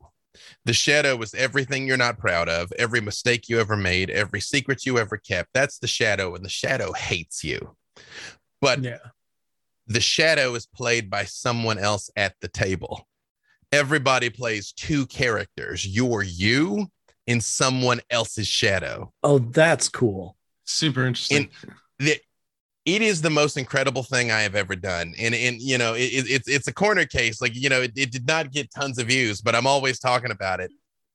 the 0.65 0.73
shadow 0.73 1.21
is 1.23 1.35
everything 1.35 1.87
you're 1.87 1.97
not 1.97 2.19
proud 2.19 2.49
of 2.49 2.73
every 2.79 3.01
mistake 3.01 3.49
you 3.49 3.61
ever 3.61 3.77
made 3.77 4.11
every 4.11 4.41
secret 4.41 4.87
you 4.87 4.99
ever 4.99 5.17
kept 5.17 5.49
that's 5.53 5.79
the 5.79 5.87
shadow 5.87 6.35
and 6.35 6.45
the 6.45 6.49
shadow 6.49 6.93
hates 6.93 7.43
you 7.43 7.77
but 8.61 8.83
yeah. 8.83 8.99
the 9.87 10.01
shadow 10.01 10.55
is 10.55 10.67
played 10.67 11.11
by 11.11 11.25
someone 11.25 11.79
else 11.79 12.11
at 12.17 12.35
the 12.41 12.49
table. 12.49 13.07
Everybody 13.73 14.31
plays 14.31 14.73
two 14.73 15.07
characters. 15.07 15.87
You're 15.87 16.23
you 16.23 16.87
in 17.27 17.41
someone 17.41 18.01
else's 18.11 18.47
shadow. 18.47 19.13
Oh, 19.23 19.39
that's 19.39 19.89
cool. 19.89 20.37
Super 20.65 21.07
interesting. 21.07 21.49
The, 21.99 22.19
it 22.87 23.03
is 23.03 23.21
the 23.21 23.31
most 23.31 23.57
incredible 23.57 24.03
thing 24.05 24.31
I 24.31 24.41
have 24.43 24.55
ever 24.55 24.77
done. 24.77 25.15
And 25.19 25.35
and 25.35 25.61
you 25.61 25.77
know, 25.77 25.95
it, 25.95 26.05
it- 26.05 26.31
it's 26.31 26.49
it's 26.49 26.69
a 26.69 26.73
corner 26.73 27.05
case. 27.05 27.41
Like, 27.43 27.55
you 27.55 27.69
know, 27.69 27.83
it, 27.83 27.93
it 27.97 28.13
did 28.13 28.27
not 28.27 28.53
get 28.53 28.71
tons 28.73 28.99
of 28.99 29.09
views, 29.09 29.41
but 29.43 29.55
I'm 29.55 29.67
always 29.67 29.99
talking 29.99 30.31
about 30.31 30.61
it. 30.61 30.71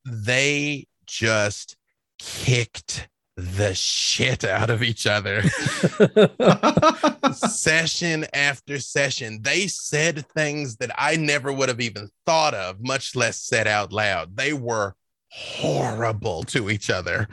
They 0.06 0.88
just 1.08 1.78
kicked 2.20 3.08
the 3.38 3.74
shit 3.74 4.44
out 4.44 4.70
of 4.70 4.84
each 4.84 5.08
other. 5.08 5.42
session 7.34 8.26
after 8.34 8.80
session. 8.80 9.40
They 9.42 9.68
said 9.68 10.26
things 10.36 10.76
that 10.78 10.92
I 10.98 11.16
never 11.16 11.52
would 11.52 11.70
have 11.70 11.82
even 11.82 12.10
thought 12.26 12.54
of, 12.54 12.82
much 12.82 13.16
less 13.16 13.40
said 13.40 13.68
out 13.68 13.94
loud. 13.94 14.36
They 14.36 14.54
were 14.54 14.96
horrible 15.32 16.44
to 16.44 16.70
each 16.70 16.90
other. 16.90 17.28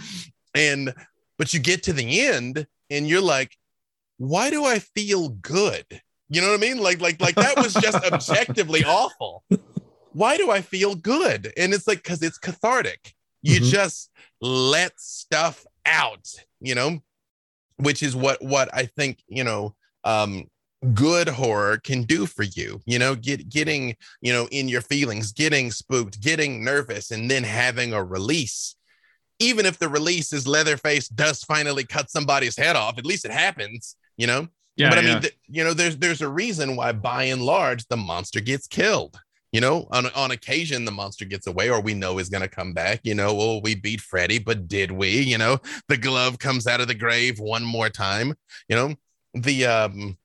And, 0.54 0.94
but 1.36 1.52
you 1.52 1.60
get 1.60 1.82
to 1.84 1.92
the 1.92 2.20
end 2.20 2.66
and 2.90 3.08
you're 3.08 3.20
like, 3.20 3.57
why 4.18 4.50
do 4.50 4.64
I 4.64 4.78
feel 4.78 5.30
good? 5.30 5.84
You 6.28 6.40
know 6.42 6.48
what 6.48 6.54
I 6.54 6.60
mean? 6.60 6.78
Like, 6.78 7.00
like, 7.00 7.20
like 7.20 7.36
that 7.36 7.56
was 7.56 7.74
just 7.74 8.04
objectively 8.04 8.84
awful. 8.86 9.44
Why 10.12 10.36
do 10.36 10.50
I 10.50 10.60
feel 10.60 10.94
good? 10.94 11.52
And 11.56 11.72
it's 11.72 11.86
like, 11.86 12.02
because 12.02 12.22
it's 12.22 12.38
cathartic. 12.38 13.14
You 13.42 13.60
Mhm. 13.60 13.70
just 13.70 14.10
let 14.40 14.98
stuff 15.00 15.64
out, 15.86 16.28
you 16.60 16.74
know, 16.74 17.00
which 17.76 18.02
is 18.02 18.14
what 18.14 18.42
what 18.42 18.68
I 18.74 18.86
think, 18.86 19.18
you 19.28 19.44
know, 19.44 19.74
um 20.04 20.44
good 20.94 21.28
horror 21.28 21.76
can 21.78 22.04
do 22.04 22.24
for 22.24 22.44
you 22.44 22.80
you 22.86 23.00
know 23.00 23.16
get 23.16 23.48
getting 23.48 23.96
you 24.20 24.32
know 24.32 24.46
in 24.52 24.68
your 24.68 24.80
feelings 24.80 25.32
getting 25.32 25.72
spooked 25.72 26.20
getting 26.20 26.62
nervous 26.62 27.10
and 27.10 27.28
then 27.28 27.42
having 27.42 27.92
a 27.92 28.04
release 28.04 28.76
even 29.40 29.66
if 29.66 29.76
the 29.80 29.88
release 29.88 30.32
is 30.32 30.46
leatherface 30.46 31.08
does 31.08 31.42
finally 31.42 31.82
cut 31.84 32.08
somebody's 32.08 32.56
head 32.56 32.76
off 32.76 32.96
at 32.96 33.04
least 33.04 33.24
it 33.24 33.32
happens 33.32 33.96
you 34.18 34.26
know 34.26 34.48
Yeah, 34.76 34.90
but 34.90 34.98
I 34.98 35.02
yeah. 35.02 35.08
mean, 35.14 35.22
th- 35.22 35.38
you 35.48 35.64
know, 35.64 35.74
there's 35.74 35.96
there's 35.98 36.22
a 36.22 36.28
reason 36.28 36.76
why, 36.76 36.92
by 36.92 37.24
and 37.24 37.42
large, 37.42 37.86
the 37.88 37.96
monster 37.96 38.40
gets 38.40 38.66
killed. 38.68 39.18
You 39.52 39.62
know, 39.62 39.88
on 39.90 40.06
on 40.14 40.30
occasion, 40.32 40.84
the 40.84 40.92
monster 40.92 41.24
gets 41.24 41.46
away, 41.46 41.70
or 41.70 41.80
we 41.80 41.94
know 41.94 42.18
is 42.18 42.28
going 42.28 42.42
to 42.42 42.48
come 42.48 42.74
back. 42.74 43.00
You 43.04 43.14
know, 43.14 43.34
well, 43.34 43.62
we 43.62 43.74
beat 43.74 44.00
Freddy, 44.02 44.38
but 44.38 44.68
did 44.68 44.90
we? 44.92 45.20
You 45.22 45.38
know, 45.38 45.58
the 45.88 45.96
glove 45.96 46.38
comes 46.38 46.66
out 46.66 46.80
of 46.82 46.88
the 46.88 46.94
grave 46.94 47.40
one 47.40 47.64
more 47.64 47.88
time. 47.90 48.34
You 48.68 48.76
know, 48.76 48.94
the 49.34 49.66
um, 49.66 50.18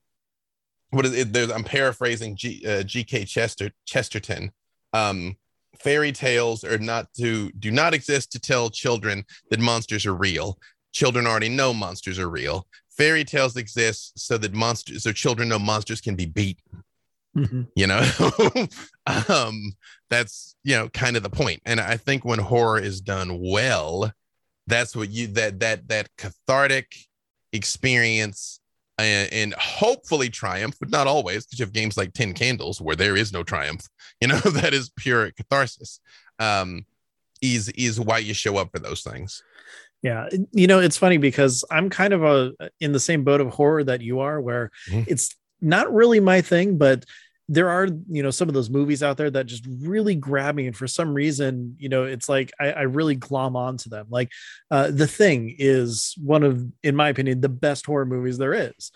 what 0.91 1.05
is 1.05 1.15
it? 1.15 1.33
There's, 1.33 1.51
I'm 1.51 1.63
paraphrasing 1.63 2.35
G, 2.35 2.63
uh, 2.67 2.83
G.K. 2.83 3.25
Chester 3.25 3.71
Chesterton. 3.85 4.51
Um, 4.93 5.37
fairy 5.79 6.11
tales 6.11 6.63
are 6.63 6.77
not 6.77 7.07
to 7.15 7.51
do 7.53 7.71
not 7.71 7.93
exist 7.93 8.31
to 8.33 8.39
tell 8.39 8.69
children 8.69 9.25
that 9.49 9.59
monsters 9.59 10.05
are 10.05 10.13
real. 10.15 10.59
Children 10.91 11.25
already 11.25 11.49
know 11.49 11.73
monsters 11.73 12.19
are 12.19 12.29
real 12.29 12.67
fairy 12.97 13.23
tales 13.23 13.55
exist 13.57 14.13
so 14.17 14.37
that 14.37 14.53
monsters 14.53 15.03
so 15.03 15.11
children 15.11 15.49
know 15.49 15.59
monsters 15.59 16.01
can 16.01 16.15
be 16.15 16.25
beat 16.25 16.59
Mhm. 17.35 17.67
you 17.75 17.87
know? 17.87 18.03
Um 19.27 19.73
that's 20.09 20.55
you 20.63 20.75
know 20.75 20.87
kind 20.89 21.17
of 21.17 21.23
the 21.23 21.29
point. 21.29 21.61
And 21.65 21.79
i 21.79 21.97
think 21.97 22.23
when 22.23 22.39
horror 22.39 22.79
is 22.79 23.01
done 23.01 23.39
well 23.41 24.13
that's 24.67 24.95
what 24.95 25.09
you 25.09 25.27
that 25.27 25.59
that 25.59 25.87
that 25.89 26.09
cathartic 26.17 26.95
experience 27.51 28.59
and, 28.97 29.31
and 29.33 29.53
hopefully 29.55 30.29
triumph 30.29 30.75
but 30.79 30.89
not 30.91 31.07
always 31.07 31.45
because 31.45 31.59
you 31.59 31.65
have 31.65 31.73
games 31.73 31.97
like 31.97 32.13
10 32.13 32.33
candles 32.33 32.79
where 32.79 32.95
there 32.95 33.17
is 33.17 33.33
no 33.33 33.43
triumph 33.43 33.87
you 34.21 34.27
know? 34.27 34.39
That 34.61 34.73
is 34.73 34.91
pure 34.95 35.31
catharsis 35.31 35.99
um 36.39 36.85
is 37.41 37.69
is 37.69 37.99
why 37.99 38.19
you 38.19 38.33
show 38.33 38.57
up 38.57 38.69
for 38.71 38.79
those 38.79 39.01
things 39.01 39.41
Yeah, 40.03 40.27
you 40.51 40.67
know, 40.67 40.79
it's 40.79 40.97
funny 40.97 41.17
because 41.17 41.63
I'm 41.71 41.89
kind 41.89 42.13
of 42.13 42.23
a 42.23 42.51
in 42.81 42.91
the 42.91 42.99
same 42.99 43.23
boat 43.23 43.39
of 43.39 43.49
horror 43.49 43.83
that 43.85 44.01
you 44.01 44.19
are, 44.19 44.39
where 44.41 44.69
Mhm. 44.89 45.05
it's 45.07 45.33
not 45.61 45.91
really 45.93 46.19
my 46.19 46.41
thing, 46.41 46.77
but 46.77 47.05
there 47.49 47.69
are 47.69 47.87
you 48.09 48.21
know 48.23 48.29
some 48.31 48.49
of 48.49 48.53
those 48.53 48.69
movies 48.69 49.01
out 49.01 49.15
there 49.17 49.29
that 49.31 49.45
just 49.45 49.65
really 49.81 50.15
grab 50.15 50.55
me, 50.55 50.67
and 50.67 50.75
for 50.75 50.87
some 50.87 51.13
reason, 51.13 51.75
you 51.79 51.87
know, 51.87 52.03
it's 52.03 52.27
like 52.27 52.51
I, 52.59 52.71
I 52.71 52.81
really 52.81 53.15
glom 53.15 53.55
onto 53.55 53.89
them. 53.89 54.07
Like, 54.09 54.29
uh, 54.71 54.91
The 54.91 55.07
Thing 55.07 55.55
is 55.57 56.15
one 56.21 56.43
of, 56.43 56.65
in 56.83 56.95
my 56.97 57.07
opinion, 57.09 57.39
the 57.41 57.49
best 57.49 57.85
horror 57.85 58.05
movies 58.05 58.37
there 58.37 58.53
is. 58.53 58.91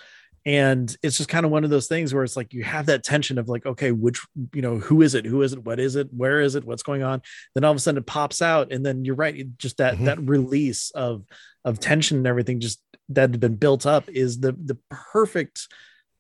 And 0.47 0.95
it's 1.03 1.17
just 1.17 1.27
kind 1.29 1.45
of 1.45 1.51
one 1.51 1.65
of 1.65 1.69
those 1.69 1.87
things 1.87 2.13
where 2.13 2.23
it's 2.23 2.37
like 2.37 2.53
you 2.53 2.63
have 2.63 2.85
that 2.85 3.03
tension 3.03 3.37
of 3.37 3.49
like, 3.49 3.65
okay, 3.65 3.91
which, 3.91 4.21
you 4.53 4.61
know, 4.61 4.77
who 4.77 5.01
is 5.01 5.13
it? 5.13 5.25
Who 5.25 5.41
is 5.41 5.51
it? 5.51 5.65
What 5.65 5.77
is 5.77 5.97
it? 5.97 6.07
Where 6.15 6.39
is 6.39 6.55
it? 6.55 6.63
What's 6.63 6.83
going 6.83 7.03
on? 7.03 7.21
then 7.53 7.65
all 7.65 7.71
of 7.71 7.77
a 7.77 7.79
sudden 7.81 7.97
it 7.97 8.05
pops 8.05 8.41
out 8.41 8.71
and 8.71 8.85
then 8.85 9.03
you're 9.03 9.15
right 9.15 9.45
just 9.57 9.77
that 9.77 9.95
Mhm. 9.97 10.05
that 10.05 10.19
release 10.21 10.89
of 10.91 11.25
of 11.65 11.79
tension 11.79 12.17
and 12.17 12.27
everything 12.27 12.61
just 12.61 12.81
that 13.09 13.29
had 13.31 13.39
been 13.41 13.55
built 13.55 13.85
up 13.85 14.07
is 14.09 14.39
the 14.39 14.53
the 14.53 14.77
perfect 14.89 15.67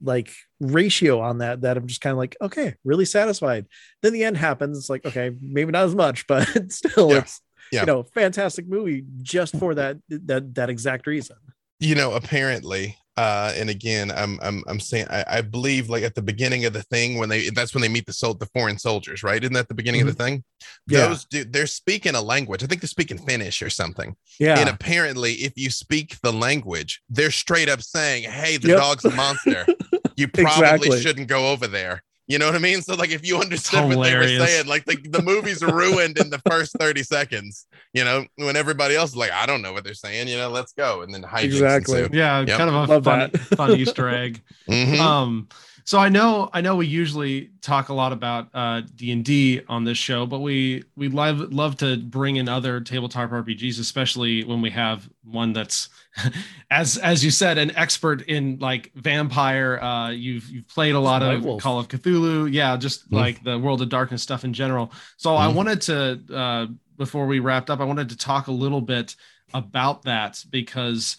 like 0.01 0.29
ratio 0.59 1.19
on 1.21 1.37
that 1.39 1.61
that 1.61 1.75
i'm 1.77 1.87
just 1.87 2.01
kind 2.01 2.11
of 2.11 2.17
like 2.17 2.35
okay 2.41 2.75
really 2.83 3.05
satisfied 3.05 3.65
then 4.03 4.13
the 4.13 4.23
end 4.23 4.37
happens 4.37 4.77
it's 4.77 4.89
like 4.89 5.05
okay 5.05 5.31
maybe 5.41 5.71
not 5.71 5.85
as 5.85 5.95
much 5.95 6.27
but 6.27 6.45
still 6.71 7.11
Yeah. 7.11 7.17
it's 7.19 7.41
Yeah. 7.71 7.79
you 7.81 7.85
know 7.87 8.03
fantastic 8.03 8.67
movie 8.67 9.05
just 9.21 9.55
for 9.57 9.73
that 9.75 9.97
that 10.09 10.53
that 10.55 10.69
exact 10.69 11.07
reason 11.07 11.37
you 11.79 11.95
know 11.95 12.11
apparently 12.13 12.97
uh 13.17 13.51
and 13.55 13.69
again 13.69 14.11
i'm 14.11 14.39
i'm, 14.43 14.63
I'm 14.67 14.79
saying 14.79 15.07
I, 15.09 15.25
I 15.27 15.41
believe 15.41 15.89
like 15.89 16.03
at 16.03 16.13
the 16.15 16.21
beginning 16.21 16.65
of 16.65 16.73
the 16.73 16.83
thing 16.83 17.17
when 17.17 17.29
they 17.29 17.49
that's 17.49 17.73
when 17.73 17.81
they 17.81 17.87
meet 17.89 18.05
the 18.05 18.13
sol- 18.13 18.35
the 18.35 18.45
foreign 18.47 18.77
soldiers 18.77 19.23
right? 19.23 19.41
Isn't 19.43 19.53
that 19.53 19.67
the 19.67 19.73
beginning 19.73 20.01
of 20.01 20.07
the 20.07 20.13
thing? 20.13 20.43
Yeah. 20.87 21.07
those 21.07 21.25
do 21.25 21.43
they're 21.43 21.67
speaking 21.67 22.15
a 22.15 22.21
language. 22.21 22.63
I 22.63 22.67
think 22.67 22.81
they're 22.81 22.87
speaking 22.87 23.17
finnish 23.17 23.61
or 23.61 23.69
something. 23.69 24.15
Yeah. 24.39 24.59
And 24.59 24.69
apparently 24.69 25.33
if 25.33 25.53
you 25.55 25.69
speak 25.69 26.19
the 26.21 26.31
language 26.33 27.01
they're 27.09 27.31
straight 27.31 27.69
up 27.69 27.81
saying 27.81 28.23
hey 28.29 28.57
the 28.57 28.69
Yep. 28.69 28.77
dog's 28.77 29.05
a 29.05 29.11
monster. 29.11 29.65
You 30.19 30.27
probably 30.27 30.47
Exactly. 30.87 31.01
shouldn't 31.01 31.27
go 31.27 31.51
over 31.51 31.67
there 31.67 32.01
you 32.27 32.37
know 32.37 32.45
what 32.45 32.55
i 32.55 32.59
mean 32.59 32.81
so 32.81 32.93
like 32.95 33.09
if 33.11 33.25
you 33.25 33.37
understood 33.39 33.85
what 33.85 34.03
they 34.03 34.15
were 34.15 34.27
saying 34.27 34.67
like 34.67 34.83
the, 34.85 34.95
the 35.09 35.21
movie's 35.21 35.61
ruined 35.63 36.17
in 36.17 36.29
the 36.29 36.39
first 36.49 36.73
30 36.79 37.03
seconds 37.03 37.67
you 37.93 38.03
know 38.03 38.25
when 38.35 38.55
everybody 38.55 38.95
else 38.95 39.11
is 39.11 39.15
like 39.15 39.31
i 39.31 39.45
don't 39.45 39.61
know 39.61 39.71
what 39.73 39.83
they're 39.83 39.93
saying 39.93 40.27
you 40.27 40.37
know 40.37 40.49
let's 40.49 40.73
go 40.73 41.01
and 41.01 41.13
then 41.13 41.23
hijinks 41.23 41.43
Exactly. 41.45 42.03
ensue. 42.03 42.17
yeah, 42.17 42.39
Yep. 42.41 42.57
kind 42.57 42.69
of 42.69 42.75
a 42.75 42.93
Love 42.93 43.03
fun, 43.05 43.29
fun 43.31 43.71
Easter 43.71 44.09
egg. 44.09 44.41
Mhm. 44.69 44.99
um 44.99 45.47
so 45.87 45.97
i 45.97 46.09
know 46.09 46.49
i 46.53 46.59
know 46.59 46.75
we 46.75 46.85
usually 46.85 47.49
talk 47.61 47.87
a 47.89 47.93
lot 47.93 48.11
about 48.11 48.49
uh 48.53 48.81
d&d 48.95 49.61
on 49.69 49.85
this 49.85 49.97
show 49.97 50.25
but 50.25 50.39
we 50.39 50.83
we 50.97 51.07
love 51.07 51.39
love 51.53 51.77
to 51.77 51.95
bring 51.97 52.35
in 52.35 52.49
other 52.49 52.81
tabletop 52.81 53.29
rpgs 53.31 53.79
especially 53.79 54.43
when 54.43 54.61
we 54.61 54.69
have 54.69 55.09
one 55.23 55.53
that's 55.53 55.87
as 56.71 56.97
as 56.97 57.23
you 57.23 57.31
said 57.31 57.57
an 57.57 57.71
expert 57.77 58.21
in 58.23 58.57
like 58.59 58.91
vampire 58.95 59.79
uh 59.79 60.09
you've 60.09 60.47
you've 60.49 60.67
played 60.67 60.93
a 60.95 60.99
lot 60.99 61.23
of 61.23 61.43
Wolf. 61.45 61.61
call 61.63 61.79
of 61.79 61.87
cthulhu 61.87 62.51
yeah 62.51 62.75
just 62.77 63.09
Mm. 63.09 63.15
like 63.15 63.43
the 63.43 63.57
world 63.57 63.81
of 63.81 63.87
darkness 63.89 64.21
stuff 64.21 64.43
in 64.43 64.51
general 64.53 64.91
so 65.15 65.35
i 65.35 65.47
Mm. 65.47 65.53
wanted 65.55 65.81
to 65.83 66.19
uh 66.35 66.67
before 66.97 67.27
we 67.27 67.39
wrapped 67.39 67.69
up 67.69 67.79
i 67.79 67.85
wanted 67.85 68.09
to 68.09 68.17
talk 68.17 68.47
a 68.47 68.51
little 68.51 68.81
bit 68.81 69.15
about 69.53 70.03
that 70.03 70.43
because 70.51 71.15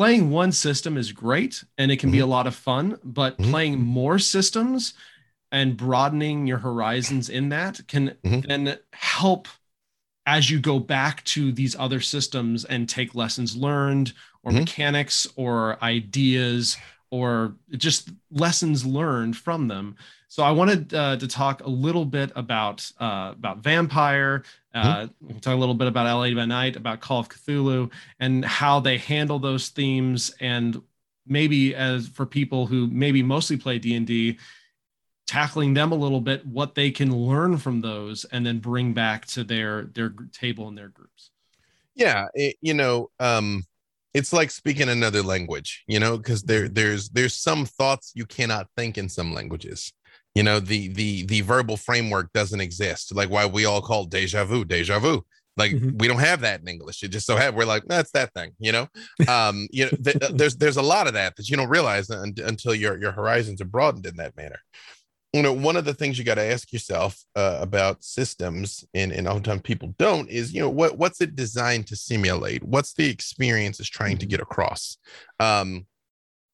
playing 0.00 0.30
one 0.30 0.50
system 0.50 0.96
is 0.96 1.12
great 1.12 1.62
and 1.76 1.92
it 1.92 1.98
can 1.98 2.10
be 2.10 2.20
a 2.20 2.26
lot 2.26 2.46
of 2.46 2.54
fun, 2.54 2.98
but 3.04 3.36
Mhm. 3.36 3.50
playing 3.50 3.78
more 3.78 4.18
systems 4.18 4.94
and 5.52 5.76
broadening 5.76 6.46
your 6.46 6.56
horizons 6.56 7.28
in 7.28 7.50
that 7.50 7.86
can 7.86 8.16
Mhm. 8.24 8.46
then 8.48 8.78
help 8.94 9.46
as 10.24 10.48
you 10.48 10.58
go 10.58 10.78
back 10.78 11.22
to 11.24 11.52
these 11.52 11.76
other 11.76 12.00
systems 12.00 12.64
and 12.64 12.88
take 12.88 13.14
lessons 13.14 13.54
learned 13.54 14.14
or 14.42 14.52
Mhm. 14.52 14.60
mechanics 14.60 15.26
or 15.36 15.76
ideas 15.84 16.78
or 17.10 17.54
just 17.72 18.10
lessons 18.30 18.86
learned 18.86 19.36
from 19.36 19.68
them. 19.68 19.96
So 20.28 20.44
I 20.44 20.52
wanted 20.52 20.94
uh, 20.94 21.16
to 21.16 21.26
talk 21.26 21.64
a 21.64 21.68
little 21.68 22.04
bit 22.04 22.30
about 22.36 22.90
uh, 23.00 23.32
about 23.32 23.58
vampire. 23.58 24.44
Uh, 24.72 25.08
we 25.20 25.32
can 25.32 25.40
talk 25.40 25.54
a 25.54 25.58
little 25.58 25.74
bit 25.74 25.88
about 25.88 26.06
LA 26.06 26.32
by 26.34 26.46
Night, 26.46 26.76
about 26.76 27.00
Call 27.00 27.18
of 27.18 27.28
Cthulhu, 27.28 27.90
and 28.20 28.44
how 28.44 28.78
they 28.78 28.98
handle 28.98 29.40
those 29.40 29.68
themes, 29.70 30.32
and 30.38 30.80
maybe 31.26 31.74
as 31.74 32.06
for 32.06 32.26
people 32.26 32.66
who 32.66 32.86
maybe 32.86 33.22
mostly 33.22 33.56
play 33.56 33.80
D 33.80 33.96
and 33.96 34.06
D, 34.06 34.38
tackling 35.26 35.74
them 35.74 35.90
a 35.90 35.96
little 35.96 36.20
bit, 36.20 36.46
what 36.46 36.76
they 36.76 36.92
can 36.92 37.14
learn 37.14 37.58
from 37.58 37.80
those, 37.80 38.24
and 38.26 38.46
then 38.46 38.60
bring 38.60 38.92
back 38.94 39.26
to 39.26 39.42
their 39.42 39.84
their 39.94 40.14
table 40.32 40.68
and 40.68 40.78
their 40.78 40.88
groups. 40.88 41.30
yeah 41.94 42.26
it, 42.34 42.56
you 42.60 42.74
know 42.74 43.10
um 43.18 43.64
it's 44.14 44.32
like 44.32 44.50
speaking 44.50 44.88
another 44.88 45.22
language 45.22 45.84
you 45.86 46.00
know 46.00 46.16
because 46.16 46.42
there 46.42 46.68
there's 46.68 47.08
there's 47.10 47.34
some 47.34 47.64
thoughts 47.64 48.12
you 48.14 48.26
cannot 48.26 48.66
think 48.76 48.98
in 48.98 49.08
some 49.08 49.32
languages. 49.34 49.92
You 50.34 50.44
know 50.44 50.60
the 50.60 50.88
the 50.88 51.24
the 51.26 51.40
verbal 51.40 51.76
framework 51.76 52.32
doesn't 52.32 52.60
exist 52.60 53.14
like 53.14 53.30
why 53.30 53.46
we 53.46 53.64
all 53.64 53.80
call 53.82 54.04
deja 54.04 54.44
vu 54.44 54.64
deja 54.64 54.98
vu. 55.00 55.24
Like 55.56 55.72
Mhm. 55.72 55.98
we 56.00 56.06
don't 56.08 56.20
have 56.20 56.40
that 56.42 56.60
in 56.60 56.68
english. 56.68 57.02
It 57.02 57.08
just 57.08 57.26
so 57.26 57.36
have 57.36 57.54
we're 57.56 57.64
like 57.64 57.82
that's 57.86 58.12
that 58.12 58.32
thing 58.32 58.52
you 58.60 58.70
know? 58.72 58.86
Um 59.28 59.66
you 59.72 59.84
know 59.86 59.90
th- 60.04 60.16
there's 60.32 60.56
there's 60.56 60.76
a 60.76 60.82
lot 60.82 61.06
of 61.08 61.14
that 61.14 61.34
that 61.36 61.48
you 61.48 61.56
don't 61.56 61.68
realize 61.68 62.08
un- 62.10 62.34
until 62.52 62.74
your 62.74 62.96
your 63.00 63.12
horizons 63.12 63.60
are 63.60 63.64
broadened 63.76 64.06
in 64.06 64.16
that 64.16 64.36
manner 64.36 64.60
you 65.32 65.42
know 65.42 65.52
one 65.52 65.76
of 65.76 65.84
the 65.84 65.94
things 65.94 66.18
you 66.18 66.24
got 66.24 66.36
to 66.36 66.44
ask 66.44 66.72
yourself 66.72 67.24
uh, 67.36 67.58
about 67.60 68.02
systems 68.02 68.84
and 68.94 69.12
and 69.12 69.28
oftentimes 69.28 69.62
people 69.62 69.94
don't 69.98 70.28
is 70.28 70.52
you 70.52 70.60
know 70.60 70.68
what 70.68 70.98
what's 70.98 71.20
it 71.20 71.36
designed 71.36 71.86
to 71.86 71.96
simulate? 71.96 72.62
What's 72.64 72.94
the 72.94 73.08
experience 73.08 73.78
it's 73.78 73.88
trying 73.88 74.18
to 74.18 74.26
get 74.26 74.40
across? 74.40 74.96
Um 75.38 75.86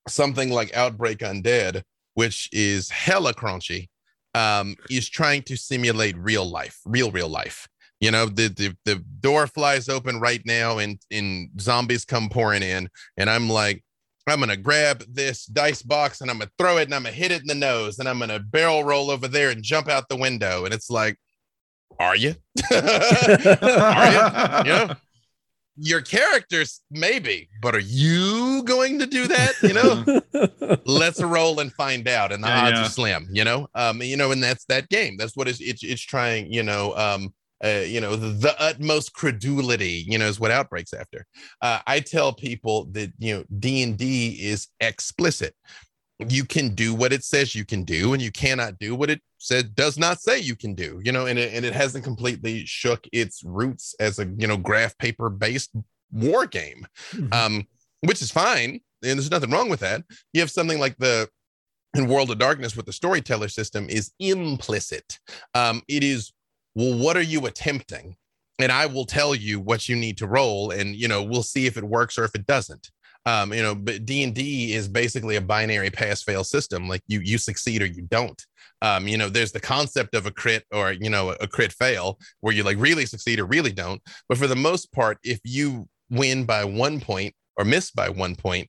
something 0.08 0.50
like 0.50 0.76
outbreak 0.76 1.18
undead 1.18 1.82
which 2.14 2.48
is 2.52 2.88
hella 2.90 3.34
crunchy 3.34 3.88
um 4.34 4.76
is 4.88 5.08
trying 5.08 5.42
to 5.42 5.56
simulate 5.56 6.16
real 6.18 6.48
life 6.48 6.78
real 6.84 7.10
real 7.10 7.28
life. 7.28 7.68
You 8.00 8.10
know 8.10 8.26
the, 8.26 8.48
the 8.48 8.76
the 8.84 9.02
door 9.20 9.46
flies 9.46 9.88
open 9.88 10.20
right 10.20 10.42
now 10.44 10.78
and 10.78 11.00
and 11.10 11.48
zombies 11.58 12.04
come 12.04 12.28
pouring 12.28 12.62
in 12.62 12.90
and 13.16 13.30
i'm 13.30 13.48
like 13.48 13.82
I'm 14.28 14.40
gonna 14.40 14.56
grab 14.56 15.04
this 15.08 15.46
dice 15.46 15.82
box 15.82 16.20
and 16.20 16.30
I'm 16.30 16.38
gonna 16.38 16.50
throw 16.58 16.78
it 16.78 16.84
and 16.84 16.94
I'm 16.94 17.04
gonna 17.04 17.14
hit 17.14 17.30
it 17.32 17.42
in 17.42 17.46
the 17.46 17.54
nose 17.54 17.98
and 17.98 18.08
I'm 18.08 18.18
gonna 18.18 18.40
barrel 18.40 18.82
roll 18.84 19.10
over 19.10 19.28
there 19.28 19.50
and 19.50 19.62
jump 19.62 19.88
out 19.88 20.08
the 20.08 20.16
window. 20.16 20.64
And 20.64 20.74
it's 20.74 20.90
like, 20.90 21.16
are 21.98 22.16
you? 22.16 22.34
are 22.72 22.76
you? 24.12 24.70
You 24.70 24.76
know, 24.78 24.94
your 25.78 26.00
characters 26.00 26.80
maybe, 26.90 27.48
but 27.60 27.74
are 27.74 27.80
you 27.80 28.62
going 28.64 28.98
to 28.98 29.06
do 29.06 29.28
that? 29.28 29.52
You 29.62 29.74
know, 29.74 30.78
let's 30.86 31.22
roll 31.22 31.60
and 31.60 31.72
find 31.72 32.08
out. 32.08 32.32
And 32.32 32.42
the 32.42 32.48
Yeah, 32.48 32.62
odds 32.62 32.78
yeah. 32.78 32.86
are 32.86 32.88
slim. 32.88 33.28
You 33.30 33.44
know, 33.44 33.68
um, 33.74 34.02
you 34.02 34.16
know, 34.16 34.32
and 34.32 34.42
that's 34.42 34.64
that 34.66 34.88
game. 34.88 35.16
That's 35.16 35.36
what 35.36 35.48
it's 35.48 35.60
it's, 35.60 35.82
it's 35.82 36.02
trying. 36.02 36.52
You 36.52 36.62
know, 36.62 36.96
um, 36.96 37.34
uh, 37.64 37.82
you 37.86 38.00
know 38.00 38.16
the, 38.16 38.28
the, 38.28 38.54
utmost 38.60 39.14
credulity 39.14 40.04
you 40.06 40.18
know 40.18 40.26
is 40.26 40.38
what 40.38 40.50
outbreaks 40.50 40.92
after. 40.92 41.26
Uh, 41.62 41.80
i 41.86 42.00
tell 42.00 42.32
people 42.32 42.86
that 42.92 43.12
you 43.18 43.34
know 43.34 43.44
d&d 43.58 44.38
is 44.40 44.68
explicit. 44.80 45.54
You 46.18 46.44
can 46.46 46.74
do 46.74 46.94
what 46.94 47.12
it 47.12 47.24
says 47.24 47.54
you 47.54 47.64
can 47.64 47.84
do 47.84 48.14
and 48.14 48.22
you 48.22 48.32
cannot 48.32 48.78
do 48.78 48.94
what 48.94 49.10
it 49.10 49.20
said 49.38 49.74
does 49.74 49.98
not 49.98 50.20
say 50.20 50.38
you 50.38 50.56
can 50.56 50.74
do 50.74 51.00
you 51.04 51.12
know 51.12 51.26
and 51.26 51.38
it, 51.38 51.52
and 51.52 51.64
it 51.64 51.74
hasn't 51.74 52.04
completely 52.04 52.64
shook 52.64 53.06
its 53.12 53.42
roots 53.44 53.94
as 54.00 54.18
a 54.18 54.26
you 54.36 54.46
know 54.46 54.56
graph 54.56 54.96
paper 54.98 55.30
based 55.30 55.70
war 56.12 56.46
game. 56.46 56.86
Mm-hmm. 57.12 57.32
um 57.32 57.66
which 58.00 58.20
is 58.22 58.30
fine 58.30 58.80
and 59.02 59.18
there's 59.18 59.30
nothing 59.30 59.50
wrong 59.50 59.68
with 59.68 59.80
that. 59.80 60.02
You 60.32 60.40
have 60.40 60.50
something 60.50 60.78
like 60.78 60.96
the 60.98 61.28
in 61.94 62.08
world 62.08 62.30
of 62.30 62.38
darkness 62.38 62.76
with 62.76 62.84
the 62.84 62.92
storyteller 62.92 63.48
system 63.48 63.88
is 63.88 64.12
implicit. 64.18 65.18
Um 65.54 65.82
it 65.88 66.02
is 66.02 66.32
well 66.76 66.96
what 66.96 67.16
are 67.16 67.22
you 67.22 67.44
attempting 67.46 68.14
and 68.60 68.70
i 68.70 68.86
will 68.86 69.04
tell 69.04 69.34
you 69.34 69.58
what 69.58 69.88
you 69.88 69.96
need 69.96 70.16
to 70.16 70.28
roll 70.28 70.70
and 70.70 70.94
you 70.94 71.08
know 71.08 71.22
we'll 71.24 71.42
see 71.42 71.66
if 71.66 71.76
it 71.76 71.84
works 71.84 72.16
or 72.16 72.24
if 72.24 72.34
it 72.36 72.46
doesn't 72.46 72.90
um, 73.26 73.52
you 73.52 73.60
know, 73.60 73.74
but 73.74 74.06
D 74.06 74.22
and 74.22 74.32
D 74.32 74.72
is 74.72 74.88
basically 74.88 75.34
a 75.34 75.40
binary 75.40 75.90
pass 75.90 76.22
fail 76.22 76.44
system. 76.44 76.88
Like 76.88 77.02
you 77.08 77.20
you 77.20 77.38
succeed 77.38 77.82
or 77.82 77.86
you 77.86 78.02
don't. 78.02 78.40
Um, 78.82 79.08
you 79.08 79.18
know, 79.18 79.28
there's 79.28 79.50
the 79.50 79.60
concept 79.60 80.14
of 80.14 80.26
a 80.26 80.30
crit 80.30 80.64
or 80.72 80.92
you 80.92 81.10
know 81.10 81.30
a 81.40 81.48
crit 81.48 81.72
fail 81.72 82.20
where 82.40 82.54
you 82.54 82.62
like 82.62 82.78
really 82.78 83.04
succeed 83.04 83.40
or 83.40 83.44
really 83.44 83.72
don't. 83.72 84.00
But 84.28 84.38
for 84.38 84.46
the 84.46 84.56
most 84.56 84.92
part, 84.92 85.18
if 85.24 85.40
you 85.42 85.88
win 86.08 86.44
by 86.44 86.64
one 86.64 87.00
point 87.00 87.34
or 87.56 87.64
miss 87.64 87.90
by 87.90 88.08
one 88.08 88.36
point, 88.36 88.68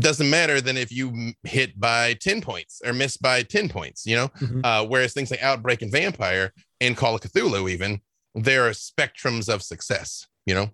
doesn't 0.00 0.28
matter 0.28 0.60
than 0.60 0.76
if 0.76 0.90
you 0.90 1.32
hit 1.44 1.78
by 1.78 2.14
10 2.14 2.40
points 2.40 2.80
or 2.84 2.92
miss 2.92 3.16
by 3.16 3.42
10 3.42 3.68
points, 3.68 4.06
you 4.06 4.16
know? 4.16 4.28
Mm-hmm. 4.28 4.60
Uh, 4.64 4.84
whereas 4.84 5.14
things 5.14 5.30
like 5.30 5.42
Outbreak 5.42 5.82
and 5.82 5.90
Vampire 5.90 6.52
and 6.80 6.96
Call 6.96 7.14
of 7.14 7.20
Cthulhu, 7.20 7.70
even, 7.70 8.00
there 8.34 8.66
are 8.66 8.70
spectrums 8.70 9.52
of 9.52 9.62
success, 9.62 10.26
you 10.46 10.54
know? 10.54 10.70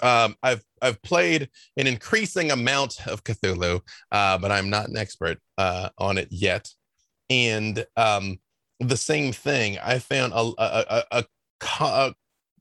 um, 0.00 0.36
I've 0.42 0.64
I've 0.80 1.02
played 1.02 1.50
an 1.76 1.86
increasing 1.86 2.50
amount 2.50 3.06
of 3.06 3.24
Cthulhu, 3.24 3.80
uh, 4.10 4.38
but 4.38 4.50
I'm 4.50 4.70
not 4.70 4.88
an 4.88 4.96
expert 4.96 5.38
uh, 5.58 5.90
on 5.98 6.18
it 6.18 6.28
yet. 6.30 6.70
And 7.28 7.84
um, 7.96 8.38
the 8.80 8.96
same 8.96 9.32
thing, 9.32 9.78
I 9.82 9.98
found 9.98 10.32
a 10.32 10.52
a, 10.58 10.84
a, 10.88 11.04
a, 11.10 11.24
a 11.80 12.14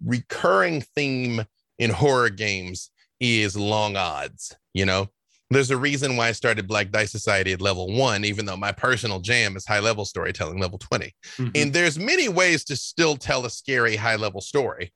recurring 0.03 0.81
theme 0.81 1.45
in 1.79 1.89
horror 1.89 2.29
games 2.29 2.91
is 3.19 3.55
long 3.55 3.95
odds. 3.95 4.55
You 4.73 4.85
know, 4.85 5.09
there's 5.51 5.71
a 5.71 5.77
reason 5.77 6.15
why 6.15 6.29
I 6.29 6.31
started 6.31 6.67
Black 6.67 6.91
Dice 6.91 7.11
Society 7.11 7.51
at 7.51 7.61
level 7.61 7.93
one, 7.93 8.23
even 8.25 8.45
though 8.45 8.57
my 8.57 8.71
personal 8.71 9.19
jam 9.19 9.55
is 9.55 9.65
high 9.65 9.79
level 9.79 10.05
storytelling, 10.05 10.59
level 10.59 10.77
20. 10.77 11.13
Mm-hmm. 11.37 11.49
And 11.55 11.73
there's 11.73 11.99
many 11.99 12.29
ways 12.29 12.63
to 12.65 12.75
still 12.75 13.17
tell 13.17 13.45
a 13.45 13.49
scary 13.49 13.95
high 13.95 14.15
level 14.15 14.41
story. 14.41 14.93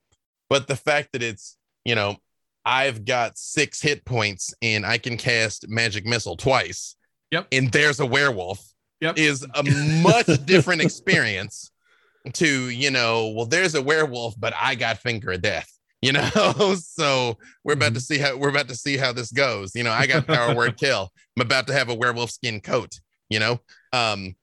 But 0.49 0.67
the 0.67 0.75
fact 0.75 1.09
that 1.13 1.21
it's, 1.21 1.57
you 1.83 1.95
know, 1.95 2.17
I've 2.65 3.05
got 3.05 3.37
six 3.37 3.81
hit 3.81 4.05
points 4.05 4.53
and 4.61 4.85
I 4.85 4.97
can 4.97 5.17
cast 5.17 5.67
magic 5.67 6.05
missile 6.05 6.37
twice. 6.37 6.95
Yep. 7.31 7.47
And 7.51 7.71
there's 7.71 7.99
a 7.99 8.05
werewolf. 8.05 8.65
Yep. 9.01 9.17
Is 9.17 9.45
a 9.53 9.63
much 10.01 10.45
different 10.45 10.81
experience 10.81 11.69
to, 12.33 12.69
you 12.69 12.91
know, 12.91 13.33
well, 13.35 13.45
there's 13.45 13.75
a 13.75 13.81
werewolf, 13.81 14.35
but 14.39 14.53
I 14.59 14.75
got 14.75 14.99
finger 14.99 15.33
of 15.33 15.41
death. 15.41 15.69
You 16.05 16.13
know, 16.13 16.75
so 16.79 17.37
we're 17.63 17.73
about 17.73 17.87
mm-hmm. 17.87 17.95
to 17.95 17.99
see 18.01 18.17
how 18.17 18.37
we're 18.37 18.49
about 18.49 18.67
to 18.67 18.75
see 18.75 18.97
how 18.97 19.11
this 19.11 19.31
goes. 19.31 19.75
You 19.75 19.83
know, 19.83 19.91
I 19.91 20.05
got 20.05 20.27
power 20.27 20.53
word 20.53 20.77
kill. 20.79 21.11
I'm 21.37 21.45
about 21.45 21.67
to 21.67 21.73
have 21.73 21.89
a 21.89 21.95
werewolf 21.95 22.31
skin 22.31 22.61
coat, 22.61 22.99
you 23.29 23.39
know. 23.39 23.59
Um, 23.93 24.35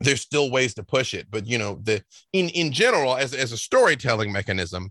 there's 0.00 0.22
still 0.22 0.50
ways 0.50 0.74
to 0.74 0.82
push 0.82 1.14
it, 1.14 1.28
but 1.30 1.46
you 1.46 1.58
know, 1.58 1.78
the 1.82 2.02
in 2.32 2.48
in 2.48 2.72
general, 2.72 3.16
as 3.16 3.34
as 3.34 3.52
a 3.52 3.56
storytelling 3.56 4.32
mechanism, 4.32 4.90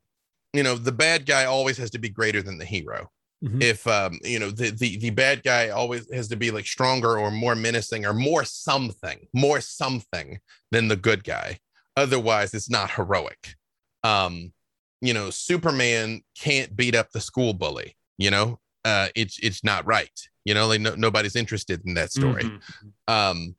you 0.54 0.64
know 0.64 0.76
the 0.76 0.92
bad 0.92 1.26
guy 1.26 1.46
always 1.46 1.78
has 1.78 1.90
to 1.92 2.00
be 2.00 2.10
greater 2.10 2.42
than 2.42 2.58
the 2.58 2.66
hero 2.66 3.10
mm-hmm. 3.44 3.62
if 3.62 3.86
um 3.88 4.18
you 4.24 4.40
know 4.40 4.50
the, 4.50 4.72
the 4.72 4.98
the 4.98 5.10
bad 5.10 5.44
guy 5.44 5.70
always 5.70 6.12
has 6.14 6.28
to 6.28 6.36
be 6.36 6.52
like 6.52 6.66
stronger 6.66 7.20
or 7.20 7.32
more 7.32 7.56
menacing 7.56 8.06
or 8.06 8.14
more 8.14 8.44
something 8.44 9.28
more 9.34 9.62
something 9.62 10.40
than 10.72 10.88
the 10.88 10.96
good 10.96 11.24
guy 11.24 11.60
otherwise 11.96 12.54
it's 12.54 12.70
not 12.70 12.92
heroic 12.92 13.56
um 14.04 14.52
you 15.02 15.14
know 15.14 15.30
superman 15.30 16.22
can't 16.38 16.76
beat 16.76 16.96
up 16.96 17.10
the 17.12 17.22
school 17.22 17.54
bully 17.54 17.96
you 18.18 18.30
know 18.30 18.60
uh 18.86 19.08
it's 19.16 19.40
it's 19.40 19.64
not 19.64 19.86
right 19.86 20.28
you 20.46 20.54
know 20.54 20.68
like 20.68 20.82
no, 20.82 20.96
nobody's 20.96 21.36
interested 21.36 21.82
in 21.86 21.94
that 21.94 22.12
story 22.12 22.44
mm-hmm. 22.44 23.14
um 23.14 23.56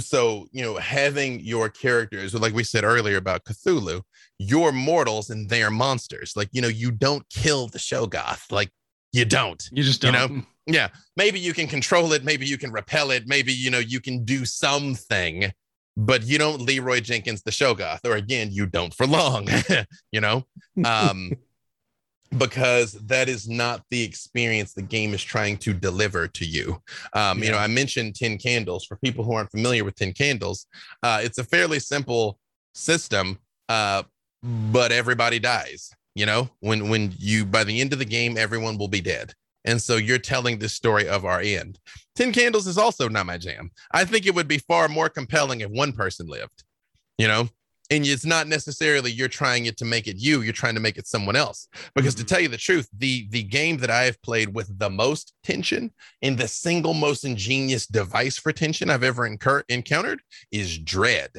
so 0.00 0.46
you 0.52 0.62
know 0.62 0.76
having 0.76 1.40
your 1.40 1.68
characters 1.68 2.34
like 2.34 2.54
we 2.54 2.64
said 2.64 2.84
earlier 2.84 3.16
about 3.16 3.44
cthulhu 3.44 4.02
you're 4.38 4.72
mortals 4.72 5.30
and 5.30 5.48
they're 5.48 5.70
monsters 5.70 6.32
like 6.36 6.48
you 6.52 6.60
know 6.60 6.68
you 6.68 6.90
don't 6.90 7.28
kill 7.30 7.68
the 7.68 7.78
Shoggoth 7.78 8.50
like 8.50 8.70
you 9.12 9.24
don't 9.24 9.68
you 9.72 9.82
just 9.82 10.02
don't. 10.02 10.12
you 10.12 10.36
know 10.36 10.42
yeah 10.66 10.88
maybe 11.16 11.38
you 11.38 11.52
can 11.52 11.68
control 11.68 12.12
it 12.12 12.24
maybe 12.24 12.46
you 12.46 12.58
can 12.58 12.72
repel 12.72 13.10
it 13.10 13.24
maybe 13.26 13.52
you 13.52 13.70
know 13.70 13.78
you 13.78 14.00
can 14.00 14.24
do 14.24 14.44
something 14.44 15.52
but 15.96 16.22
you 16.24 16.38
don't 16.38 16.62
leroy 16.62 17.00
jenkins 17.00 17.42
the 17.42 17.50
Shoggoth 17.50 18.04
or 18.04 18.16
again 18.16 18.48
you 18.50 18.66
don't 18.66 18.94
for 18.94 19.06
long 19.06 19.48
you 20.12 20.20
know 20.20 20.44
um 20.84 21.32
because 22.38 22.92
that 22.92 23.28
is 23.28 23.48
not 23.48 23.82
the 23.90 24.02
experience 24.02 24.72
the 24.72 24.82
game 24.82 25.14
is 25.14 25.22
trying 25.22 25.56
to 25.58 25.72
deliver 25.72 26.28
to 26.28 26.44
you. 26.44 26.80
Um, 27.12 27.38
yeah. 27.38 27.44
You 27.44 27.50
know, 27.52 27.58
I 27.58 27.66
mentioned 27.66 28.14
Ten 28.14 28.38
Candles. 28.38 28.84
For 28.84 28.96
people 28.96 29.24
who 29.24 29.32
aren't 29.32 29.50
familiar 29.50 29.84
with 29.84 29.94
Ten 29.94 30.12
Candles, 30.12 30.66
uh, 31.02 31.20
it's 31.22 31.38
a 31.38 31.44
fairly 31.44 31.78
simple 31.78 32.38
system, 32.74 33.38
uh, 33.68 34.02
but 34.42 34.92
everybody 34.92 35.38
dies. 35.38 35.90
You 36.14 36.26
know, 36.26 36.50
when 36.60 36.88
when 36.88 37.14
you 37.18 37.44
by 37.44 37.64
the 37.64 37.80
end 37.80 37.92
of 37.92 37.98
the 37.98 38.04
game, 38.04 38.36
everyone 38.38 38.78
will 38.78 38.88
be 38.88 39.00
dead. 39.00 39.34
And 39.66 39.82
so 39.82 39.96
you're 39.96 40.18
telling 40.18 40.58
the 40.58 40.68
story 40.68 41.08
of 41.08 41.24
our 41.24 41.40
end. 41.40 41.78
Ten 42.14 42.32
Candles 42.32 42.66
is 42.66 42.78
also 42.78 43.08
not 43.08 43.26
my 43.26 43.36
jam. 43.36 43.70
I 43.90 44.04
think 44.04 44.24
it 44.26 44.34
would 44.34 44.48
be 44.48 44.58
far 44.58 44.88
more 44.88 45.08
compelling 45.08 45.60
if 45.60 45.70
one 45.70 45.92
person 45.92 46.26
lived. 46.26 46.64
You 47.18 47.28
know, 47.28 47.48
and 47.90 48.06
it's 48.06 48.24
not 48.24 48.48
necessarily 48.48 49.10
you're 49.10 49.28
trying 49.28 49.66
it 49.66 49.76
to 49.76 49.84
make 49.84 50.06
it 50.06 50.16
you 50.16 50.42
you're 50.42 50.52
trying 50.52 50.74
to 50.74 50.80
make 50.80 50.98
it 50.98 51.06
someone 51.06 51.36
else 51.36 51.68
because 51.94 52.14
mm-hmm. 52.14 52.24
to 52.24 52.26
tell 52.26 52.40
you 52.40 52.48
the 52.48 52.56
truth 52.56 52.88
the 52.98 53.26
the 53.30 53.42
game 53.42 53.76
that 53.78 53.90
i 53.90 54.02
have 54.02 54.20
played 54.22 54.54
with 54.54 54.78
the 54.78 54.90
most 54.90 55.34
tension 55.42 55.92
and 56.22 56.36
the 56.38 56.48
single 56.48 56.94
most 56.94 57.24
ingenious 57.24 57.86
device 57.86 58.38
for 58.38 58.52
tension 58.52 58.90
i've 58.90 59.04
ever 59.04 59.26
incur- 59.26 59.64
encountered 59.68 60.20
is 60.50 60.78
dread 60.78 61.30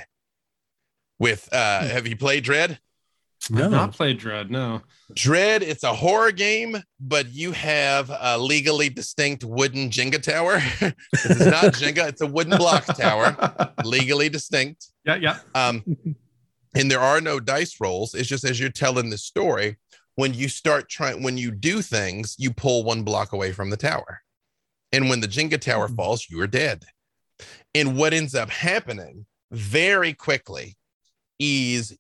with 1.19 1.49
uh 1.51 1.82
mm. 1.82 1.89
have 1.89 2.07
you 2.07 2.15
played 2.15 2.43
dread 2.43 2.80
no. 3.49 3.65
I've 3.65 3.71
not 3.71 3.91
played 3.93 4.17
Dread. 4.17 4.51
No. 4.51 4.81
Dread. 5.13 5.63
It's 5.63 5.83
a 5.83 5.93
horror 5.93 6.31
game, 6.31 6.77
but 6.99 7.29
you 7.29 7.51
have 7.53 8.11
a 8.19 8.37
legally 8.37 8.89
distinct 8.89 9.43
wooden 9.43 9.89
Jenga 9.89 10.21
tower. 10.21 10.55
it's 11.13 11.45
not 11.45 11.73
Jenga. 11.73 12.07
It's 12.07 12.21
a 12.21 12.27
wooden 12.27 12.57
block 12.57 12.85
tower, 12.85 13.35
legally 13.85 14.29
distinct. 14.29 14.87
Yeah, 15.05 15.15
yeah. 15.15 15.39
Um, 15.55 15.83
and 16.75 16.91
there 16.91 16.99
are 16.99 17.21
no 17.21 17.39
dice 17.39 17.77
rolls. 17.79 18.13
It's 18.13 18.29
just 18.29 18.43
as 18.43 18.59
you're 18.59 18.69
telling 18.69 19.09
the 19.09 19.17
story, 19.17 19.77
when 20.15 20.33
you 20.33 20.49
start 20.49 20.89
trying, 20.89 21.23
when 21.23 21.37
you 21.37 21.51
do 21.51 21.81
things, 21.81 22.35
you 22.37 22.51
pull 22.51 22.83
one 22.83 23.03
block 23.03 23.33
away 23.33 23.51
from 23.51 23.69
the 23.69 23.77
tower. 23.77 24.21
And 24.91 25.09
when 25.09 25.19
the 25.19 25.27
Jenga 25.27 25.59
tower 25.59 25.87
mm-hmm. 25.87 25.95
falls, 25.95 26.27
you 26.29 26.39
are 26.41 26.47
dead. 26.47 26.85
And 27.75 27.97
what 27.97 28.13
ends 28.13 28.35
up 28.35 28.49
happening 28.49 29.25
very 29.51 30.13
quickly 30.13 30.77
is 31.39 31.97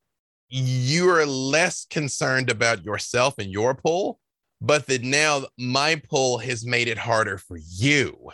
you're 0.49 1.25
less 1.25 1.85
concerned 1.89 2.49
about 2.49 2.85
yourself 2.85 3.35
and 3.37 3.51
your 3.51 3.75
pull, 3.75 4.19
but 4.61 4.87
that 4.87 5.03
now 5.03 5.45
my 5.57 6.01
pull 6.09 6.37
has 6.39 6.65
made 6.65 6.87
it 6.87 6.97
harder 6.97 7.37
for 7.37 7.57
you 7.57 8.31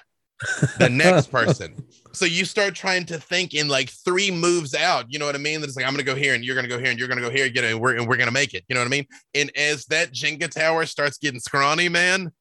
the 0.77 0.89
next 0.89 1.27
person. 1.31 1.83
So 2.13 2.25
you 2.25 2.45
start 2.45 2.75
trying 2.75 3.05
to 3.07 3.19
think 3.19 3.53
in 3.53 3.67
like 3.67 3.89
three 3.89 4.29
moves 4.29 4.75
out. 4.75 5.11
You 5.11 5.19
know 5.19 5.25
what 5.25 5.35
I 5.35 5.39
mean? 5.39 5.61
That 5.61 5.67
it's 5.67 5.75
like 5.75 5.85
I'm 5.85 5.93
gonna 5.93 6.03
go 6.03 6.15
here 6.15 6.35
and 6.35 6.43
you're 6.43 6.55
gonna 6.55 6.67
go 6.67 6.79
here 6.79 6.91
and 6.91 6.99
you're 6.99 7.07
gonna 7.07 7.21
go 7.21 7.29
here, 7.29 7.47
you 7.47 7.61
know, 7.61 7.67
and 7.67 7.79
we're 7.79 7.97
and 7.97 8.07
we're 8.07 8.17
gonna 8.17 8.31
make 8.31 8.53
it. 8.53 8.63
You 8.67 8.75
know 8.75 8.81
what 8.81 8.87
I 8.87 8.89
mean? 8.89 9.07
And 9.33 9.51
as 9.57 9.85
that 9.85 10.11
Jenga 10.13 10.49
tower 10.49 10.85
starts 10.85 11.17
getting 11.17 11.39
scrawny, 11.39 11.89
man, 11.89 12.31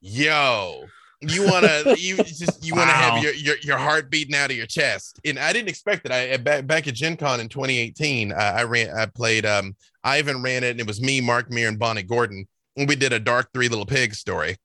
yo, 0.00 0.84
you 1.22 1.46
wanna 1.46 1.94
you 1.96 2.16
just 2.24 2.64
you 2.64 2.74
wanna 2.74 2.92
wow. 2.92 3.14
have 3.14 3.22
your, 3.22 3.34
your 3.34 3.56
your 3.62 3.78
heart 3.78 4.10
beating 4.10 4.34
out 4.34 4.50
of 4.50 4.56
your 4.56 4.66
chest. 4.66 5.20
And 5.24 5.38
I 5.38 5.52
didn't 5.52 5.68
expect 5.68 6.04
it. 6.04 6.12
I 6.12 6.36
back 6.36 6.66
back 6.66 6.88
at 6.88 6.94
Gen 6.94 7.16
Con 7.16 7.40
in 7.40 7.48
2018, 7.48 8.32
uh, 8.32 8.34
I 8.36 8.64
ran 8.64 8.96
I 8.96 9.06
played 9.06 9.46
um 9.46 9.76
Ivan 10.04 10.42
ran 10.42 10.64
it, 10.64 10.70
and 10.70 10.80
it 10.80 10.86
was 10.86 11.00
me, 11.00 11.20
Mark 11.20 11.50
Meer, 11.50 11.68
and 11.68 11.78
Bonnie 11.78 12.02
Gordon. 12.02 12.46
And 12.76 12.88
we 12.88 12.96
did 12.96 13.12
a 13.12 13.20
dark 13.20 13.50
three 13.52 13.68
little 13.68 13.86
pigs 13.86 14.18
story 14.18 14.56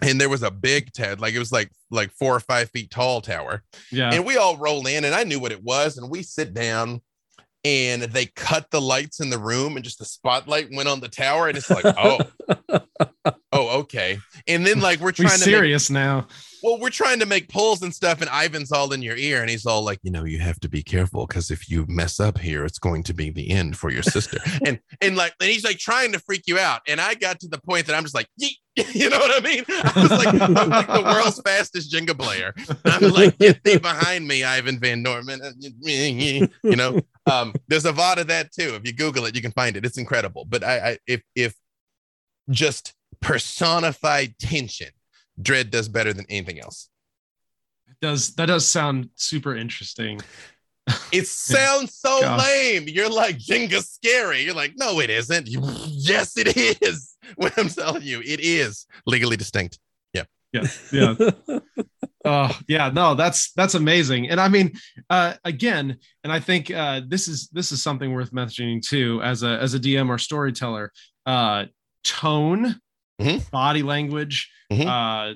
and 0.00 0.20
there 0.20 0.28
was 0.28 0.42
a 0.42 0.50
big 0.50 0.92
ted 0.92 1.20
like 1.20 1.34
it 1.34 1.38
was 1.38 1.52
like 1.52 1.70
like 1.90 2.10
four 2.12 2.34
or 2.34 2.40
five 2.40 2.70
feet 2.70 2.90
tall 2.90 3.20
tower 3.20 3.62
yeah 3.90 4.12
and 4.12 4.24
we 4.24 4.36
all 4.36 4.56
roll 4.56 4.86
in 4.86 5.04
and 5.04 5.14
i 5.14 5.22
knew 5.22 5.38
what 5.38 5.52
it 5.52 5.62
was 5.62 5.98
and 5.98 6.10
we 6.10 6.22
sit 6.22 6.54
down 6.54 7.00
and 7.64 8.02
they 8.02 8.26
cut 8.26 8.70
the 8.70 8.80
lights 8.80 9.20
in 9.20 9.30
the 9.30 9.38
room 9.38 9.76
and 9.76 9.84
just 9.84 9.98
the 9.98 10.04
spotlight 10.04 10.68
went 10.72 10.88
on 10.88 11.00
the 11.00 11.08
tower 11.08 11.48
and 11.48 11.56
it's 11.56 11.70
like 11.70 11.84
oh 11.86 12.18
oh 13.52 13.80
okay. 13.80 14.18
And 14.48 14.66
then 14.66 14.80
like 14.80 15.00
we're 15.00 15.08
We 15.08 15.12
trying 15.12 15.38
to 15.38 15.46
make, 15.46 15.54
serious 15.54 15.90
now. 15.90 16.26
Well, 16.62 16.78
we're 16.78 16.90
trying 16.90 17.18
to 17.20 17.26
make 17.26 17.48
pulls 17.48 17.82
and 17.82 17.92
stuff, 17.92 18.20
and 18.20 18.30
Ivan's 18.30 18.72
all 18.72 18.92
in 18.92 19.02
your 19.02 19.16
ear, 19.16 19.40
and 19.40 19.50
he's 19.50 19.66
all 19.66 19.82
like, 19.82 19.98
you 20.02 20.10
know, 20.10 20.24
you 20.24 20.38
have 20.38 20.60
to 20.60 20.68
be 20.68 20.82
careful 20.82 21.26
because 21.26 21.50
if 21.50 21.68
you 21.68 21.84
mess 21.88 22.20
up 22.20 22.38
here, 22.38 22.64
it's 22.64 22.78
going 22.78 23.02
to 23.04 23.14
be 23.14 23.30
the 23.30 23.50
end 23.50 23.76
for 23.76 23.90
your 23.90 24.02
sister. 24.02 24.38
and 24.66 24.78
and 25.00 25.16
like, 25.16 25.34
and 25.40 25.50
he's 25.50 25.64
like 25.64 25.78
trying 25.78 26.12
to 26.12 26.18
freak 26.20 26.44
you 26.46 26.58
out. 26.58 26.80
And 26.86 27.00
I 27.00 27.14
got 27.14 27.40
to 27.40 27.48
the 27.48 27.60
point 27.60 27.86
that 27.86 27.96
I'm 27.96 28.02
just 28.02 28.14
like, 28.14 28.28
Yeet. 28.40 28.56
you 28.94 29.10
know 29.10 29.18
what 29.18 29.38
I 29.38 29.46
mean? 29.46 29.64
I 29.68 29.92
was 30.00 30.10
like, 30.10 30.28
I'm 30.28 30.70
like 30.70 30.86
the 30.86 31.02
world's 31.02 31.38
fastest 31.44 31.92
Jenga 31.92 32.18
player. 32.18 32.54
I'm 32.86 33.10
like, 33.10 33.36
get 33.36 33.62
thee 33.64 33.76
behind 33.76 34.26
me, 34.26 34.44
Ivan 34.44 34.78
Van 34.78 35.02
Norman. 35.02 35.42
You 35.82 36.48
know, 36.62 36.98
um, 37.30 37.52
there's 37.68 37.84
a 37.84 37.92
VOD 37.92 38.22
of 38.22 38.26
that 38.28 38.50
too. 38.50 38.74
If 38.74 38.86
you 38.86 38.94
Google 38.94 39.26
it, 39.26 39.36
you 39.36 39.42
can 39.42 39.52
find 39.52 39.76
it. 39.76 39.84
It's 39.84 39.98
incredible. 39.98 40.46
But 40.48 40.64
I, 40.64 40.90
I 40.92 40.98
if 41.06 41.22
if 41.34 41.54
just 42.48 42.94
personified 43.20 44.38
tension, 44.38 44.88
Dread 45.40 45.70
does 45.70 45.88
better 45.88 46.12
than 46.12 46.26
anything 46.28 46.60
else. 46.60 46.88
Does 48.00 48.34
that 48.34 48.46
does 48.46 48.66
sound 48.66 49.10
super 49.16 49.54
interesting? 49.54 50.20
It 51.12 51.26
sounds 51.28 51.94
so 51.94 52.20
Gosh. 52.20 52.44
lame. 52.46 52.84
You're 52.88 53.10
like 53.10 53.38
Jenga 53.38 53.82
scary. 53.82 54.42
You're 54.42 54.54
like, 54.54 54.72
no, 54.76 55.00
it 55.00 55.10
isn't. 55.10 55.46
You- 55.46 55.62
yes, 55.88 56.36
it 56.36 56.82
is. 56.82 57.10
What 57.36 57.56
I'm 57.56 57.68
telling 57.68 58.02
you, 58.02 58.20
it 58.20 58.40
is 58.40 58.84
legally 59.06 59.36
distinct. 59.36 59.78
Yeah. 60.12 60.24
Yeah, 60.52 60.64
yeah. 60.90 61.14
Oh, 62.24 62.58
yeah, 62.68 62.90
no, 62.90 63.14
that's 63.14 63.52
that's 63.52 63.74
amazing. 63.74 64.28
And 64.28 64.38
I 64.40 64.48
mean, 64.48 64.72
uh, 65.08 65.34
again, 65.44 65.96
and 66.24 66.32
I 66.32 66.40
think 66.40 66.70
uh, 66.70 67.00
this 67.06 67.28
is 67.28 67.48
this 67.52 67.72
is 67.72 67.82
something 67.82 68.12
worth 68.12 68.32
mentioning 68.32 68.82
too, 68.86 69.20
as 69.22 69.44
a 69.44 69.58
as 69.62 69.72
a 69.74 69.78
DM 69.78 70.08
or 70.10 70.18
storyteller. 70.18 70.92
Uh, 71.24 71.66
tone, 72.04 72.76
Mhm. 73.20 73.50
body 73.50 73.82
language, 73.82 74.50
Mhm. 74.70 74.86
uh, 74.86 75.34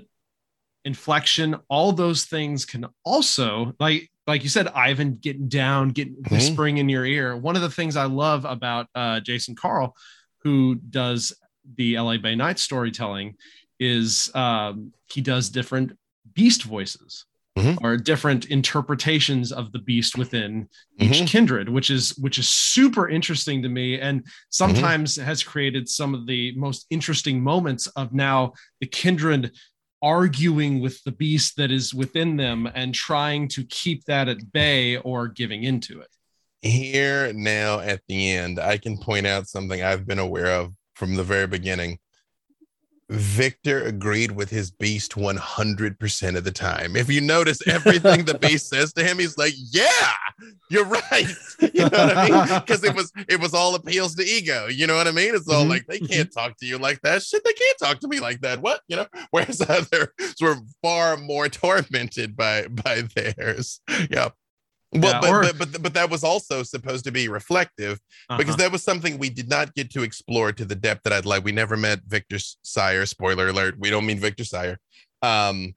inflection, 0.85 1.57
all 1.68 1.93
those 1.93 2.24
things 2.24 2.64
can 2.64 2.87
also 3.05 3.74
like 3.81 4.11
like 4.29 4.43
you 4.43 4.49
said, 4.49 4.66
Ivan 4.68 5.14
getting 5.14 5.49
down, 5.49 5.91
getting 5.91 6.16
Mhm. 6.16 6.31
whispering 6.33 6.79
in 6.79 6.89
your 6.89 7.05
ear. 7.07 7.37
One 7.37 7.55
of 7.55 7.62
the 7.62 7.70
things 7.70 7.95
I 7.95 8.07
love 8.07 8.45
about 8.45 8.89
uh, 8.93 9.20
Jason 9.20 9.55
Carl, 9.55 9.95
who 10.39 10.74
does 10.91 11.33
the 11.77 11.95
LA 11.97 12.16
by 12.18 12.35
Night 12.35 12.59
storytelling, 12.59 13.37
is 13.79 14.35
um, 14.35 14.93
he 15.12 15.20
does 15.20 15.49
different 15.49 15.97
beast 16.35 16.64
voices 16.64 17.24
Mhm. 17.57 17.78
or 17.82 17.96
different 17.96 18.44
interpretations 18.46 19.50
of 19.50 19.72
the 19.72 19.78
beast 19.78 20.18
within 20.18 20.68
each 21.00 21.20
Mhm. 21.22 21.26
kindred 21.26 21.68
which 21.70 21.90
is 21.90 22.11
which 22.18 22.38
is 22.38 22.48
super 22.48 23.09
interesting 23.09 23.62
to 23.62 23.68
me 23.68 23.98
and 23.98 24.26
sometimes 24.50 25.16
has 25.16 25.42
created 25.42 25.88
some 25.88 26.14
of 26.14 26.26
the 26.26 26.52
most 26.57 26.86
interesting 26.90 27.42
moments 27.42 27.86
of 27.88 28.12
now 28.12 28.52
the 28.80 28.86
kindred 28.86 29.52
arguing 30.02 30.80
with 30.80 31.02
the 31.04 31.12
beast 31.12 31.57
that 31.57 31.70
is 31.70 31.94
within 31.94 32.36
them 32.36 32.68
and 32.74 32.94
trying 32.94 33.48
to 33.48 33.64
keep 33.64 34.04
that 34.04 34.28
at 34.28 34.52
bay 34.52 34.98
or 34.98 35.26
giving 35.26 35.62
into 35.64 36.00
it 36.00 36.09
Here 36.62 37.32
now 37.32 37.80
at 37.80 38.02
the 38.09 38.30
end, 38.32 38.59
I 38.59 38.76
can 38.76 38.98
point 38.98 39.26
out 39.26 39.48
something 39.48 39.82
I've 39.82 40.07
been 40.07 40.18
aware 40.18 40.52
of 40.61 40.74
from 40.94 41.14
the 41.14 41.22
very 41.24 41.46
beginning. 41.46 41.98
Victor 43.09 43.82
agreed 43.84 44.32
with 44.32 44.50
his 44.50 44.70
beast 44.72 45.12
100% 45.12 46.36
of 46.36 46.42
the 46.44 46.50
time. 46.50 46.96
If 46.96 47.09
you 47.09 47.20
notice 47.20 47.64
everything 47.68 48.24
the 48.24 48.36
beast 48.36 48.68
says 48.70 48.92
to 48.94 49.04
him, 49.04 49.18
he's 49.20 49.38
like, 49.38 49.54
"Yeah, 49.70 49.86
you're 50.70 50.84
right." 50.84 51.26
You 51.72 51.82
know 51.82 51.88
what 52.07 52.16
I 52.16 52.28
mean? 52.28 52.61
Because 52.61 52.84
it 52.84 52.94
was 52.94 53.12
it 53.28 53.38
was 53.40 53.54
all 53.54 53.74
appeals 53.74 54.14
to 54.16 54.24
ego. 54.24 54.66
You 54.66 54.86
know 54.86 54.96
what 54.96 55.07
I 55.07 55.11
mean? 55.12 55.34
It's 55.34 55.48
all 55.48 55.64
Mhm. 55.64 55.70
like 55.70 55.86
they 55.86 55.98
can't 56.00 56.32
talk 56.32 56.57
to 56.59 56.66
you 56.66 56.78
like 56.78 57.00
that. 57.02 57.22
Shit, 57.22 57.44
they 57.44 57.52
can't 57.52 57.78
talk 57.78 58.00
to 58.00 58.09
me 58.09 58.18
like 58.20 58.40
that. 58.42 58.61
What? 58.61 58.80
You 58.88 58.96
know? 58.96 59.07
Whereas 59.30 59.61
others 59.68 60.09
were 60.40 60.57
far 60.82 61.16
more 61.16 61.48
tormented 61.48 62.36
by 62.36 62.66
by 62.68 63.02
theirs. 63.14 63.80
Yeah. 64.11 64.30
Well, 65.01 65.12
Yeah, 65.12 65.20
but, 65.20 65.30
or- 65.30 65.42
but 65.55 65.72
but 65.72 65.82
but 65.82 65.94
that 65.94 66.11
was 66.11 66.24
also 66.24 66.62
supposed 66.62 67.05
to 67.05 67.12
be 67.12 67.28
reflective 67.28 68.01
because 68.36 68.55
Uh-huh. 68.55 68.57
that 68.57 68.72
was 68.72 68.82
something 68.82 69.18
we 69.18 69.30
did 69.30 69.49
not 69.49 69.74
get 69.74 69.90
to 69.92 70.03
explore 70.03 70.53
to 70.53 70.64
the 70.64 70.74
depth 70.74 71.03
that 71.05 71.12
I'd 71.12 71.26
like. 71.26 71.44
We 71.44 71.53
never 71.53 71.76
met 71.76 72.01
Victor 72.07 72.38
Sire. 72.62 73.07
Spoiler 73.07 73.49
alert: 73.49 73.76
we 73.78 73.90
don't 73.90 74.07
mean 74.07 74.18
Victor 74.18 74.44
Sire. 74.44 74.78
Um, 75.22 75.74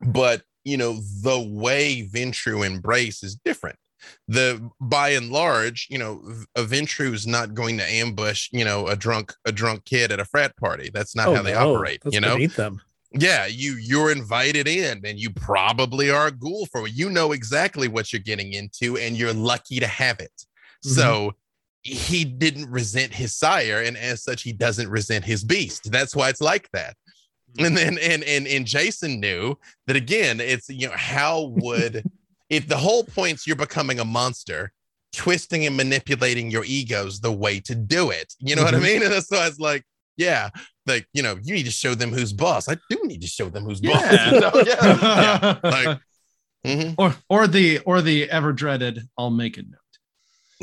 but 0.00 0.42
you 0.64 0.76
know 0.76 1.00
the 1.22 1.38
way 1.40 2.08
Ventrue 2.12 2.64
embrace 2.66 3.22
is 3.22 3.34
different. 3.44 3.76
The 4.28 4.70
by 4.80 5.10
and 5.10 5.30
large, 5.30 5.86
you 5.90 5.98
know, 5.98 6.22
a 6.56 6.62
Ventrue's 6.62 7.26
not 7.26 7.52
going 7.52 7.76
to 7.78 7.84
ambush, 7.84 8.48
you 8.50 8.64
know, 8.64 8.86
a 8.86 8.96
drunk 8.96 9.34
a 9.44 9.52
drunk 9.52 9.84
kid 9.84 10.10
at 10.10 10.18
a 10.20 10.24
frat 10.24 10.56
party. 10.56 10.90
That's 10.92 11.14
not 11.14 11.28
Oh, 11.28 11.34
how 11.34 11.42
they 11.42 11.52
no, 11.52 11.74
operate. 11.74 12.00
that's 12.02 12.14
You 12.14 12.20
know, 12.22 12.38
them. 12.46 12.80
Yeah 13.12 13.46
you 13.46 13.74
you're 13.74 14.12
invited 14.12 14.68
in 14.68 15.00
and 15.04 15.18
you 15.18 15.30
probably 15.30 16.10
are 16.10 16.28
a 16.28 16.30
ghoul 16.30 16.66
for 16.66 16.86
it. 16.86 16.92
you 16.92 17.10
know 17.10 17.32
exactly 17.32 17.88
what 17.88 18.12
you're 18.12 18.20
getting 18.22 18.52
into 18.52 18.96
and 18.98 19.16
you're 19.16 19.32
lucky 19.32 19.80
to 19.80 19.86
have 19.86 20.20
it. 20.20 20.32
So 20.82 21.34
he 21.82 22.24
didn't 22.24 22.70
resent 22.70 23.12
his 23.12 23.34
sire 23.36 23.82
and 23.82 23.96
as 23.96 24.22
such 24.22 24.42
he 24.42 24.52
doesn't 24.52 24.88
resent 24.88 25.24
his 25.24 25.42
beast. 25.44 25.90
That's 25.90 26.14
why 26.14 26.28
it's 26.28 26.40
like 26.40 26.70
that. 26.72 26.94
And 27.58 27.76
then 27.76 27.98
and 27.98 28.22
and 28.22 28.46
and 28.46 28.64
jason 28.66 29.18
knew 29.18 29.56
that 29.88 29.96
again 29.96 30.38
it's 30.40 30.68
you 30.68 30.86
know 30.88 30.94
how 30.96 31.42
would 31.46 32.04
if 32.48 32.68
the 32.68 32.76
whole 32.76 33.02
point's 33.02 33.44
you're 33.46 33.56
becoming 33.56 33.98
a 33.98 34.04
monster 34.04 34.72
twisting 35.12 35.66
and 35.66 35.76
manipulating 35.76 36.48
your 36.52 36.64
egos 36.64 37.20
the 37.20 37.32
way 37.32 37.58
to 37.58 37.74
do 37.74 38.10
it. 38.10 38.32
You 38.38 38.54
know 38.54 38.62
what 38.62 38.74
i 38.74 38.78
Mhm. 38.78 38.82
mean? 38.82 39.02
And 39.04 39.12
that's 39.12 39.28
why 39.30 39.46
it's 39.48 39.58
like 39.58 39.82
yeah 40.20 40.50
like 40.86 41.06
you 41.12 41.22
know 41.22 41.38
you 41.42 41.54
need 41.54 41.64
to 41.64 41.70
show 41.70 41.94
them 41.94 42.12
who's 42.12 42.32
boss 42.32 42.68
i 42.68 42.76
do 42.90 42.98
need 43.04 43.22
to 43.22 43.26
show 43.26 43.48
them 43.48 43.64
who's 43.64 43.80
boss 43.80 44.02
Yeah. 44.02 44.30
you 44.34 44.40
know? 44.40 44.52
yeah, 44.66 44.78
yeah. 44.82 45.58
like 45.76 45.98
mhm. 46.66 46.94
or 46.98 47.14
or 47.28 47.46
the 47.46 47.78
or 47.80 48.02
the 48.02 48.30
ever 48.30 48.52
dreaded 48.52 49.00
i'll 49.16 49.30
make 49.30 49.56
a 49.56 49.62
note 49.62 49.94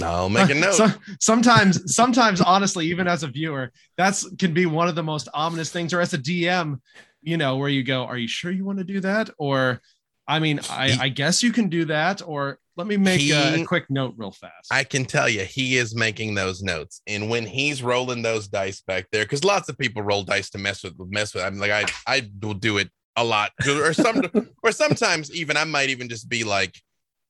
i'll 0.04 0.30
make 0.30 0.50
a 0.50 0.54
note 0.66 0.76
So, 0.76 0.88
sometimes, 1.20 1.96
sometimes, 1.96 2.40
honestly, 2.40 2.86
even 2.88 3.08
as 3.08 3.24
a 3.24 3.28
viewer, 3.28 3.72
that's 3.98 4.30
can 4.36 4.54
be 4.54 4.66
one 4.68 4.88
of 4.88 4.96
the 4.96 5.04
most 5.04 5.28
ominous 5.34 5.72
things. 5.72 5.92
Or 5.94 6.02
as 6.02 6.14
a 6.14 6.20
DM, 6.20 6.80
you 7.24 7.38
know, 7.38 7.58
where 7.58 7.70
you 7.70 7.84
go, 7.84 8.06
"Are 8.06 8.18
you 8.18 8.28
sure 8.28 8.52
you 8.52 8.64
want 8.64 8.78
to 8.78 8.84
do 8.94 9.00
that?" 9.02 9.32
Or, 9.40 9.82
I 10.28 10.38
mean, 10.38 10.60
I, 10.70 10.98
I 11.06 11.10
guess 11.10 11.42
you 11.42 11.52
can 11.52 11.68
do 11.70 11.86
that. 11.86 12.22
Or 12.22 12.60
let 12.78 12.88
me 12.88 12.96
make 12.96 13.20
a, 13.20 13.24
He- 13.52 13.62
a 13.62 13.66
quick 13.66 13.90
note 13.90 14.14
real 14.18 14.32
fast. 14.32 14.72
I 14.72 14.84
can 14.84 15.04
tell 15.06 15.28
you, 15.28 15.42
he 15.42 15.78
is 15.78 15.96
making 15.96 16.36
those 16.36 16.62
notes, 16.62 17.02
and 17.08 17.30
when 17.30 17.46
he's 17.46 17.84
rolling 17.84 18.22
those 18.22 18.48
dice 18.48 18.82
back 18.82 19.08
there, 19.12 19.24
because 19.26 19.44
lots 19.44 19.68
of 19.68 19.78
people 19.78 20.02
roll 20.02 20.24
dice 20.24 20.50
to 20.52 20.58
mess 20.58 20.84
with 20.84 20.94
mess 21.10 21.34
with. 21.34 21.44
I'm 21.44 21.58
like, 21.58 21.72
I 21.72 21.86
I 22.06 22.30
will 22.42 22.54
do 22.54 22.78
it 22.78 22.90
a 23.16 23.24
lot, 23.24 23.52
or 23.68 23.94
some, 23.94 24.22
or 24.64 24.72
sometimes 24.72 25.34
even 25.34 25.58
I 25.58 25.64
might 25.64 25.90
even 25.90 26.08
just 26.08 26.30
be 26.30 26.44
like, 26.44 26.80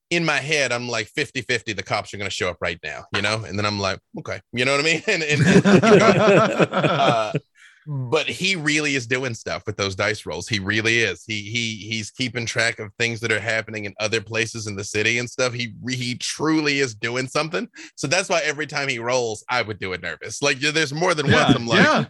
in 0.10 0.24
my 0.26 0.38
head, 0.38 0.72
I'm 0.72 0.88
like 0.88 1.08
50 1.08 1.42
50, 1.42 1.74
the 1.74 1.84
cops 1.84 2.14
are 2.14 2.18
going 2.18 2.30
to 2.30 2.36
show 2.36 2.50
up 2.50 2.58
right 2.62 2.80
now, 2.84 3.06
you 3.16 3.22
know, 3.22 3.44
and 3.46 3.58
then 3.58 3.66
I'm 3.66 3.80
like, 3.80 4.00
okay, 4.20 4.40
you 4.54 4.66
know 4.66 4.72
what 4.76 4.82
I 4.82 4.84
mean? 4.84 5.02
And, 5.08 5.24
and, 5.24 5.64
uh, 6.74 7.34
but 7.88 8.28
he 8.28 8.58
really 8.58 8.96
is 8.96 9.08
doing 9.08 9.34
stuff 9.34 9.64
with 9.66 9.78
those 9.78 9.96
dice 9.96 10.26
rolls. 10.26 10.48
He 10.48 10.60
really 10.60 11.00
is. 11.00 11.24
He 11.26 11.44
he 11.44 11.76
he's 11.88 12.12
keeping 12.12 12.46
track 12.46 12.80
of 12.80 12.94
things 12.96 13.22
that 13.22 13.32
are 13.32 13.40
happening 13.40 13.86
in 13.86 13.94
other 14.00 14.20
places 14.20 14.68
in 14.68 14.76
the 14.76 14.84
city 14.84 15.20
and 15.20 15.30
stuff. 15.30 15.54
He 15.54 15.74
he 15.90 16.16
truly 16.16 16.80
is 16.80 16.94
doing 16.94 17.28
something. 17.28 17.68
So 17.96 18.08
that's 18.08 18.28
why 18.28 18.42
every 18.44 18.68
time 18.68 18.90
he 18.90 19.00
rolls, 19.00 19.46
I 19.50 19.62
would 19.62 19.80
do 19.80 19.94
it 19.94 20.02
nervous. 20.02 20.42
Like 20.42 20.60
there's 20.60 20.94
more 20.94 21.14
than 21.14 21.28
yeah, 21.28 21.46
once. 21.46 21.56
I'm 21.56 21.68
like, 21.68 21.80
yeah. 21.80 22.06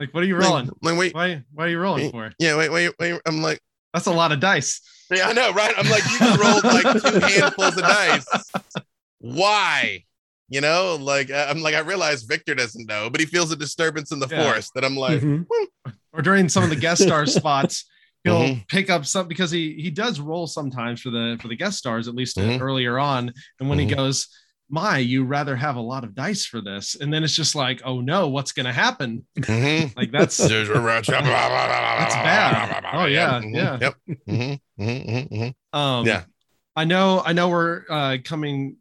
Like, 0.00 0.12
what 0.14 0.24
are 0.24 0.26
you 0.26 0.36
rolling? 0.36 0.66
like, 0.66 0.74
like, 0.82 0.98
wait, 0.98 1.14
Why, 1.14 1.44
why 1.52 1.66
are 1.66 1.68
you 1.68 1.78
rolling 1.78 2.10
for? 2.10 2.32
yeah, 2.40 2.56
wait, 2.56 2.70
wait, 2.72 2.92
wait. 2.98 3.20
I'm 3.24 3.40
like, 3.40 3.60
That's 3.94 4.06
a 4.06 4.12
lot 4.12 4.32
of 4.32 4.40
dice. 4.40 4.80
yeah, 5.12 5.28
I 5.28 5.32
know, 5.32 5.52
right? 5.52 5.72
I'm 5.76 5.88
like, 5.88 6.02
you 6.10 6.18
just 6.18 6.40
rolled 6.40 6.64
like 6.64 7.02
two 7.02 7.20
handfuls 7.20 7.76
of 7.76 7.82
dice. 7.82 8.26
Why? 9.20 10.04
You 10.48 10.60
know, 10.60 10.96
like 11.00 11.30
I- 11.30 11.46
I'm 11.46 11.62
like, 11.62 11.74
I 11.74 11.80
realize 11.80 12.24
Victor 12.24 12.54
doesn't 12.54 12.86
know, 12.86 13.08
but 13.08 13.20
he 13.20 13.26
feels 13.26 13.50
a 13.52 13.56
disturbance 13.56 14.12
in 14.12 14.18
the 14.18 14.28
Yeah. 14.28 14.42
force 14.52 14.70
that 14.74 14.84
I'm 14.84 14.96
like, 14.96 15.20
Mhm. 15.22 15.46
Or 16.12 16.20
during 16.22 16.48
some 16.48 16.62
of 16.62 16.68
the 16.70 16.76
guest 16.76 17.02
star 17.02 17.24
spots, 17.40 17.84
he'll 18.24 18.40
Mhm. 18.48 18.68
pick 18.68 18.90
up 18.90 19.06
some 19.06 19.26
because 19.28 19.50
he 19.50 19.74
he 19.80 19.90
does 19.90 20.20
roll 20.20 20.46
sometimes 20.46 21.00
for 21.00 21.10
the 21.10 21.38
for 21.40 21.48
the 21.48 21.56
guest 21.56 21.78
stars 21.78 22.06
at 22.06 22.14
least 22.14 22.36
Mhm. 22.36 22.60
earlier 22.60 22.98
on. 22.98 23.32
And 23.60 23.68
when 23.68 23.78
he 23.78 23.86
goes, 23.86 24.28
"My, 24.68 24.98
you 24.98 25.24
rather 25.24 25.56
have 25.56 25.76
a 25.76 25.80
lot 25.80 26.04
of 26.04 26.14
dice 26.14 26.44
for 26.44 26.60
this," 26.60 26.94
and 26.94 27.12
then 27.12 27.24
it's 27.24 27.34
just 27.34 27.54
like, 27.54 27.80
"Oh 27.84 28.00
no, 28.02 28.28
what's 28.28 28.52
going 28.52 28.66
to 28.66 28.72
happen?" 28.72 29.26
mhm. 29.38 29.92
Like 29.96 30.12
that's 30.12 30.36
That's 30.36 32.14
bad. 32.14 32.84
Oh, 32.92 33.06
yeah, 33.06 33.40
yeah. 33.42 33.78
Yep. 33.80 33.94
Mhm, 34.28 34.60
mhm, 34.78 35.06
mhm, 35.08 35.28
mhm. 35.30 35.54
um 35.78 36.06
Yeah. 36.06 36.24
I 36.76 36.84
know 36.84 37.22
I 37.24 37.32
know 37.32 37.48
we're 37.48 37.84
uh 37.88 38.18
coming 38.24 38.76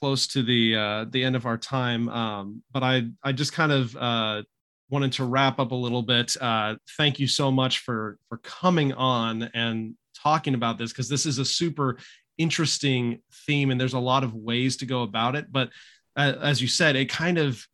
close 0.00 0.26
to 0.28 0.42
the 0.42 0.76
uh 0.76 1.04
the 1.10 1.24
end 1.24 1.36
of 1.36 1.46
our 1.46 1.58
time 1.58 2.08
um 2.08 2.62
but 2.72 2.82
I 2.82 3.08
I 3.22 3.32
just 3.32 3.52
kind 3.52 3.72
of 3.72 3.96
uh 3.96 4.42
wanted 4.90 5.12
to 5.12 5.24
wrap 5.24 5.58
up 5.58 5.72
a 5.72 5.76
little 5.76 6.02
bit 6.02 6.36
uh 6.40 6.76
thank 6.96 7.18
you 7.18 7.26
so 7.26 7.50
much 7.50 7.80
for 7.80 8.18
for 8.28 8.38
coming 8.38 8.92
on 8.92 9.50
and 9.54 9.94
talking 10.14 10.54
about 10.54 10.78
this 10.78 10.92
because 10.92 11.08
this 11.08 11.26
is 11.26 11.38
a 11.38 11.44
super 11.44 11.98
interesting 12.38 13.20
theme 13.46 13.70
and 13.70 13.80
there's 13.80 13.94
a 13.94 13.98
lot 13.98 14.24
of 14.24 14.34
ways 14.34 14.76
to 14.76 14.86
go 14.86 15.02
about 15.02 15.34
it 15.34 15.50
but 15.50 15.70
uh, 16.16 16.34
as 16.40 16.60
you 16.62 16.68
said 16.68 16.96
it 16.96 17.08
kind 17.08 17.38
of 17.38 17.66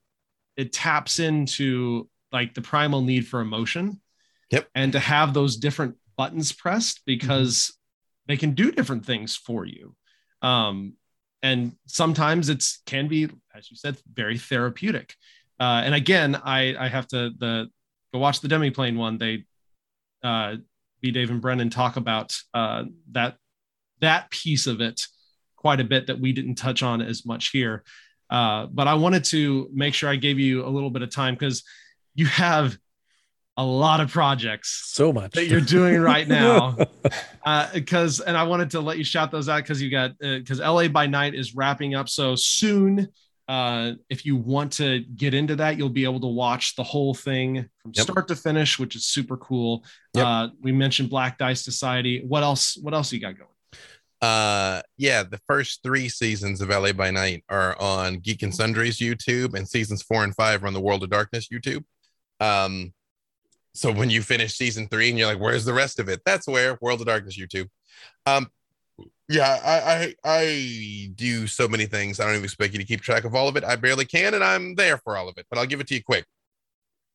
it 0.57 0.73
taps 0.73 1.19
into 1.19 2.09
like 2.33 2.55
the 2.55 2.63
primal 2.63 3.01
need 3.01 3.27
for 3.27 3.41
emotion. 3.41 4.01
Yep. 4.51 4.69
And 4.75 4.93
to 4.93 4.99
have 4.99 5.35
those 5.35 5.57
different 5.57 5.97
buttons 6.17 6.53
pressed 6.53 7.03
because 7.07 7.55
mm-hmm. 7.55 8.33
they 8.33 8.37
can 8.37 8.53
do 8.53 8.71
different 8.73 9.07
things 9.07 9.37
for 9.37 9.65
you. 9.65 9.95
Um, 10.43 10.95
and 11.45 11.77
sometimes 11.87 12.49
it's 12.49 12.83
can 12.87 13.07
be, 13.07 13.29
as 13.55 13.71
you 13.71 13.77
said, 13.77 13.97
very 14.13 14.39
therapeutic. 14.39 15.15
Uh, 15.61 15.83
and 15.85 15.95
again, 15.95 16.35
I 16.35 16.75
I 16.77 16.89
have 16.89 17.07
to 17.09 17.31
the 17.39 17.69
go 18.13 18.19
watch 18.19 18.41
the 18.41 18.49
Demiplane 18.49 18.97
one. 18.97 19.19
They 19.19 19.45
uh. 20.25 20.57
Dave 21.13 21.31
and 21.31 21.43
Brennan 21.43 21.69
talk 21.69 21.99
about 21.99 22.35
uh, 22.55 22.85
that 23.13 23.37
that 24.01 24.31
piece 24.31 24.67
of 24.67 24.81
it 24.81 25.03
quite 25.55 25.79
a 25.79 25.85
bit 25.85 26.07
that 26.07 26.19
we 26.19 26.33
didn't 26.33 26.55
touch 26.55 26.83
on 26.83 27.03
as 27.03 27.27
much 27.27 27.51
here. 27.51 27.85
Uh, 28.31 28.67
but 28.73 28.89
I 28.89 28.95
wanted 28.95 29.25
to 29.25 29.69
make 29.71 29.93
sure 29.93 30.09
I 30.09 30.17
gave 30.17 30.39
you 30.39 30.65
a 30.65 30.69
little 30.69 30.89
bit 30.89 31.03
of 31.03 31.11
time 31.11 31.35
because 31.35 31.63
you 32.15 32.25
have 32.25 32.79
a 33.57 33.65
lot 33.65 34.01
of 34.01 34.11
projects 34.11 34.91
so 34.93 35.13
much. 35.13 35.33
that 35.33 35.47
you're 35.47 35.61
doing 35.61 36.01
right 36.01 36.27
now. 36.29 36.77
Because 37.73 38.21
uh, 38.21 38.25
and 38.27 38.37
i 38.37 38.43
wanted 38.43 38.71
to 38.71 38.81
let 38.81 38.99
you 38.99 39.05
shout 39.05 39.31
those 39.31 39.49
out 39.49 39.63
because 39.63 39.81
you 39.81 39.91
got 39.91 40.19
because 40.19 40.61
uh, 40.61 40.73
la 40.73 40.89
by 40.89 41.07
night 41.07 41.35
is 41.35 41.55
wrapping 41.55 41.95
up. 41.95 42.09
So 42.09 42.35
soon 42.35 43.09
uh, 43.47 43.93
if 44.09 44.25
you 44.25 44.37
want 44.37 44.73
to 44.73 45.01
get 45.17 45.35
into 45.35 45.55
that 45.57 45.77
you'll 45.77 45.91
be 45.91 46.05
able 46.05 46.21
to 46.21 46.27
watch 46.27 46.77
the 46.77 46.83
whole 46.83 47.13
thing 47.13 47.69
from 47.83 47.93
yep. 47.95 48.07
start 48.07 48.29
to 48.29 48.37
finish 48.37 48.79
which 48.79 48.97
is 48.97 49.07
super 49.07 49.37
cool. 49.37 49.85
Yep. 50.15 50.27
uh, 50.27 50.49
we 50.61 50.73
mentioned 50.73 51.11
black 51.11 51.39
dice 51.39 51.63
society. 51.63 52.25
What 52.27 52.43
else 52.43 52.77
what 52.81 52.95
else 52.95 53.13
you 53.13 53.21
got 53.21 53.37
going? 53.37 53.51
Uh 54.21 54.81
yeah 54.97 55.23
the 55.23 55.41
first 55.47 55.83
three 55.83 56.09
seasons 56.09 56.61
of 56.61 56.71
la 56.71 56.93
by 56.93 57.11
night 57.11 57.45
are 57.49 57.81
on 57.81 58.19
geek 58.19 58.43
and 58.43 58.55
sundries 58.55 58.99
youtube 58.99 59.55
and 59.55 59.69
seasons 59.69 60.03
four 60.03 60.25
and 60.25 60.35
five 60.35 60.65
are 60.65 60.67
on 60.67 60.73
the 60.73 60.81
world 60.81 61.05
of 61.05 61.11
darkness 61.11 61.49
youtube. 61.53 61.85
Um 62.41 62.95
so 63.75 63.93
when 63.93 64.11
you 64.11 64.23
finish 64.23 64.55
season 64.55 64.89
three 64.89 65.11
and 65.11 65.19
you're 65.19 65.29
like 65.29 65.41
where's 65.41 65.65
the 65.65 65.73
rest 65.73 65.99
of 65.99 66.09
it? 66.09 66.21
That's 66.25 66.47
where 66.47 66.79
world 66.81 67.01
of 67.01 67.07
darkness 67.07 67.39
youtube. 67.39 67.69
Um 68.27 68.49
yeah 69.29 69.59
I, 69.65 70.15
I 70.25 70.43
i 70.43 71.11
do 71.15 71.47
so 71.47 71.67
many 71.67 71.87
things 71.87 72.21
i 72.21 72.25
don't 72.25 72.35
even 72.35 72.45
expect 72.45 72.75
you 72.75 72.79
to 72.79 72.85
keep 72.85 73.01
track 73.01 73.25
of 73.25 73.35
all 73.35 73.49
of 73.49 73.57
it. 73.57 73.65
I 73.65 73.77
barely 73.77 74.05
can 74.05 74.35
and 74.35 74.45
i'm 74.45 74.75
there 74.75 74.99
for 74.99 75.17
all 75.17 75.29
of 75.29 75.39
it 75.39 75.47
but 75.49 75.59
i'll 75.59 75.67
give 75.67 75.81
it 75.81 75.87
to 75.89 75.95
you 75.95 76.03
quick 76.03 76.27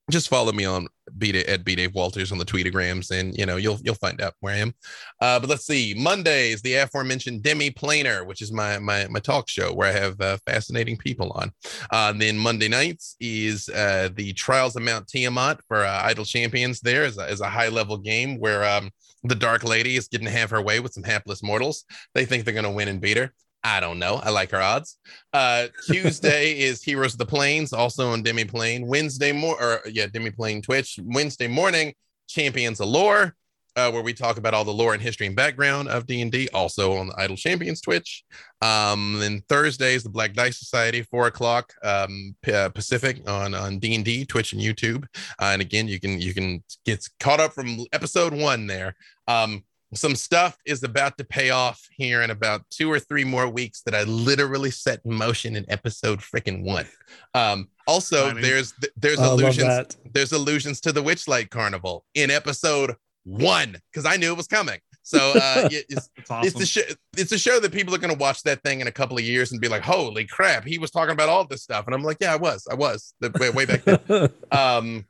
just 0.09 0.29
follow 0.29 0.51
me 0.51 0.65
on 0.65 0.87
B 1.17 1.43
at 1.47 1.63
B 1.63 1.75
Dave 1.75 1.93
Walters 1.93 2.31
on 2.31 2.37
the 2.37 2.45
tweetagrams, 2.45 3.11
and 3.11 3.37
you 3.37 3.45
know 3.45 3.57
you'll 3.57 3.79
you'll 3.83 3.95
find 3.95 4.21
out 4.21 4.33
where 4.39 4.53
I 4.53 4.57
am. 4.57 4.73
Uh, 5.21 5.39
but 5.39 5.49
let's 5.49 5.65
see. 5.65 5.95
Monday 5.97 6.51
is 6.51 6.61
the 6.61 6.75
aforementioned 6.75 7.43
Demi 7.43 7.71
Planer, 7.71 8.23
which 8.23 8.41
is 8.41 8.51
my 8.51 8.77
my 8.79 9.07
my 9.07 9.19
talk 9.19 9.49
show 9.49 9.73
where 9.73 9.89
I 9.89 9.99
have 9.99 10.19
uh, 10.21 10.37
fascinating 10.45 10.97
people 10.97 11.31
on. 11.31 11.51
Uh, 11.91 12.13
then 12.13 12.37
Monday 12.37 12.67
nights 12.67 13.15
is 13.19 13.69
uh, 13.69 14.09
the 14.15 14.33
Trials 14.33 14.75
of 14.75 14.83
Mount 14.83 15.07
Tiamat 15.07 15.61
for 15.67 15.83
uh, 15.83 16.01
Idle 16.03 16.25
Champions. 16.25 16.79
There 16.79 17.05
is 17.05 17.17
a, 17.17 17.25
is 17.25 17.41
a 17.41 17.49
high 17.49 17.69
level 17.69 17.97
game 17.97 18.39
where 18.39 18.63
um, 18.65 18.91
the 19.23 19.35
Dark 19.35 19.63
Lady 19.63 19.95
is 19.95 20.07
getting 20.07 20.27
to 20.27 20.33
have 20.33 20.49
her 20.49 20.61
way 20.61 20.79
with 20.79 20.93
some 20.93 21.03
hapless 21.03 21.43
mortals. 21.43 21.85
They 22.13 22.25
think 22.25 22.45
they're 22.45 22.53
going 22.53 22.63
to 22.63 22.71
win 22.71 22.87
and 22.87 23.01
beat 23.01 23.17
her. 23.17 23.33
I 23.63 23.79
don't 23.79 23.99
know. 23.99 24.15
I 24.15 24.29
like 24.29 24.51
her 24.51 24.61
odds. 24.61 24.97
Uh, 25.33 25.67
Tuesday 25.85 26.59
is 26.59 26.81
Heroes 26.81 27.13
of 27.13 27.19
the 27.19 27.25
Plains, 27.25 27.73
also 27.73 28.11
on 28.11 28.23
Demiplane. 28.23 28.85
Wednesday 28.85 29.31
more, 29.31 29.61
or 29.61 29.81
yeah, 29.89 30.07
Demiplane 30.07 30.63
Twitch. 30.63 30.99
Wednesday 31.03 31.47
morning, 31.47 31.93
Champions 32.27 32.79
of 32.79 32.87
Lore, 32.87 33.35
uh, 33.75 33.91
where 33.91 34.01
we 34.01 34.13
talk 34.13 34.37
about 34.37 34.53
all 34.53 34.65
the 34.65 34.71
lore 34.71 34.93
and 34.93 35.01
history 35.01 35.27
and 35.27 35.35
background 35.35 35.87
of 35.87 36.05
D 36.05 36.21
and 36.21 36.31
D, 36.31 36.49
also 36.53 36.95
on 36.97 37.07
the 37.07 37.19
Idle 37.19 37.35
Champions 37.35 37.81
Twitch. 37.81 38.23
Um, 38.61 39.17
then 39.19 39.41
Thursday 39.47 39.93
is 39.93 40.03
the 40.03 40.09
Black 40.09 40.33
Dice 40.33 40.57
Society, 40.57 41.01
four 41.03 41.27
o'clock 41.27 41.73
um, 41.83 42.35
P- 42.41 42.53
uh, 42.53 42.69
Pacific 42.69 43.27
on 43.29 43.53
on 43.53 43.79
D 43.79 43.95
and 43.95 44.05
D 44.05 44.25
Twitch 44.25 44.53
and 44.53 44.61
YouTube. 44.61 45.03
Uh, 45.39 45.51
and 45.53 45.61
again, 45.61 45.87
you 45.87 45.99
can 45.99 46.19
you 46.19 46.33
can 46.33 46.63
get 46.85 47.07
caught 47.19 47.39
up 47.39 47.53
from 47.53 47.85
episode 47.93 48.33
one 48.33 48.67
there. 48.67 48.95
Um, 49.27 49.63
some 49.93 50.15
stuff 50.15 50.57
is 50.65 50.83
about 50.83 51.17
to 51.17 51.23
pay 51.23 51.49
off 51.49 51.87
here 51.91 52.21
in 52.21 52.29
about 52.29 52.61
two 52.69 52.91
or 52.91 52.99
three 52.99 53.23
more 53.23 53.49
weeks 53.49 53.81
that 53.81 53.95
I 53.95 54.03
literally 54.03 54.71
set 54.71 55.01
in 55.05 55.13
motion 55.13 55.55
in 55.55 55.65
episode 55.67 56.19
freaking 56.19 56.63
one. 56.63 56.85
Um, 57.33 57.69
also, 57.87 58.27
Funny. 58.27 58.41
there's 58.41 58.73
there's 58.97 59.19
allusions 59.19 59.97
there's 60.13 60.31
allusions 60.31 60.79
to 60.81 60.91
the 60.91 61.01
Witchlight 61.01 61.49
Carnival 61.49 62.05
in 62.13 62.29
episode 62.29 62.95
one 63.23 63.77
because 63.91 64.05
I 64.05 64.17
knew 64.17 64.31
it 64.31 64.37
was 64.37 64.47
coming. 64.47 64.79
So 65.01 65.31
uh, 65.35 65.69
it's, 65.71 66.09
awesome. 66.29 66.47
it's 66.47 66.57
the 66.57 66.65
show. 66.67 66.81
It's 67.17 67.31
a 67.31 67.39
show 67.39 67.59
that 67.59 67.71
people 67.71 67.95
are 67.95 67.97
going 67.97 68.13
to 68.13 68.19
watch 68.19 68.43
that 68.43 68.61
thing 68.61 68.81
in 68.81 68.87
a 68.87 68.91
couple 68.91 69.17
of 69.17 69.23
years 69.23 69.51
and 69.51 69.59
be 69.59 69.67
like, 69.67 69.81
"Holy 69.81 70.25
crap, 70.25 70.65
he 70.65 70.77
was 70.77 70.91
talking 70.91 71.13
about 71.13 71.29
all 71.29 71.45
this 71.45 71.63
stuff," 71.63 71.87
and 71.87 71.95
I'm 71.95 72.03
like, 72.03 72.17
"Yeah, 72.19 72.33
I 72.33 72.35
was, 72.35 72.67
I 72.69 72.75
was 72.75 73.15
the, 73.19 73.31
way, 73.39 73.49
way 73.49 73.65
back 73.65 73.83
then." 73.85 74.29
um, 74.51 75.05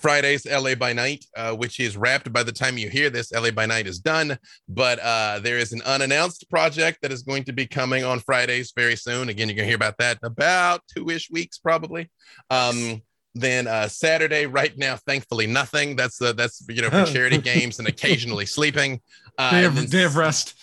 Fridays, 0.00 0.46
LA 0.46 0.74
by 0.74 0.92
Night, 0.92 1.24
uh, 1.36 1.54
which 1.54 1.80
is 1.80 1.96
wrapped 1.96 2.32
by 2.32 2.42
the 2.42 2.52
time 2.52 2.76
you 2.76 2.88
hear 2.88 3.10
this. 3.10 3.32
LA 3.32 3.50
by 3.50 3.66
Night 3.66 3.86
is 3.86 3.98
done, 3.98 4.38
but 4.68 4.98
uh, 4.98 5.40
there 5.42 5.58
is 5.58 5.72
an 5.72 5.82
unannounced 5.82 6.48
project 6.50 6.98
that 7.02 7.12
is 7.12 7.22
going 7.22 7.44
to 7.44 7.52
be 7.52 7.66
coming 7.66 8.04
on 8.04 8.18
Fridays 8.20 8.72
very 8.76 8.96
soon. 8.96 9.28
Again, 9.28 9.48
you're 9.48 9.56
going 9.56 9.66
to 9.66 9.70
hear 9.70 9.76
about 9.76 9.98
that 9.98 10.18
in 10.22 10.26
about 10.26 10.82
two 10.94 11.10
ish 11.10 11.30
weeks, 11.30 11.58
probably. 11.58 12.10
Um, 12.50 13.02
then 13.34 13.66
uh, 13.66 13.88
Saturday, 13.88 14.46
right 14.46 14.76
now, 14.78 14.96
thankfully, 14.96 15.46
nothing. 15.46 15.96
That's 15.96 16.22
uh, 16.22 16.32
that's 16.32 16.64
you 16.68 16.82
know 16.82 16.90
for 16.90 17.04
charity 17.04 17.38
games 17.54 17.78
and 17.78 17.88
occasionally 17.88 18.46
sleeping. 18.46 19.00
Uh, 19.36 19.50
day, 19.50 19.64
of, 19.64 19.90
day 19.90 20.04
of 20.04 20.16
rest. 20.16 20.54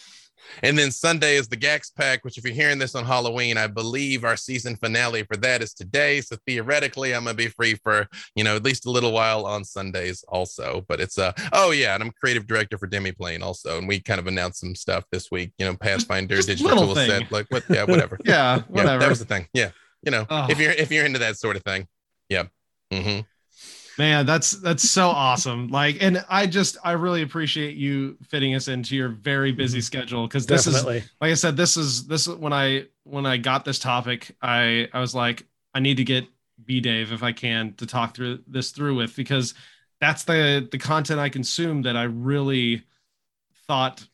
And 0.64 0.78
then 0.78 0.92
Sunday 0.92 1.36
is 1.36 1.48
the 1.48 1.56
Gax 1.56 1.90
Pack, 1.90 2.24
which, 2.24 2.38
if 2.38 2.44
you're 2.44 2.54
hearing 2.54 2.80
this 2.80 2.96
on 2.96 3.06
Halloween, 3.06 3.58
I 3.58 3.68
believe 3.68 4.24
our 4.24 4.36
season 4.36 4.76
finale 4.76 5.24
for 5.24 5.38
that 5.38 5.62
is 5.62 5.74
today. 5.74 6.22
So 6.22 6.38
theoretically, 6.46 7.14
I'm 7.14 7.24
gonna 7.24 7.36
be 7.36 7.48
free 7.48 7.76
for 7.76 8.08
you 8.36 8.44
know 8.44 8.56
at 8.56 8.64
least 8.64 8.86
a 8.86 8.92
little 8.92 9.12
while 9.12 9.46
on 9.46 9.64
Sundays 9.64 10.24
also. 10.28 10.86
But 10.88 11.00
it's 11.00 11.18
uh 11.18 11.34
oh 11.54 11.72
yeah, 11.72 11.94
and 11.94 12.04
I'm 12.04 12.12
creative 12.12 12.48
director 12.48 12.78
for 12.78 12.88
Demiplane 12.88 13.42
also, 13.42 13.78
and 13.78 13.88
we 13.88 14.00
kind 14.00 14.20
of 14.20 14.28
announced 14.28 14.60
some 14.60 14.76
stuff 14.76 15.06
this 15.12 15.32
week. 15.32 15.52
You 15.58 15.66
know, 15.66 15.76
Pathfinder 15.76 16.36
Just 16.36 16.48
digital 16.48 16.78
tool 16.78 16.96
thing. 16.96 17.10
set, 17.10 17.32
like 17.32 17.48
what? 17.50 17.64
Yeah, 17.70 17.84
whatever. 17.84 18.18
yeah, 18.26 18.60
whatever. 18.68 18.94
Yeah, 18.94 18.98
that 19.00 19.10
was 19.10 19.20
the 19.20 19.26
thing. 19.26 19.48
Yeah, 19.54 19.72
you 20.04 20.12
know, 20.12 20.26
oh. 20.30 20.48
if 20.50 20.60
you're 20.60 20.72
if 20.72 20.92
you're 20.92 21.06
into 21.06 21.20
that 21.20 21.38
sort 21.38 21.56
of 21.56 21.64
thing, 21.64 21.88
yeah. 22.30 22.46
Mm-hmm 22.92 23.22
man 23.98 24.26
that's 24.26 24.52
that's 24.52 24.90
so 24.90 25.08
awesome 25.08 25.68
like 25.68 25.98
and 26.02 26.24
i 26.30 26.46
just 26.46 26.78
i 26.84 26.92
really 26.92 27.22
appreciate 27.22 27.76
you 27.76 28.18
fitting 28.28 28.56
us 28.56 28.68
into 28.68 28.96
your 28.96 29.10
very 29.10 29.52
busy 29.52 29.80
mm-hmm. 29.80 29.84
schedule 29.84 30.28
because 30.28 30.46
this 30.46 30.66
Definitely. 30.66 30.98
is 30.98 31.12
like 31.20 31.32
i 31.32 31.34
said 31.34 31.58
this 31.58 31.78
is 31.78 32.08
this 32.08 32.28
when 32.28 32.54
i 32.54 32.86
when 33.04 33.26
i 33.26 33.38
got 33.38 33.66
this 33.66 33.80
topic 33.80 34.36
i 34.42 34.88
i 34.94 35.00
was 35.00 35.14
like 35.14 35.46
i 35.74 35.80
need 35.80 35.98
to 35.98 36.04
get 36.04 36.26
b 36.66 36.80
dave 36.80 37.12
if 37.12 37.24
i 37.24 37.32
can 37.32 37.74
to 37.76 37.86
talk 37.86 38.16
through 38.16 38.40
this 38.48 38.72
through 38.72 38.96
with 38.96 39.16
because 39.16 39.54
that's 40.00 40.24
the 40.24 40.68
the 40.72 40.78
content 40.78 41.20
i 41.20 41.30
consume 41.30 41.82
that 41.82 41.98
i 41.98 42.04
really 42.04 42.84
thought 43.68 44.06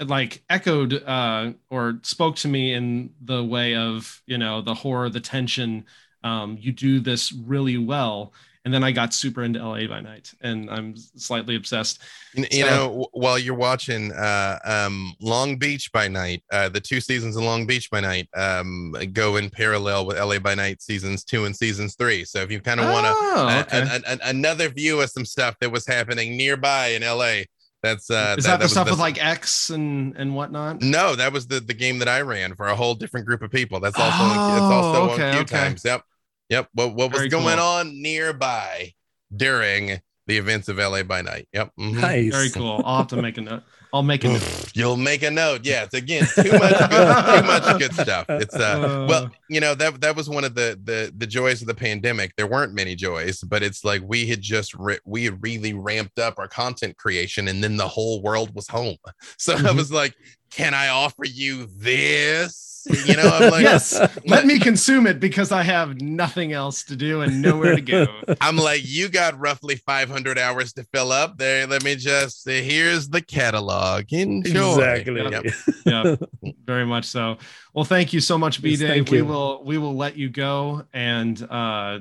like 0.00 0.42
echoed 0.50 0.94
uh 1.04 1.52
or 1.70 1.98
spoke 2.02 2.36
to 2.36 2.48
me 2.48 2.74
in 2.74 3.10
the 3.22 3.42
way 3.42 3.76
of 3.76 4.22
you 4.26 4.38
know 4.38 4.60
the 4.60 4.74
horror 4.74 5.08
the 5.08 5.20
tension 5.20 5.84
um 6.24 6.56
you 6.60 6.72
do 6.72 6.98
this 6.98 7.32
really 7.32 7.78
well 7.78 8.32
and 8.64 8.72
then 8.72 8.84
I 8.84 8.92
got 8.92 9.12
super 9.12 9.42
into 9.42 9.58
LA 9.58 9.86
by 9.88 10.00
night, 10.00 10.32
and 10.40 10.70
I'm 10.70 10.96
slightly 10.96 11.56
obsessed. 11.56 12.00
You, 12.34 12.46
so, 12.50 12.66
know, 12.66 13.08
while 13.12 13.38
you're 13.38 13.56
watching 13.56 14.12
uh, 14.12 14.58
um, 14.64 15.14
Long 15.20 15.56
Beach 15.56 15.90
by 15.90 16.06
night, 16.06 16.44
uh, 16.52 16.68
the 16.68 16.80
two 16.80 17.00
seasons 17.00 17.36
of 17.36 17.42
Long 17.42 17.66
Beach 17.66 17.90
by 17.90 18.00
night 18.00 18.28
um, 18.36 18.94
go 19.12 19.36
in 19.36 19.50
parallel 19.50 20.06
with 20.06 20.18
LA 20.18 20.38
by 20.38 20.54
night 20.54 20.80
seasons 20.80 21.24
two 21.24 21.44
and 21.44 21.56
seasons 21.56 21.96
three. 21.96 22.24
So 22.24 22.40
if 22.40 22.52
you 22.52 22.60
kind 22.60 22.78
of 22.78 22.86
want 22.86 23.06
oh, 23.08 23.64
okay. 23.66 24.00
another 24.22 24.68
view 24.68 25.00
of 25.00 25.10
some 25.10 25.24
stuff 25.24 25.56
that 25.60 25.70
was 25.70 25.84
happening 25.84 26.36
nearby 26.36 26.88
in 26.88 27.02
LA, 27.02 27.42
that's 27.82 28.10
uh 28.10 28.36
is 28.38 28.44
that, 28.44 28.52
that, 28.52 28.58
that 28.58 28.60
the 28.60 28.68
stuff 28.68 28.86
the, 28.86 28.92
with 28.92 29.00
like 29.00 29.22
X 29.22 29.70
and 29.70 30.16
and 30.16 30.36
whatnot? 30.36 30.82
No, 30.82 31.16
that 31.16 31.32
was 31.32 31.48
the 31.48 31.58
the 31.58 31.74
game 31.74 31.98
that 31.98 32.08
I 32.08 32.20
ran 32.20 32.54
for 32.54 32.68
a 32.68 32.76
whole 32.76 32.94
different 32.94 33.26
group 33.26 33.42
of 33.42 33.50
people. 33.50 33.80
That's 33.80 33.98
also 33.98 34.16
oh, 34.20 34.54
it's 34.54 34.62
also 34.62 35.10
okay, 35.14 35.30
on 35.30 35.32
Q 35.32 35.40
okay. 35.40 35.56
times. 35.56 35.84
Yep. 35.84 36.04
Yep. 36.52 36.68
What 36.74 36.94
what 36.94 37.10
was 37.12 37.20
Very 37.20 37.30
going 37.30 37.56
cool. 37.56 37.64
on 37.64 38.02
nearby 38.02 38.92
during 39.34 40.02
the 40.26 40.36
events 40.36 40.68
of 40.68 40.76
LA 40.76 41.02
by 41.02 41.22
night? 41.22 41.48
Yep. 41.54 41.72
Mm-hmm. 41.80 42.00
Nice. 42.00 42.30
Very 42.30 42.50
cool. 42.50 42.82
I'll 42.84 42.98
have 42.98 43.06
to 43.06 43.22
make 43.22 43.38
a 43.38 43.40
note. 43.40 43.62
I'll 43.90 44.02
make 44.02 44.22
a 44.24 44.28
note. 44.28 44.70
You'll 44.74 44.98
make 44.98 45.22
a 45.22 45.30
note. 45.30 45.64
Yeah. 45.64 45.84
It's 45.84 45.94
again 45.94 46.26
too 46.34 46.52
much 46.52 46.78
good, 46.90 46.90
too 46.90 47.46
much 47.46 47.78
good 47.78 47.94
stuff. 47.94 48.26
It's 48.28 48.54
uh, 48.54 48.58
uh, 48.58 49.06
well, 49.08 49.30
you 49.48 49.60
know, 49.60 49.74
that 49.74 50.02
that 50.02 50.14
was 50.14 50.28
one 50.28 50.44
of 50.44 50.54
the 50.54 50.78
the 50.84 51.10
the 51.16 51.26
joys 51.26 51.62
of 51.62 51.68
the 51.68 51.74
pandemic. 51.74 52.36
There 52.36 52.46
weren't 52.46 52.74
many 52.74 52.96
joys, 52.96 53.40
but 53.40 53.62
it's 53.62 53.82
like 53.82 54.02
we 54.04 54.26
had 54.26 54.42
just 54.42 54.74
re- 54.74 55.00
we 55.06 55.24
had 55.24 55.42
really 55.42 55.72
ramped 55.72 56.18
up 56.18 56.38
our 56.38 56.48
content 56.48 56.98
creation 56.98 57.48
and 57.48 57.64
then 57.64 57.78
the 57.78 57.88
whole 57.88 58.20
world 58.20 58.54
was 58.54 58.68
home. 58.68 58.96
So 59.38 59.56
mm-hmm. 59.56 59.66
I 59.66 59.72
was 59.72 59.90
like, 59.90 60.14
can 60.52 60.74
I 60.74 60.88
offer 60.88 61.24
you 61.24 61.66
this? 61.76 62.86
You 63.06 63.16
know, 63.16 63.28
I'm 63.28 63.50
like, 63.50 63.62
yes, 63.62 63.98
let 64.26 64.44
me 64.44 64.58
consume 64.58 65.06
it 65.06 65.20
because 65.20 65.52
I 65.52 65.62
have 65.62 66.00
nothing 66.00 66.52
else 66.52 66.82
to 66.84 66.96
do 66.96 67.20
and 67.22 67.40
nowhere 67.40 67.76
to 67.76 67.80
go. 67.80 68.06
I'm 68.40 68.56
like, 68.56 68.82
you 68.84 69.08
got 69.08 69.38
roughly 69.38 69.76
500 69.76 70.38
hours 70.38 70.72
to 70.74 70.84
fill 70.84 71.12
up 71.12 71.38
there. 71.38 71.66
Let 71.66 71.84
me 71.84 71.94
just 71.94 72.42
say, 72.42 72.62
here's 72.62 73.08
the 73.08 73.22
catalog. 73.22 74.12
Enjoy. 74.12 74.72
Exactly. 74.72 75.22
Yep. 75.22 75.44
yep. 75.86 76.54
Very 76.64 76.84
much 76.84 77.04
so. 77.06 77.38
Well, 77.72 77.84
thank 77.84 78.12
you 78.12 78.20
so 78.20 78.36
much, 78.36 78.60
B 78.60 78.76
Dave. 78.76 79.04
Yes, 79.04 79.10
we 79.10 79.22
will 79.22 79.62
we 79.64 79.78
will 79.78 79.96
let 79.96 80.16
you 80.16 80.28
go 80.28 80.84
and 80.92 81.40
uh 81.50 82.00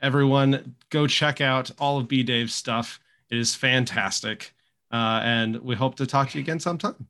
everyone 0.00 0.76
go 0.90 1.06
check 1.06 1.40
out 1.40 1.70
all 1.78 1.98
of 1.98 2.06
B 2.06 2.22
Dave's 2.22 2.54
stuff. 2.54 3.00
It 3.30 3.38
is 3.38 3.54
fantastic. 3.54 4.52
Uh, 4.92 5.20
and 5.22 5.56
we 5.62 5.74
hope 5.74 5.94
to 5.96 6.06
talk 6.06 6.28
to 6.28 6.38
you 6.38 6.44
again 6.44 6.60
sometime. 6.60 7.08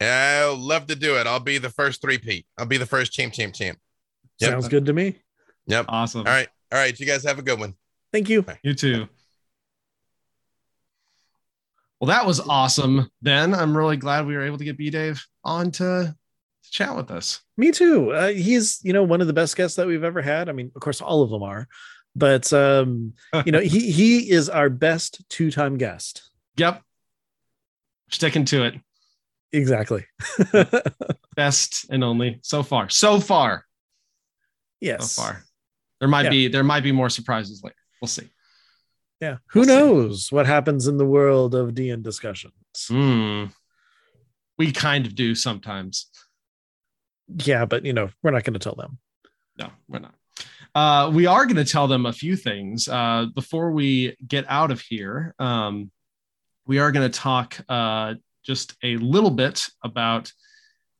I'll 0.00 0.56
love 0.56 0.86
to 0.88 0.96
do 0.96 1.16
it. 1.18 1.26
I'll 1.26 1.40
be 1.40 1.58
the 1.58 1.70
first 1.70 2.00
three 2.00 2.18
Pete. 2.18 2.46
I'll 2.58 2.66
be 2.66 2.76
the 2.76 2.86
first 2.86 3.12
champ, 3.12 3.32
champ, 3.32 3.54
champ. 3.54 3.78
Yep. 4.40 4.50
Sounds 4.50 4.68
good 4.68 4.86
to 4.86 4.92
me. 4.92 5.16
Yep. 5.66 5.86
Awesome. 5.88 6.20
All 6.20 6.32
right. 6.32 6.48
All 6.72 6.78
right. 6.78 6.98
You 6.98 7.06
guys 7.06 7.24
have 7.24 7.38
a 7.38 7.42
good 7.42 7.58
one. 7.58 7.74
Thank 8.12 8.28
you. 8.28 8.44
You 8.62 8.74
too. 8.74 9.08
Well, 12.00 12.08
that 12.08 12.26
was 12.26 12.40
awesome. 12.40 13.08
Then 13.22 13.54
I'm 13.54 13.76
really 13.76 13.96
glad 13.96 14.26
we 14.26 14.36
were 14.36 14.44
able 14.44 14.58
to 14.58 14.64
get 14.64 14.76
B 14.76 14.90
Dave 14.90 15.24
on 15.42 15.70
to, 15.72 16.14
to 16.64 16.70
chat 16.70 16.94
with 16.94 17.10
us. 17.10 17.40
Me 17.56 17.70
too. 17.70 18.10
Uh, 18.12 18.28
he's 18.28 18.80
you 18.82 18.92
know 18.92 19.02
one 19.02 19.20
of 19.20 19.26
the 19.26 19.32
best 19.32 19.56
guests 19.56 19.76
that 19.76 19.86
we've 19.86 20.04
ever 20.04 20.20
had. 20.20 20.48
I 20.48 20.52
mean, 20.52 20.70
of 20.74 20.82
course, 20.82 21.00
all 21.00 21.22
of 21.22 21.30
them 21.30 21.42
are, 21.42 21.66
but 22.14 22.52
um, 22.52 23.14
you 23.46 23.52
know 23.52 23.60
he 23.60 23.90
he 23.90 24.30
is 24.30 24.50
our 24.50 24.68
best 24.68 25.22
two 25.28 25.50
time 25.50 25.78
guest. 25.78 26.30
Yep. 26.56 26.82
Sticking 28.10 28.44
to 28.44 28.62
it. 28.62 28.74
Exactly. 29.54 30.04
Best 31.36 31.86
and 31.90 32.02
only 32.04 32.40
so 32.42 32.62
far. 32.62 32.88
So 32.88 33.20
far. 33.20 33.64
yes. 34.80 35.12
So 35.12 35.22
far. 35.22 35.44
There 36.00 36.08
might 36.08 36.24
Yeah. 36.24 36.30
be 36.30 36.48
there 36.48 36.64
might 36.64 36.82
be 36.82 36.92
more 36.92 37.08
surprises 37.08 37.62
later. 37.62 37.76
We'll 38.00 38.08
see. 38.08 38.28
Yeah. 39.20 39.36
Who 39.50 39.60
We'll 39.60 39.68
see. 39.68 39.74
knows 39.74 40.32
what 40.32 40.46
happens 40.46 40.86
in 40.86 40.96
the 40.98 41.06
world 41.06 41.54
of 41.54 41.70
DN 41.74 42.02
discussions? 42.02 42.52
Hmm. 42.88 43.44
We 44.58 44.72
kind 44.72 45.06
of 45.06 45.14
do 45.14 45.34
sometimes. 45.34 46.06
Yeah, 47.28 47.64
but 47.64 47.84
you 47.84 47.92
know 47.92 48.10
we're 48.22 48.32
not 48.32 48.44
going 48.44 48.54
to 48.54 48.58
tell 48.60 48.74
them. 48.74 48.98
No, 49.58 49.70
we're 49.88 50.00
not. 50.00 50.14
Uh, 50.74 51.10
we 51.14 51.26
are 51.26 51.44
going 51.46 51.56
to 51.56 51.64
tell 51.64 51.86
them 51.86 52.04
a 52.06 52.12
few 52.12 52.34
things 52.36 52.88
uh, 52.88 53.26
before 53.34 53.70
we 53.70 54.16
get 54.26 54.44
out 54.48 54.70
of 54.72 54.80
here. 54.80 55.34
Um, 55.38 55.90
we 56.66 56.80
are 56.80 56.90
going 56.92 57.08
to 57.10 57.18
talk 57.18 57.56
uh, 57.68 58.14
just 58.44 58.74
a 58.82 58.96
little 58.98 59.30
bit 59.30 59.66
about 59.82 60.30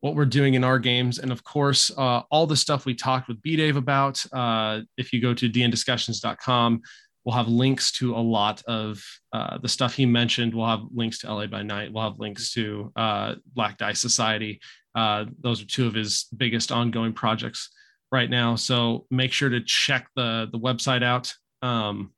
what 0.00 0.14
we're 0.14 0.26
doing 0.26 0.52
in 0.52 0.64
our 0.64 0.78
games, 0.78 1.18
and 1.18 1.32
of 1.32 1.42
course, 1.44 1.90
uh, 1.96 2.20
all 2.30 2.46
the 2.46 2.56
stuff 2.56 2.84
we 2.84 2.94
talked 2.94 3.26
with 3.26 3.40
B 3.40 3.56
Dave 3.56 3.76
about. 3.76 4.22
Uh, 4.32 4.80
if 4.98 5.12
you 5.12 5.22
go 5.22 5.32
to 5.32 5.48
dndiscussions.com, 5.48 6.82
we'll 7.24 7.34
have 7.34 7.48
links 7.48 7.90
to 7.92 8.14
a 8.14 8.20
lot 8.20 8.62
of 8.66 9.02
uh, 9.32 9.56
the 9.58 9.68
stuff 9.68 9.94
he 9.94 10.04
mentioned. 10.04 10.54
We'll 10.54 10.66
have 10.66 10.82
links 10.94 11.20
to 11.20 11.32
LA 11.32 11.46
by 11.46 11.62
Night. 11.62 11.92
We'll 11.92 12.04
have 12.04 12.18
links 12.18 12.52
to 12.52 12.92
uh, 12.96 13.36
Black 13.54 13.78
Dice 13.78 13.98
Society. 14.00 14.60
Uh, 14.94 15.24
those 15.40 15.62
are 15.62 15.66
two 15.66 15.86
of 15.86 15.94
his 15.94 16.26
biggest 16.36 16.70
ongoing 16.70 17.14
projects 17.14 17.70
right 18.12 18.28
now. 18.28 18.56
So 18.56 19.06
make 19.10 19.32
sure 19.32 19.48
to 19.48 19.60
check 19.64 20.08
the 20.14 20.48
the 20.52 20.58
website 20.58 21.02
out 21.02 21.32
um, 21.62 22.12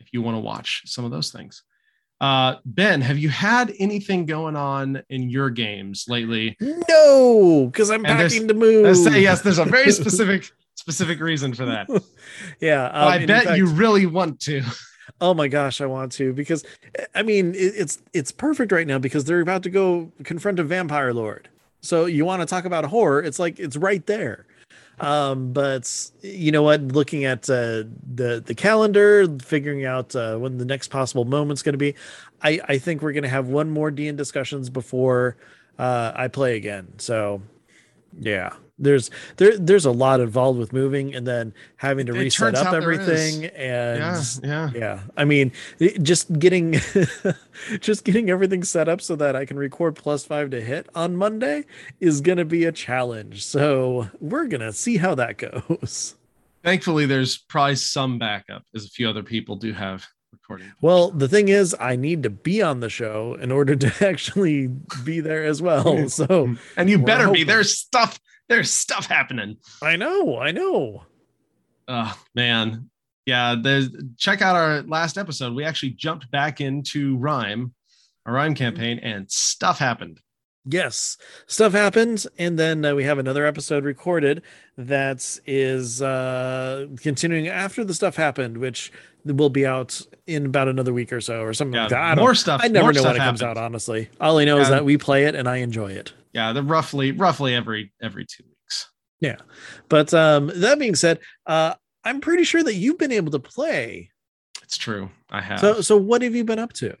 if 0.00 0.08
you 0.12 0.22
want 0.22 0.36
to 0.36 0.40
watch 0.40 0.82
some 0.86 1.04
of 1.04 1.10
those 1.10 1.30
things. 1.30 1.62
Uh, 2.20 2.56
ben, 2.64 3.00
have 3.02 3.18
you 3.18 3.28
had 3.28 3.74
anything 3.78 4.24
going 4.24 4.56
on 4.56 5.02
in 5.10 5.28
your 5.28 5.50
games 5.50 6.06
lately? 6.08 6.56
No, 6.88 7.66
because 7.70 7.90
I'm 7.90 8.06
And 8.06 8.18
packing 8.18 8.48
to 8.48 8.54
move. 8.54 8.86
I 8.86 8.92
say 8.94 9.20
yes. 9.20 9.42
There's 9.42 9.58
a 9.58 9.64
very 9.64 9.92
specific 9.92 10.50
specific 10.74 11.20
reason 11.20 11.54
for 11.54 11.64
that. 11.66 11.88
Yeah, 12.60 12.86
um, 12.86 13.08
I 13.08 13.24
bet 13.26 13.44
fact- 13.44 13.58
you 13.58 13.66
really 13.66 14.06
want 14.06 14.40
to. 14.40 14.62
Oh 15.20 15.32
my 15.32 15.48
gosh, 15.48 15.80
I 15.80 15.86
want 15.86 16.12
to 16.12 16.32
because 16.34 16.62
I 17.14 17.22
mean 17.22 17.54
it, 17.54 17.58
it's 17.76 18.02
it's 18.12 18.32
perfect 18.32 18.70
right 18.72 18.86
now 18.86 18.98
because 18.98 19.24
they're 19.24 19.40
about 19.40 19.62
to 19.62 19.70
go 19.70 20.10
confront 20.24 20.58
a 20.58 20.64
vampire 20.64 21.14
lord. 21.14 21.48
So 21.80 22.04
you 22.06 22.24
want 22.26 22.42
to 22.42 22.46
talk 22.46 22.64
about 22.66 22.84
horror? 22.84 23.22
It's 23.22 23.38
like 23.38 23.58
it's 23.58 23.76
right 23.76 24.04
there. 24.04 24.46
Um, 24.98 25.52
but 25.52 26.10
you 26.22 26.52
know 26.52 26.62
what? 26.62 26.80
Looking 26.80 27.24
at 27.24 27.48
uh, 27.50 27.84
the 28.14 28.42
the 28.44 28.54
calendar, 28.54 29.26
figuring 29.38 29.84
out 29.84 30.16
uh, 30.16 30.36
when 30.38 30.58
the 30.58 30.64
next 30.64 30.88
possible 30.88 31.24
moment's 31.24 31.62
going 31.62 31.74
to 31.74 31.78
be, 31.78 31.94
I 32.42 32.60
I 32.66 32.78
think 32.78 33.02
we're 33.02 33.12
going 33.12 33.24
to 33.24 33.28
have 33.28 33.48
one 33.48 33.70
more 33.70 33.90
D 33.90 34.10
discussions 34.12 34.70
before 34.70 35.36
uh, 35.78 36.12
I 36.14 36.28
play 36.28 36.56
again. 36.56 36.94
So 36.98 37.42
yeah, 38.18 38.54
there's 38.78 39.10
there 39.38 39.56
there's 39.56 39.86
a 39.86 39.90
lot 39.90 40.20
involved 40.20 40.58
with 40.58 40.72
moving 40.72 41.14
and 41.14 41.26
then 41.26 41.54
having 41.76 42.04
to 42.06 42.14
It 42.14 42.18
reset 42.18 42.54
up 42.54 42.66
out 42.66 42.70
there 42.72 42.92
is. 42.92 42.98
everything 43.08 43.44
and 43.56 43.98
Yeah, 43.98 44.20
yeah. 44.42 44.70
yeah 44.74 45.00
i 45.16 45.24
mean 45.24 45.50
just 46.02 46.30
getting 46.38 46.74
just 47.80 48.04
getting 48.04 48.28
everything 48.30 48.62
set 48.64 48.88
up 48.88 49.00
so 49.00 49.16
that 49.16 49.34
i 49.34 49.44
can 49.44 49.56
record 49.56 49.96
plus 49.96 50.24
five 50.24 50.50
to 50.50 50.60
hit 50.60 50.88
on 50.94 51.16
monday 51.16 51.64
is 52.00 52.20
gonna 52.20 52.44
be 52.44 52.64
a 52.64 52.72
challenge 52.72 53.44
so 53.44 54.08
we're 54.20 54.46
gonna 54.46 54.72
see 54.72 54.96
how 54.98 55.14
that 55.14 55.38
goes 55.38 56.14
Thankfully, 56.64 57.06
there's 57.06 57.38
probably 57.38 57.76
some 57.76 58.18
backup, 58.18 58.64
as 58.74 58.84
a 58.86 58.88
few 58.88 59.08
other 59.08 59.22
people 59.22 59.54
do 59.54 59.72
have 59.72 60.04
recording. 60.32 60.72
well 60.82 61.10
the 61.12 61.28
thing 61.28 61.48
is 61.48 61.74
i 61.80 61.94
need 61.96 62.22
to 62.24 62.30
be 62.30 62.60
on 62.60 62.80
the 62.80 62.90
show 62.90 63.38
in 63.40 63.50
order 63.52 63.74
to 63.76 63.92
actually 64.06 64.66
be 65.04 65.20
there 65.20 65.44
as 65.44 65.62
well 65.62 66.08
so 66.10 66.54
And 66.76 66.90
you 66.90 66.98
better 66.98 67.24
be. 67.24 67.28
hoping. 67.28 67.46
There's 67.46 67.78
stuff. 67.78 68.18
There's 68.48 68.72
stuff 68.72 69.06
happening. 69.06 69.56
i 69.82 69.96
know 69.96 70.38
i 70.38 70.50
know 70.52 71.04
Oh 71.88 72.18
man. 72.34 72.90
Yeah, 73.26 73.54
there's 73.60 73.90
check 74.16 74.42
out 74.42 74.56
our 74.56 74.82
last 74.82 75.16
episode. 75.18 75.54
We 75.54 75.62
actually 75.64 75.90
jumped 75.90 76.28
back 76.32 76.60
into 76.60 77.16
Rhyme, 77.16 77.74
a 78.24 78.32
Rhyme 78.32 78.54
campaign, 78.56 78.98
and 79.00 79.30
stuff 79.30 79.78
happened. 79.78 80.20
yes 80.68 81.16
stuff 81.46 81.72
happens 81.72 82.26
and 82.38 82.58
then 82.58 82.84
uh, 82.84 82.92
we 82.92 83.04
have 83.04 83.18
another 83.18 83.46
episode 83.46 83.84
recorded 83.84 84.42
that 84.76 85.38
is 85.46 86.02
uh 86.02 86.86
continuing 87.00 87.46
after 87.46 87.84
the 87.84 87.94
stuff 87.94 88.16
happened 88.16 88.56
which 88.58 88.90
will 89.24 89.48
be 89.48 89.64
out 89.64 90.00
in 90.26 90.46
about 90.46 90.66
another 90.66 90.92
week 90.92 91.12
or 91.12 91.20
so 91.20 91.40
or 91.42 91.54
something 91.54 91.74
Yeah, 91.76 91.82
like 91.82 91.90
that 91.90 92.18
more 92.18 92.34
stuff. 92.34 92.60
I 92.64 92.66
never 92.68 92.92
know 92.92 93.04
when 93.04 93.14
it 93.14 93.18
comes 93.18 93.40
happened. 93.42 93.58
out 93.58 93.64
honestly 93.64 94.08
all 94.20 94.38
i 94.38 94.44
know 94.44 94.58
is 94.58 94.68
that 94.68 94.84
we 94.84 94.96
play 94.98 95.26
it 95.26 95.36
and 95.36 95.48
i 95.48 95.58
enjoy 95.58 95.92
it 95.92 96.12
Yeah, 96.36 96.52
the 96.52 96.62
roughly 96.62 97.12
roughly 97.12 97.54
every 97.54 97.92
every 98.02 98.26
two 98.26 98.44
weeks. 98.44 98.90
Yeah, 99.20 99.38
but 99.88 100.12
um 100.12 100.52
that 100.54 100.78
being 100.78 100.94
said 100.94 101.18
uh 101.46 101.72
i'm 102.04 102.20
pretty 102.20 102.44
sure 102.44 102.62
that 102.62 102.74
you've 102.74 102.98
been 102.98 103.10
able 103.20 103.32
to 103.32 103.38
play 103.40 104.10
It's 104.62 104.76
true. 104.76 105.08
I 105.30 105.40
have. 105.40 105.60
so 105.60 105.80
so 105.80 105.96
what 105.96 106.20
have 106.22 106.34
you 106.36 106.44
been 106.44 106.58
up 106.66 106.72
to 106.74 106.94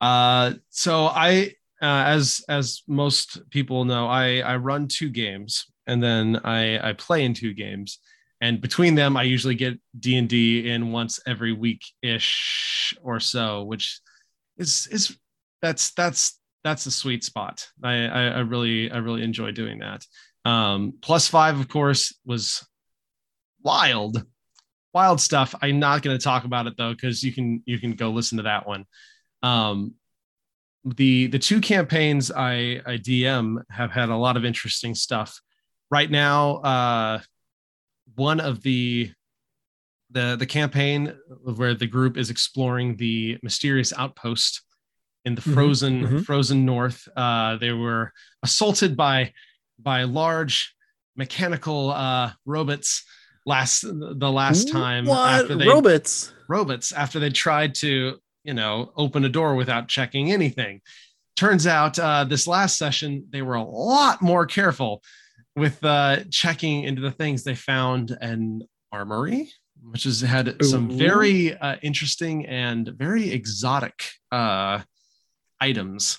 Uh, 0.00 0.52
so 0.68 1.06
I, 1.06 1.54
uh, 1.80 2.04
as 2.16 2.44
as 2.48 2.82
most 2.86 3.26
people 3.50 3.84
know, 3.86 4.04
I 4.06 4.40
I 4.52 4.56
run 4.70 4.86
two 4.98 5.08
games, 5.08 5.64
and 5.86 6.02
then 6.02 6.40
I 6.44 6.90
I 6.90 6.92
play 6.92 7.24
in 7.24 7.32
two 7.34 7.54
games, 7.54 7.98
and 8.40 8.60
between 8.60 8.94
them, 8.96 9.16
I 9.16 9.22
usually 9.34 9.54
get 9.56 9.74
D 9.98 10.18
and 10.20 10.28
D 10.28 10.68
in 10.72 10.92
once 10.92 11.20
every 11.26 11.52
week 11.64 11.82
ish 12.02 12.94
or 13.02 13.18
so, 13.20 13.64
which 13.70 13.84
is 14.58 14.86
is 14.92 15.16
that's 15.62 15.92
that's 15.94 16.38
that's 16.64 16.86
a 16.86 16.90
sweet 16.90 17.22
spot. 17.22 17.68
I, 17.82 18.06
I 18.06 18.22
I 18.28 18.38
really 18.40 18.90
I 18.90 18.96
really 18.96 19.22
enjoy 19.22 19.52
doing 19.52 19.78
that. 19.80 20.04
Um, 20.44 20.94
plus 21.00 21.28
five, 21.28 21.60
of 21.60 21.68
course, 21.68 22.18
was 22.24 22.66
wild, 23.62 24.24
wild 24.92 25.20
stuff. 25.20 25.54
I'm 25.62 25.78
not 25.78 26.02
going 26.02 26.16
to 26.18 26.22
talk 26.22 26.44
about 26.44 26.66
it 26.66 26.74
though, 26.76 26.92
because 26.92 27.22
you 27.22 27.32
can 27.32 27.62
you 27.66 27.78
can 27.78 27.92
go 27.92 28.10
listen 28.10 28.38
to 28.38 28.44
that 28.44 28.66
one. 28.66 28.86
Um, 29.42 29.94
the 30.84 31.28
the 31.28 31.38
two 31.38 31.60
campaigns 31.60 32.30
I, 32.30 32.80
I 32.86 32.96
DM 32.96 33.62
have 33.70 33.90
had 33.90 34.08
a 34.08 34.16
lot 34.16 34.36
of 34.36 34.44
interesting 34.44 34.94
stuff. 34.94 35.40
Right 35.90 36.10
now, 36.10 36.56
uh, 36.56 37.20
one 38.14 38.40
of 38.40 38.62
the 38.62 39.12
the 40.10 40.36
the 40.38 40.46
campaign 40.46 41.14
where 41.42 41.74
the 41.74 41.86
group 41.86 42.16
is 42.16 42.30
exploring 42.30 42.96
the 42.96 43.38
mysterious 43.42 43.92
outpost 43.96 44.62
in 45.24 45.34
the 45.34 45.42
Mhm, 45.42 45.54
frozen 45.54 46.06
mhm. 46.06 46.24
frozen 46.24 46.64
north. 46.64 47.08
Uh, 47.16 47.56
they 47.56 47.72
were 47.72 48.12
assaulted 48.42 48.96
by 48.96 49.32
by 49.78 50.04
large 50.04 50.74
mechanical 51.16 51.90
uh, 51.90 52.32
robots 52.44 53.04
last 53.46 53.82
the 53.82 54.30
last 54.32 54.68
time 54.68 55.06
what 55.06 55.42
after 55.42 55.54
they 55.56 55.66
robots 55.66 56.32
robots 56.48 56.92
after 56.92 57.18
they 57.20 57.30
tried 57.30 57.74
to, 57.74 58.18
you 58.42 58.54
know, 58.54 58.92
open 58.96 59.24
a 59.24 59.28
door 59.28 59.54
without 59.54 59.88
checking 59.88 60.32
anything. 60.32 60.80
Turns 61.36 61.66
out 61.66 61.98
uh, 61.98 62.24
this 62.24 62.46
last 62.46 62.78
session, 62.78 63.26
they 63.30 63.42
were 63.42 63.54
a 63.54 63.64
lot 63.64 64.22
more 64.22 64.46
careful 64.46 65.02
with 65.56 65.82
uh, 65.84 66.18
checking 66.30 66.84
into 66.84 67.00
the 67.02 67.10
things 67.10 67.42
they 67.42 67.54
found 67.54 68.16
an 68.20 68.62
armory, 68.92 69.50
which 69.82 70.04
has 70.04 70.20
had 70.20 70.62
some 70.64 70.90
very 70.90 71.56
uh, 71.56 71.76
interesting 71.82 72.46
and 72.46 72.88
very 72.88 73.30
exotic 73.30 74.04
uh, 74.30 74.80
items 75.60 76.18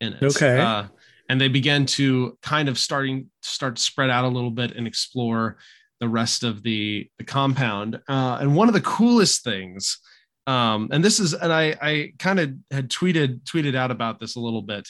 in 0.00 0.12
it. 0.14 0.22
Okay. 0.22 0.60
Uh, 0.60 0.84
and 1.28 1.40
they 1.40 1.48
began 1.48 1.86
to 1.86 2.36
kind 2.42 2.68
of 2.68 2.78
starting 2.78 3.30
start 3.42 3.76
to 3.76 3.82
spread 3.82 4.10
out 4.10 4.24
a 4.24 4.28
little 4.28 4.50
bit 4.50 4.72
and 4.76 4.86
explore 4.86 5.56
the 6.00 6.08
rest 6.08 6.44
of 6.44 6.62
the 6.62 7.08
the 7.18 7.24
compound. 7.24 8.00
Uh, 8.08 8.38
and 8.40 8.54
one 8.54 8.68
of 8.68 8.74
the 8.74 8.80
coolest 8.80 9.42
things, 9.44 9.98
um, 10.46 10.88
and 10.92 11.02
this 11.02 11.18
is, 11.20 11.32
and 11.32 11.52
I 11.52 11.76
I 11.80 12.12
kind 12.18 12.40
of 12.40 12.52
had 12.70 12.90
tweeted 12.90 13.42
tweeted 13.44 13.74
out 13.74 13.90
about 13.90 14.20
this 14.20 14.36
a 14.36 14.40
little 14.40 14.62
bit. 14.62 14.88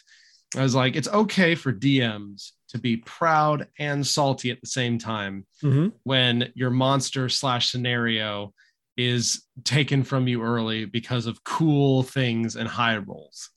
I 0.57 0.63
was 0.63 0.75
like, 0.75 0.97
it's 0.97 1.09
okay 1.09 1.55
for 1.55 1.73
DMs 1.73 2.53
to 2.69 2.79
be 2.79 2.97
proud 2.99 3.69
and 3.79 4.05
salty 4.07 4.51
at 4.51 4.61
the 4.61 4.67
same 4.67 4.99
time 4.99 5.47
Mhm. 5.63 5.93
when 6.05 6.51
your 6.55 6.71
monster 6.71 7.29
slash 7.29 7.71
scenario 7.71 8.53
is 8.97 9.45
taken 9.65 10.03
from 10.05 10.27
you 10.29 10.43
early 10.43 10.85
because 10.85 11.27
of 11.27 11.43
cool 11.45 12.03
things 12.05 12.55
and 12.57 12.69
high 12.69 12.97
rolls 12.97 13.51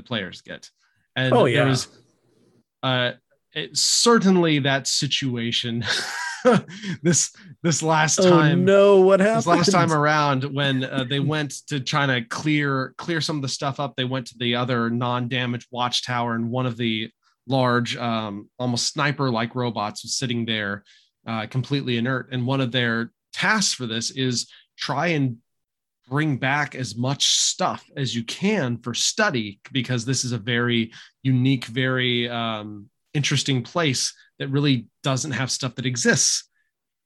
players 0.00 0.40
get. 0.42 0.70
And 1.16 1.32
Oh, 1.34 1.44
yeah. 1.46 1.64
there's 1.64 1.88
uh 2.82 3.12
it, 3.54 3.76
certainly 3.76 4.58
that 4.60 4.86
situation 4.86 5.84
this 7.02 7.34
this 7.62 7.82
last 7.82 8.20
Oh 8.20 8.30
time 8.30 8.64
no, 8.64 9.00
what 9.00 9.20
happened? 9.20 9.38
this 9.38 9.46
last 9.46 9.72
time 9.72 9.92
around 9.92 10.44
when 10.44 10.84
uh, 10.84 11.04
they 11.08 11.18
went 11.20 11.66
to 11.68 11.80
try 11.80 12.06
to 12.06 12.22
clear 12.26 12.94
clear 12.98 13.20
some 13.20 13.36
of 13.36 13.42
the 13.42 13.48
stuff 13.48 13.80
up 13.80 13.96
they 13.96 14.04
went 14.04 14.26
to 14.28 14.38
the 14.38 14.54
other 14.54 14.90
non-damaged 14.90 15.66
watchtower 15.70 16.34
and 16.34 16.50
one 16.50 16.66
of 16.66 16.76
the 16.76 17.10
large 17.48 17.96
um, 17.96 18.48
almost 18.58 18.92
sniper 18.92 19.30
like 19.30 19.54
robots 19.54 20.04
was 20.04 20.14
sitting 20.14 20.44
there 20.44 20.84
uh, 21.26 21.46
completely 21.46 21.96
inert 21.96 22.28
and 22.30 22.46
one 22.46 22.60
of 22.60 22.70
their 22.70 23.10
tasks 23.32 23.74
for 23.74 23.86
this 23.86 24.10
is 24.12 24.48
try 24.76 25.08
and 25.08 25.38
bring 26.08 26.36
back 26.36 26.74
as 26.74 26.96
much 26.96 27.26
stuff 27.26 27.84
as 27.96 28.14
you 28.14 28.24
can 28.24 28.78
for 28.78 28.94
study 28.94 29.60
because 29.72 30.04
this 30.04 30.24
is 30.24 30.32
a 30.32 30.38
very 30.38 30.92
unique 31.22 31.66
very 31.66 32.28
um, 32.28 32.88
interesting 33.14 33.62
place 33.62 34.14
that 34.38 34.48
really 34.48 34.86
doesn't 35.02 35.32
have 35.32 35.50
stuff 35.50 35.74
that 35.74 35.86
exists 35.86 36.48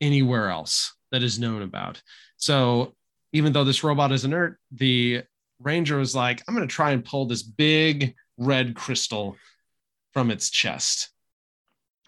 anywhere 0.01 0.51
else 0.51 0.95
that 1.11 1.23
is 1.23 1.39
known 1.39 1.63
about. 1.63 2.03
So 2.37 2.95
even 3.33 3.53
though 3.53 3.65
this 3.65 3.85
robot 3.85 4.13
is 4.13 4.25
inert, 4.25 4.59
the 4.73 5.23
ranger 5.61 5.97
was 5.97 6.15
like, 6.15 6.43
I'm 6.47 6.55
going 6.55 6.67
to 6.67 6.75
try 6.75 6.91
and 6.91 7.05
pull 7.05 7.27
this 7.27 7.43
big 7.43 8.15
red 8.37 8.75
crystal 8.75 9.37
from 10.13 10.31
its 10.31 10.51
chest. 10.51 11.11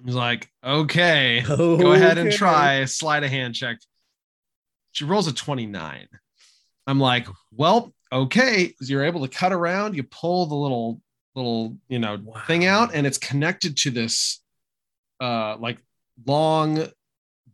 He's 0.05 0.15
like, 0.15 0.51
okay, 0.63 1.43
go 1.47 1.93
ahead 1.93 2.19
and 2.19 2.33
try, 2.33 2.85
sleight 2.85 3.23
of 3.23 3.31
hand 3.31 3.55
check. 3.55 3.79
She 4.93 5.05
rolls 5.05 5.29
a 5.29 5.33
29. 5.33 6.09
I'm 6.87 7.01
like, 7.01 7.27
well, 7.53 7.95
okay. 8.13 8.75
So 8.81 8.87
you're 8.87 9.05
able 9.05 9.23
to 9.27 9.29
cut 9.29 9.53
around, 9.53 9.95
you 9.95 10.03
pull 10.03 10.47
the 10.47 10.55
little, 10.55 11.01
little, 11.35 11.77
you 11.89 11.99
know, 11.99 12.19
Wow. 12.23 12.43
thing 12.47 12.65
out, 12.67 12.95
and 12.95 13.07
it's 13.07 13.19
connected 13.19 13.77
to 13.79 13.91
this 13.91 14.41
uh 15.21 15.57
like 15.59 15.79
long 16.27 16.87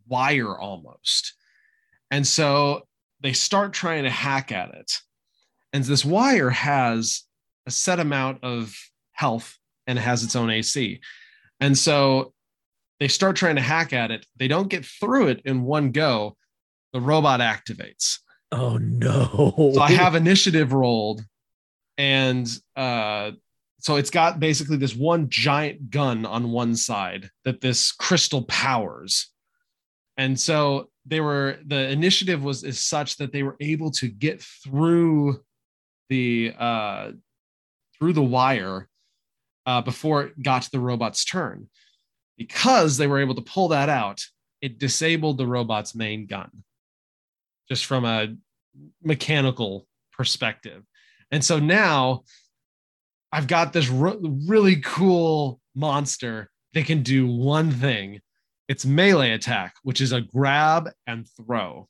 wire 0.07 0.57
almost. 0.57 1.33
And 2.09 2.25
so 2.27 2.87
they 3.21 3.33
start 3.33 3.73
trying 3.73 4.03
to 4.03 4.09
hack 4.09 4.51
at 4.51 4.73
it. 4.73 4.91
And 5.73 5.83
this 5.83 6.03
wire 6.03 6.49
has 6.49 7.23
a 7.65 7.71
set 7.71 7.99
amount 7.99 8.43
of 8.43 8.75
health 9.13 9.57
and 9.87 9.97
it 9.97 10.01
has 10.01 10.23
its 10.23 10.35
own 10.35 10.49
AC. 10.49 10.99
And 11.59 11.77
so 11.77 12.33
they 12.99 13.07
start 13.07 13.35
trying 13.35 13.55
to 13.55 13.61
hack 13.61 13.93
at 13.93 14.11
it. 14.11 14.25
They 14.37 14.47
don't 14.47 14.67
get 14.67 14.85
through 14.85 15.27
it 15.27 15.41
in 15.45 15.63
one 15.63 15.91
go. 15.91 16.35
The 16.93 16.99
robot 16.99 17.39
activates. 17.39 18.17
Oh 18.51 18.77
no. 18.77 19.71
So 19.73 19.81
I 19.81 19.91
have 19.91 20.15
initiative 20.15 20.73
rolled, 20.73 21.23
and 21.97 22.47
uh, 22.75 23.31
so 23.79 23.95
it's 23.95 24.09
got 24.09 24.39
basically 24.39 24.77
this 24.77 24.95
one 24.95 25.29
giant 25.29 25.89
gun 25.89 26.25
on 26.25 26.51
one 26.51 26.75
side 26.75 27.29
that 27.45 27.61
this 27.61 27.91
crystal 27.91 28.43
powers, 28.43 29.29
and 30.17 30.39
so 30.39 30.89
they 31.05 31.19
were 31.19 31.57
the 31.65 31.89
initiative 31.89 32.43
was 32.43 32.63
is 32.63 32.83
such 32.83 33.17
that 33.17 33.31
they 33.31 33.43
were 33.43 33.57
able 33.59 33.91
to 33.91 34.07
get 34.07 34.41
through 34.41 35.41
the 36.09 36.53
uh, 36.57 37.11
through 37.97 38.13
the 38.13 38.21
wire 38.21 38.87
uh, 39.65 39.81
before 39.81 40.23
it 40.23 40.43
got 40.43 40.63
to 40.63 40.71
the 40.71 40.79
robot's 40.79 41.25
turn. 41.25 41.69
Because 42.37 42.97
they 42.97 43.07
were 43.07 43.19
able 43.19 43.35
to 43.35 43.41
pull 43.41 43.67
that 43.67 43.87
out, 43.87 44.21
it 44.61 44.79
disabled 44.79 45.37
the 45.37 45.45
robot's 45.45 45.93
main 45.93 46.25
gun, 46.25 46.49
just 47.71 47.85
from 47.85 48.03
a 48.03 48.27
mechanical 49.01 49.87
perspective. 50.11 50.83
And 51.31 51.41
so 51.41 51.57
now 51.57 52.23
I've 53.31 53.47
got 53.47 53.71
this 53.71 53.87
re- 53.87 54.17
really 54.45 54.81
cool 54.81 55.61
monster 55.73 56.51
that 56.73 56.85
can 56.85 57.01
do 57.01 57.25
one 57.25 57.71
thing. 57.71 58.19
It's 58.67 58.85
melee 58.85 59.31
attack, 59.31 59.75
which 59.83 60.01
is 60.01 60.11
a 60.11 60.19
grab 60.19 60.89
and 61.07 61.25
throw. 61.37 61.87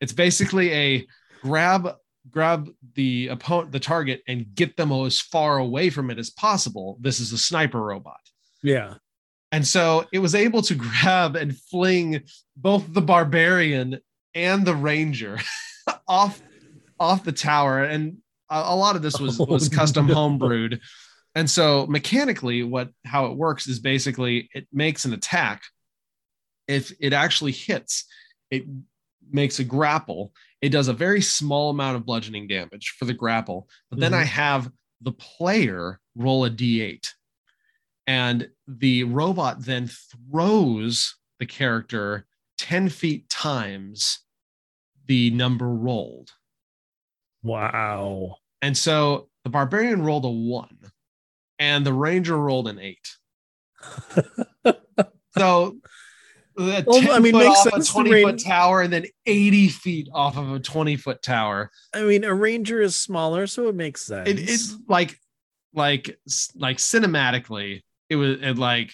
It's 0.00 0.12
basically 0.12 0.72
a 0.72 1.06
grab 1.42 1.96
grab 2.30 2.68
the 2.94 3.26
opponent 3.26 3.72
the 3.72 3.80
target 3.80 4.22
and 4.28 4.46
get 4.54 4.76
them 4.76 4.92
as 4.92 5.20
far 5.20 5.58
away 5.58 5.90
from 5.90 6.08
it 6.08 6.20
as 6.20 6.30
possible. 6.30 6.98
This 7.00 7.18
is 7.18 7.32
a 7.32 7.38
sniper 7.38 7.82
robot. 7.82 8.20
yeah. 8.62 8.94
And 9.52 9.66
so 9.66 10.04
it 10.12 10.18
was 10.20 10.34
able 10.36 10.62
to 10.62 10.74
grab 10.86 11.34
and 11.34 11.56
fling 11.56 12.22
both 12.56 12.84
the 12.92 13.02
barbarian 13.02 14.00
and 14.36 14.64
the 14.64 14.76
ranger 14.76 15.40
off 16.08 16.40
off 17.00 17.24
the 17.24 17.32
tower. 17.32 17.82
And 17.82 18.18
a, 18.50 18.54
a 18.66 18.76
lot 18.76 18.94
of 18.94 19.02
this 19.02 19.18
was 19.18 19.40
Oh, 19.40 19.46
was 19.46 19.68
custom 19.68 20.06
no. 20.06 20.14
homebrewed. 20.14 20.78
And 21.34 21.50
so 21.50 21.86
mechanically, 21.86 22.62
what 22.62 22.90
how 23.04 23.26
it 23.26 23.36
works 23.36 23.66
is 23.66 23.80
basically 23.80 24.48
it 24.54 24.68
makes 24.72 25.04
an 25.04 25.12
attack. 25.12 25.62
If 26.68 26.92
it 27.00 27.12
actually 27.12 27.52
hits, 27.52 28.04
it 28.50 28.64
makes 29.30 29.58
a 29.58 29.64
grapple. 29.64 30.32
It 30.60 30.70
does 30.70 30.88
a 30.88 30.92
very 30.92 31.20
small 31.20 31.70
amount 31.70 31.96
of 31.96 32.06
bludgeoning 32.06 32.46
damage 32.48 32.94
for 32.98 33.04
the 33.04 33.12
grapple. 33.14 33.68
But 33.90 34.00
then 34.00 34.12
Mhm. 34.12 34.16
I 34.20 34.24
have 34.24 34.70
the 35.00 35.12
player 35.12 36.00
roll 36.16 36.44
a 36.46 36.50
d8 36.50 37.08
and 38.06 38.48
the 38.66 39.04
robot 39.04 39.62
then 39.62 39.88
throws 39.88 41.16
the 41.38 41.46
character 41.46 42.26
10 42.58 42.88
feet 42.88 43.28
times 43.28 44.20
the 45.06 45.30
number 45.30 45.68
rolled. 45.68 46.32
Wow. 47.42 48.36
And 48.62 48.76
so 48.76 49.28
the 49.44 49.50
barbarian 49.50 50.02
rolled 50.02 50.24
a 50.24 50.30
one 50.30 50.78
and 51.58 51.86
the 51.86 51.92
ranger 51.92 52.36
rolled 52.36 52.68
an 52.68 52.78
eight. 52.78 53.16
so 55.36 55.76
the 56.56 56.84
Well, 56.86 57.12
I 57.12 57.18
mean, 57.18 57.36
makes 57.36 57.60
off 57.60 57.70
sense, 57.70 57.90
a 57.90 57.92
20 57.92 58.10
ran- 58.10 58.24
foot 58.24 58.38
tower 58.44 58.82
and 58.82 58.92
then 58.92 59.06
80 59.26 59.68
feet 59.68 60.08
off 60.12 60.36
of 60.36 60.52
a 60.52 60.58
20 60.58 60.96
foot 60.96 61.22
tower. 61.22 61.70
I 61.94 62.02
mean, 62.02 62.24
a 62.24 62.34
ranger 62.34 62.80
is 62.80 62.96
smaller, 62.96 63.46
so 63.46 63.68
it 63.68 63.74
makes 63.74 64.02
sense. 64.02 64.28
It, 64.28 64.38
it's 64.38 64.76
like, 64.88 65.18
like, 65.74 66.18
like 66.56 66.78
cinematically, 66.78 67.82
it 68.08 68.16
was 68.16 68.38
it 68.40 68.56
like 68.56 68.92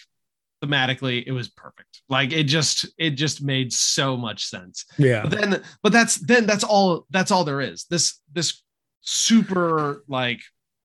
thematically, 0.62 1.22
it 1.24 1.32
was 1.32 1.48
perfect. 1.48 1.91
Like 2.08 2.32
it 2.32 2.44
just, 2.44 2.86
it 2.98 3.10
just 3.10 3.42
made 3.42 3.72
so 3.72 4.16
much 4.16 4.44
sense. 4.46 4.84
yeah. 4.98 5.22
But 5.22 5.30
then 5.30 5.62
but 5.82 5.92
that's 5.92 6.16
then 6.16 6.46
that's 6.46 6.64
all 6.64 7.06
that's 7.10 7.30
all 7.30 7.44
there 7.44 7.60
is 7.60 7.84
this 7.90 8.20
this 8.32 8.62
super 9.00 10.04
like 10.08 10.40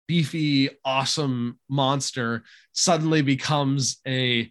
beefy 0.07 0.69
awesome 0.85 1.59
monster 1.69 2.43
suddenly 2.71 3.21
becomes 3.21 3.97
a 4.07 4.49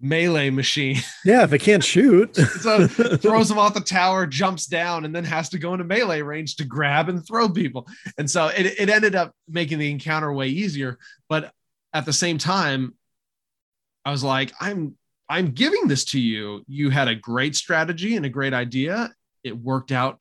melee 0.00 0.50
machine 0.50 0.96
Yeah, 1.24 1.42
if 1.44 1.52
it 1.52 1.60
can't 1.60 1.82
shoot. 1.82 2.36
so 2.36 2.86
throws 2.86 3.50
him 3.50 3.58
off 3.58 3.74
the 3.74 3.80
tower 3.80 4.26
jumps 4.26 4.66
down 4.66 5.04
and 5.04 5.14
then 5.16 5.24
has 5.24 5.48
to 5.48 5.58
go 5.58 5.72
into 5.72 5.84
melee 5.84 6.20
range 6.22 6.56
to 6.56 6.64
grab 6.64 7.08
and 7.08 7.26
throw 7.26 7.48
people 7.48 7.88
and 8.18 8.30
so 8.30 8.48
it, 8.48 8.66
it 8.66 8.88
ended 8.90 9.14
up 9.16 9.32
making 9.48 9.78
the 9.78 9.90
encounter 9.90 10.32
way 10.32 10.48
easier 10.48 10.98
but 11.28 11.52
at 11.94 12.04
the 12.04 12.12
same 12.12 12.36
time 12.38 12.94
i 14.04 14.10
was 14.10 14.22
like 14.22 14.52
i'm 14.60 14.94
i'm 15.28 15.50
giving 15.50 15.88
this 15.88 16.04
to 16.06 16.20
you. 16.20 16.64
You 16.66 16.90
had 16.90 17.08
a 17.08 17.14
great 17.14 17.54
strategy 17.56 18.16
and 18.16 18.24
a 18.26 18.30
great 18.30 18.54
idea. 18.54 19.12
It 19.44 19.56
worked 19.56 19.92
out 19.92 20.18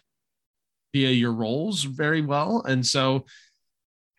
via 0.93 1.09
your 1.09 1.33
rolls 1.33 1.83
very 1.83 2.21
well. 2.21 2.63
And 2.67 2.85
so 2.85 3.25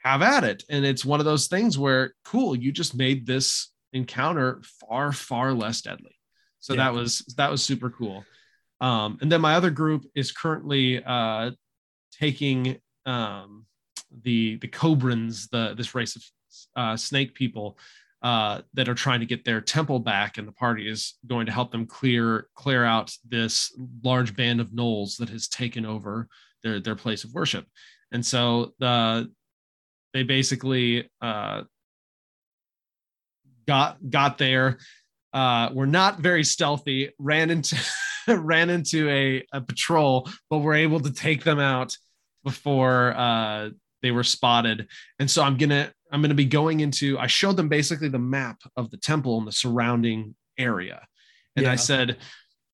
have 0.05 0.22
at 0.22 0.45
it. 0.45 0.64
And 0.68 0.84
it's 0.84 1.05
one 1.05 1.20
of 1.20 1.26
those 1.26 1.47
things 1.49 1.78
where 1.78 2.14
cool 2.24 2.55
you 2.57 2.72
just 2.72 2.95
made 2.97 3.26
this 3.26 3.72
encounter 3.93 4.62
far 4.89 5.12
far 5.12 5.53
less 5.53 5.80
deadly. 5.82 6.16
So 6.61 6.72
Yeah. 6.74 6.84
that 6.84 6.95
was 6.95 7.18
that 7.36 7.51
was 7.51 7.64
super 7.64 7.91
cool. 7.91 8.24
Um, 8.80 9.18
and 9.20 9.30
then 9.30 9.41
my 9.41 9.55
other 9.55 9.70
group 9.70 10.05
is 10.14 10.30
currently 10.32 11.03
uh, 11.05 11.51
taking 12.12 12.78
um, 13.07 13.66
the 14.22 14.57
the 14.57 14.68
cobrans 14.68 15.49
the 15.51 15.74
this 15.76 15.95
race 15.95 16.16
of 16.16 16.22
uh, 16.76 16.97
snake 16.97 17.34
people 17.34 17.78
uh, 18.23 18.62
that 18.75 18.89
are 18.89 18.95
trying 18.95 19.21
to 19.21 19.27
get 19.27 19.45
their 19.45 19.61
temple 19.61 20.01
back 20.01 20.39
and 20.39 20.49
the 20.49 20.53
party 20.53 20.89
is 20.89 21.14
going 21.27 21.47
to 21.47 21.53
help 21.53 21.71
them 21.71 21.87
clear 21.87 22.49
clear 22.55 22.85
out 22.85 23.12
this 23.29 23.73
large 24.03 24.35
band 24.35 24.61
of 24.61 24.71
gnolls 24.71 25.16
that 25.16 25.29
has 25.29 25.49
taken 25.49 25.87
over 25.87 26.27
their 26.62 26.81
their 26.81 26.97
place 26.97 27.25
of 27.25 27.33
worship. 27.33 27.66
And 28.11 28.25
so 28.25 28.73
the 28.79 29.31
they 30.12 30.23
basically 30.25 31.09
uh, 31.21 31.62
got 33.66 33.99
got 34.11 34.39
there. 34.39 34.79
Uh, 35.35 35.69
were 35.75 35.87
not 35.87 36.21
very 36.21 36.43
stealthy 36.43 37.11
ran 37.19 37.51
into 37.51 37.77
ran 38.29 38.71
into 38.71 39.09
a, 39.11 39.45
a 39.53 39.61
patrol 39.61 40.27
but 40.49 40.59
were 40.59 40.75
able 40.75 40.99
to 40.99 41.12
take 41.12 41.45
them 41.45 41.61
out 41.61 41.95
before 42.45 43.14
uh, 43.14 43.69
they 44.01 44.11
were 44.11 44.25
spotted. 44.25 44.89
And 45.19 45.31
so 45.31 45.43
i'm 45.43 45.59
gonna 45.59 45.93
i'm 46.13 46.23
gonna 46.23 46.35
be 46.35 46.45
going 46.45 46.81
into 46.81 47.19
i 47.19 47.27
showed 47.27 47.57
them 47.57 47.69
basically 47.69 48.09
the 48.09 48.19
map 48.19 48.61
of 48.77 48.91
the 48.91 48.97
temple 48.97 49.39
and 49.39 49.47
the 49.47 49.53
surrounding 49.53 50.35
area 50.59 51.07
and 51.57 51.67
i 51.67 51.77
said 51.77 52.17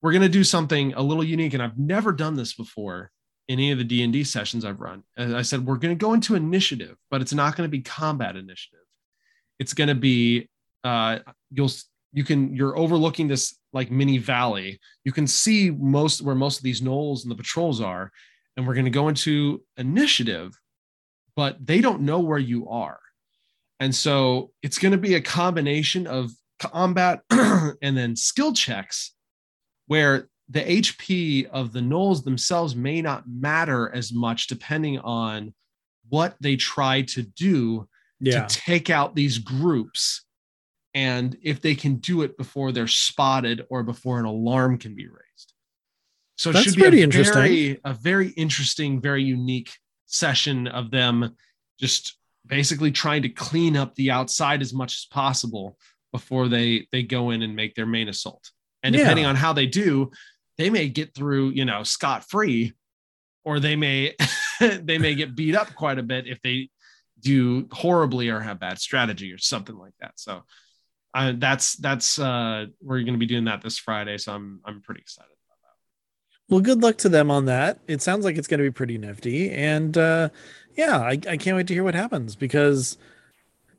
we're 0.02 0.12
gonna 0.12 0.28
do 0.28 0.44
something 0.44 0.92
a 0.94 1.02
little 1.02 1.24
unique 1.24 1.54
and 1.54 1.62
i've 1.62 1.78
never 1.78 2.12
done 2.12 2.34
this 2.34 2.54
before 2.54 3.10
in 3.48 3.58
any 3.58 3.70
of 3.70 3.78
the 3.78 3.84
D&D 3.84 4.24
sessions 4.24 4.64
I've 4.64 4.80
run. 4.80 5.02
And 5.16 5.36
I 5.36 5.42
said 5.42 5.64
we're 5.64 5.76
going 5.76 5.96
to 5.96 6.02
go 6.02 6.14
into 6.14 6.34
initiative, 6.34 6.96
but 7.10 7.20
it's 7.20 7.34
not 7.34 7.56
going 7.56 7.68
to 7.68 7.70
be 7.70 7.82
combat 7.82 8.36
initiative. 8.36 8.80
It's 9.58 9.74
going 9.74 9.88
to 9.88 9.94
be 9.94 10.48
uh, 10.82 11.20
you'll 11.50 11.70
you 12.12 12.24
can 12.24 12.54
you're 12.54 12.76
overlooking 12.78 13.28
this 13.28 13.58
like 13.72 13.90
mini 13.90 14.18
valley. 14.18 14.78
You 15.04 15.12
can 15.12 15.26
see 15.26 15.70
most 15.70 16.22
where 16.22 16.34
most 16.34 16.58
of 16.58 16.62
these 16.62 16.80
gnolls 16.80 17.22
and 17.22 17.30
the 17.30 17.36
patrols 17.36 17.80
are, 17.80 18.10
and 18.56 18.66
we're 18.66 18.74
going 18.74 18.84
to 18.84 18.90
go 18.90 19.08
into 19.08 19.62
initiative, 19.76 20.58
but 21.36 21.64
they 21.64 21.80
don't 21.80 22.02
know 22.02 22.20
where 22.20 22.38
you 22.38 22.68
are. 22.68 22.98
And 23.80 23.94
so 23.94 24.52
it's 24.62 24.78
going 24.78 24.92
to 24.92 24.98
be 24.98 25.14
a 25.14 25.20
combination 25.20 26.06
of 26.06 26.30
combat 26.60 27.20
and 27.30 27.96
then 27.96 28.16
skill 28.16 28.52
checks 28.52 29.12
where 29.86 30.28
the 30.48 30.60
HP 30.60 31.46
of 31.50 31.72
the 31.72 31.80
gnolls 31.80 32.22
themselves 32.24 32.76
may 32.76 33.02
not 33.02 33.24
matter 33.28 33.90
as 33.94 34.12
much 34.12 34.46
depending 34.46 34.98
on 35.00 35.54
what 36.08 36.36
they 36.40 36.56
try 36.56 37.02
to 37.02 37.22
do 37.22 37.88
Yeah. 38.20 38.46
to 38.46 38.54
take 38.54 38.90
out 38.90 39.14
these 39.14 39.38
groups 39.38 40.24
and 40.94 41.36
if 41.42 41.60
they 41.60 41.74
can 41.74 41.96
do 41.96 42.22
it 42.22 42.38
before 42.38 42.70
they're 42.72 42.86
spotted 42.86 43.66
or 43.68 43.82
before 43.82 44.20
an 44.20 44.26
alarm 44.26 44.78
can 44.78 44.94
be 44.94 45.08
raised. 45.08 45.52
So 46.36 46.50
it 46.50 46.52
That's 46.52 46.64
should 46.66 46.76
be 46.76 46.82
pretty 46.82 47.00
a 47.00 47.04
interesting. 47.04 47.34
very, 47.34 47.80
a 47.84 47.92
very 47.94 48.28
interesting, 48.30 49.00
very 49.00 49.24
unique 49.24 49.72
session 50.06 50.68
of 50.68 50.90
them 50.90 51.34
just 51.80 52.16
basically 52.46 52.90
trying 52.92 53.22
to 53.22 53.28
clean 53.28 53.76
up 53.76 53.94
the 53.94 54.10
outside 54.10 54.60
as 54.62 54.72
much 54.72 54.94
as 54.96 55.06
possible 55.10 55.78
before 56.12 56.48
they 56.48 56.86
they 56.92 57.02
go 57.02 57.30
in 57.30 57.42
and 57.42 57.56
make 57.56 57.74
their 57.74 57.86
main 57.86 58.08
assault. 58.08 58.50
And 58.82 58.94
Yeah. 58.94 59.02
depending 59.02 59.26
on 59.26 59.36
how 59.36 59.52
they 59.52 59.66
do, 59.66 60.10
they 60.58 60.70
may 60.70 60.88
get 60.88 61.14
through, 61.14 61.50
you 61.50 61.64
know, 61.64 61.82
scot 61.82 62.28
free, 62.28 62.74
or 63.44 63.60
they 63.60 63.76
may 63.76 64.14
they 64.60 64.98
may 64.98 65.14
get 65.14 65.34
beat 65.34 65.54
up 65.54 65.74
quite 65.74 65.98
a 65.98 66.02
bit 66.02 66.26
if 66.26 66.40
they 66.42 66.68
do 67.20 67.66
horribly 67.72 68.28
or 68.28 68.40
have 68.40 68.60
bad 68.60 68.78
strategy 68.78 69.32
or 69.32 69.38
something 69.38 69.76
like 69.76 69.94
that. 70.00 70.12
So 70.16 70.42
uh, 71.14 71.32
that's 71.38 71.76
that's 71.76 72.18
uh 72.18 72.66
we're 72.82 73.00
going 73.00 73.14
to 73.14 73.18
be 73.18 73.26
doing 73.26 73.44
that 73.46 73.62
this 73.62 73.78
Friday. 73.78 74.18
So 74.18 74.32
I'm 74.34 74.60
I'm 74.64 74.82
pretty 74.82 75.00
excited. 75.00 75.33
Well, 76.48 76.60
good 76.60 76.82
luck 76.82 76.98
to 76.98 77.08
them 77.08 77.30
on 77.30 77.46
that. 77.46 77.78
It 77.86 78.02
sounds 78.02 78.24
like 78.24 78.36
it's 78.36 78.48
going 78.48 78.58
to 78.58 78.64
be 78.64 78.70
pretty 78.70 78.98
nifty, 78.98 79.50
and 79.50 79.96
uh, 79.96 80.28
yeah, 80.76 80.98
I, 80.98 81.18
I 81.28 81.36
can't 81.36 81.56
wait 81.56 81.66
to 81.68 81.74
hear 81.74 81.84
what 81.84 81.94
happens 81.94 82.36
because, 82.36 82.98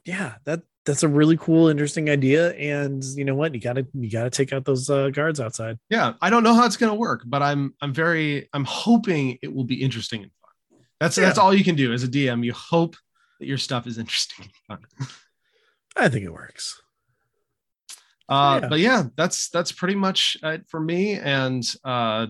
yeah, 0.04 0.36
that 0.46 0.62
that's 0.86 1.04
a 1.04 1.08
really 1.08 1.38
cool, 1.38 1.68
interesting 1.68 2.10
idea. 2.10 2.54
And 2.54 3.04
you 3.04 3.26
know 3.26 3.36
what, 3.36 3.54
you 3.54 3.60
gotta 3.62 3.86
you 3.94 4.10
gotta 4.10 4.30
take 4.30 4.54
out 4.54 4.66
those 4.66 4.90
uh, 4.90 5.10
guards 5.10 5.40
outside. 5.40 5.78
Yeah, 5.90 6.14
I 6.22 6.30
don't 6.30 6.44
know 6.44 6.54
how 6.54 6.66
it's 6.66 6.78
going 6.78 6.92
to 6.92 6.98
work, 6.98 7.24
but 7.26 7.42
I'm 7.42 7.74
I'm 7.82 7.94
very 7.94 8.50
I'm 8.54 8.66
hoping 8.66 9.38
it 9.42 9.54
will 9.54 9.64
be 9.64 9.82
interesting 9.82 10.24
and 10.24 10.32
fun. 10.42 10.80
That's 11.00 11.16
that's 11.16 11.38
all 11.38 11.54
you 11.54 11.64
can 11.64 11.76
do 11.76 11.92
as 11.94 12.04
a 12.04 12.08
DM. 12.08 12.46
You 12.46 12.54
hope 12.54 12.96
that 13.40 13.48
your 13.48 13.58
stuff 13.58 13.88
is 13.88 13.98
interesting 14.00 14.46
and 14.46 14.80
fun. 15.00 15.08
I 15.96 16.10
think 16.10 16.26
it 16.26 16.32
works. 16.32 16.82
Uh, 18.28 18.60
Yeah. 18.62 18.70
But 18.70 18.80
yeah, 18.80 19.04
that's 19.16 19.50
that's 19.50 19.72
pretty 19.72 19.96
much 19.96 20.38
it 20.44 20.68
for 20.68 20.80
me, 20.80 21.14
and 21.14 21.64
uh, 21.84 22.28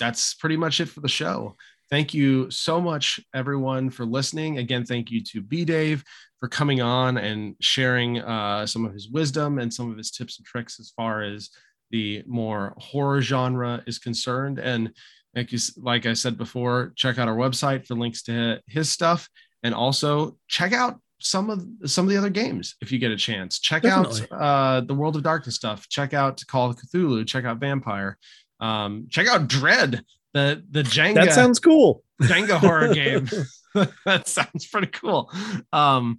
that's 0.00 0.34
pretty 0.34 0.56
much 0.56 0.80
it 0.80 0.86
for 0.86 1.00
the 1.00 1.08
show. 1.08 1.54
Thank 1.90 2.14
you 2.14 2.50
so 2.50 2.80
much, 2.80 3.20
everyone, 3.34 3.90
for 3.90 4.04
listening. 4.04 4.58
Again, 4.58 4.84
thank 4.84 5.10
you 5.10 5.22
to 5.24 5.40
B 5.40 5.64
Dave 5.64 6.02
for 6.40 6.48
coming 6.48 6.80
on 6.80 7.18
and 7.18 7.54
sharing 7.60 8.20
uh, 8.20 8.66
some 8.66 8.84
of 8.84 8.92
his 8.92 9.08
wisdom 9.08 9.58
and 9.58 9.72
some 9.72 9.90
of 9.90 9.98
his 9.98 10.10
tips 10.10 10.38
and 10.38 10.46
tricks 10.46 10.80
as 10.80 10.90
far 10.96 11.22
as 11.22 11.50
the 11.90 12.22
more 12.26 12.74
horror 12.78 13.20
genre 13.20 13.82
is 13.86 13.98
concerned. 13.98 14.58
And 14.58 14.92
like, 15.34 15.52
you, 15.52 15.58
like 15.76 16.06
I 16.06 16.14
said 16.14 16.38
before, 16.38 16.92
check 16.96 17.18
out 17.18 17.28
our 17.28 17.36
website 17.36 17.86
for 17.86 17.94
links 17.94 18.22
to 18.24 18.60
his 18.66 18.90
stuff, 18.90 19.28
and 19.62 19.74
also 19.74 20.36
check 20.48 20.72
out 20.72 21.00
some 21.22 21.50
of 21.50 21.66
some 21.84 22.06
of 22.06 22.10
the 22.10 22.16
other 22.16 22.30
games 22.30 22.76
if 22.80 22.90
you 22.90 22.98
get 22.98 23.10
a 23.10 23.16
chance. 23.16 23.58
Check 23.58 23.82
Definitely. 23.82 24.26
out 24.32 24.40
uh, 24.40 24.80
the 24.80 24.94
World 24.94 25.16
of 25.16 25.22
Darkness 25.22 25.56
stuff. 25.56 25.88
Check 25.88 26.14
out 26.14 26.42
Call 26.46 26.70
of 26.70 26.76
Cthulhu. 26.76 27.26
Check 27.26 27.44
out 27.44 27.58
Vampire. 27.58 28.16
Um, 28.60 29.06
check 29.10 29.26
out 29.26 29.48
Dread, 29.48 30.04
the 30.34 30.62
the 30.70 30.82
Jenga 30.82 31.14
That 31.14 31.32
sounds 31.32 31.58
cool. 31.58 32.02
Jenga 32.22 32.58
horror 32.58 32.92
game. 32.94 33.28
that 34.04 34.28
sounds 34.28 34.66
pretty 34.66 34.88
cool. 34.88 35.32
Um, 35.72 36.18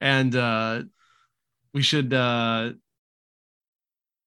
and 0.00 0.34
uh, 0.34 0.82
we 1.74 1.82
should 1.82 2.12
uh, 2.14 2.72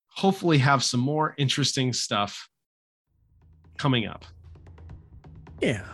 hopefully 0.09 0.59
have 0.59 0.84
some 0.84 0.99
more 0.99 1.34
interesting 1.38 1.91
stuff 1.93 2.47
coming 3.78 4.05
up. 4.07 4.26
Yeah, 5.61 5.86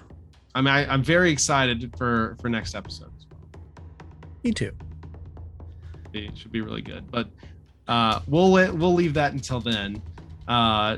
I 0.53 0.61
mean, 0.61 0.73
I, 0.73 0.91
I'm 0.91 1.03
very 1.03 1.31
excited 1.31 1.93
for 1.97 2.35
for 2.41 2.49
next 2.49 2.75
episode. 2.75 3.11
as 3.17 3.25
well. 3.29 3.61
me 4.43 4.51
too. 4.51 4.71
It 6.13 6.37
should 6.37 6.51
be 6.51 6.61
really 6.61 6.81
good. 6.81 7.09
But 7.09 7.29
uh, 7.87 8.21
we'll 8.27 8.51
we'll 8.75 8.93
leave 8.93 9.13
that 9.13 9.33
until 9.33 9.61
then. 9.61 10.01
Uh, 10.47 10.97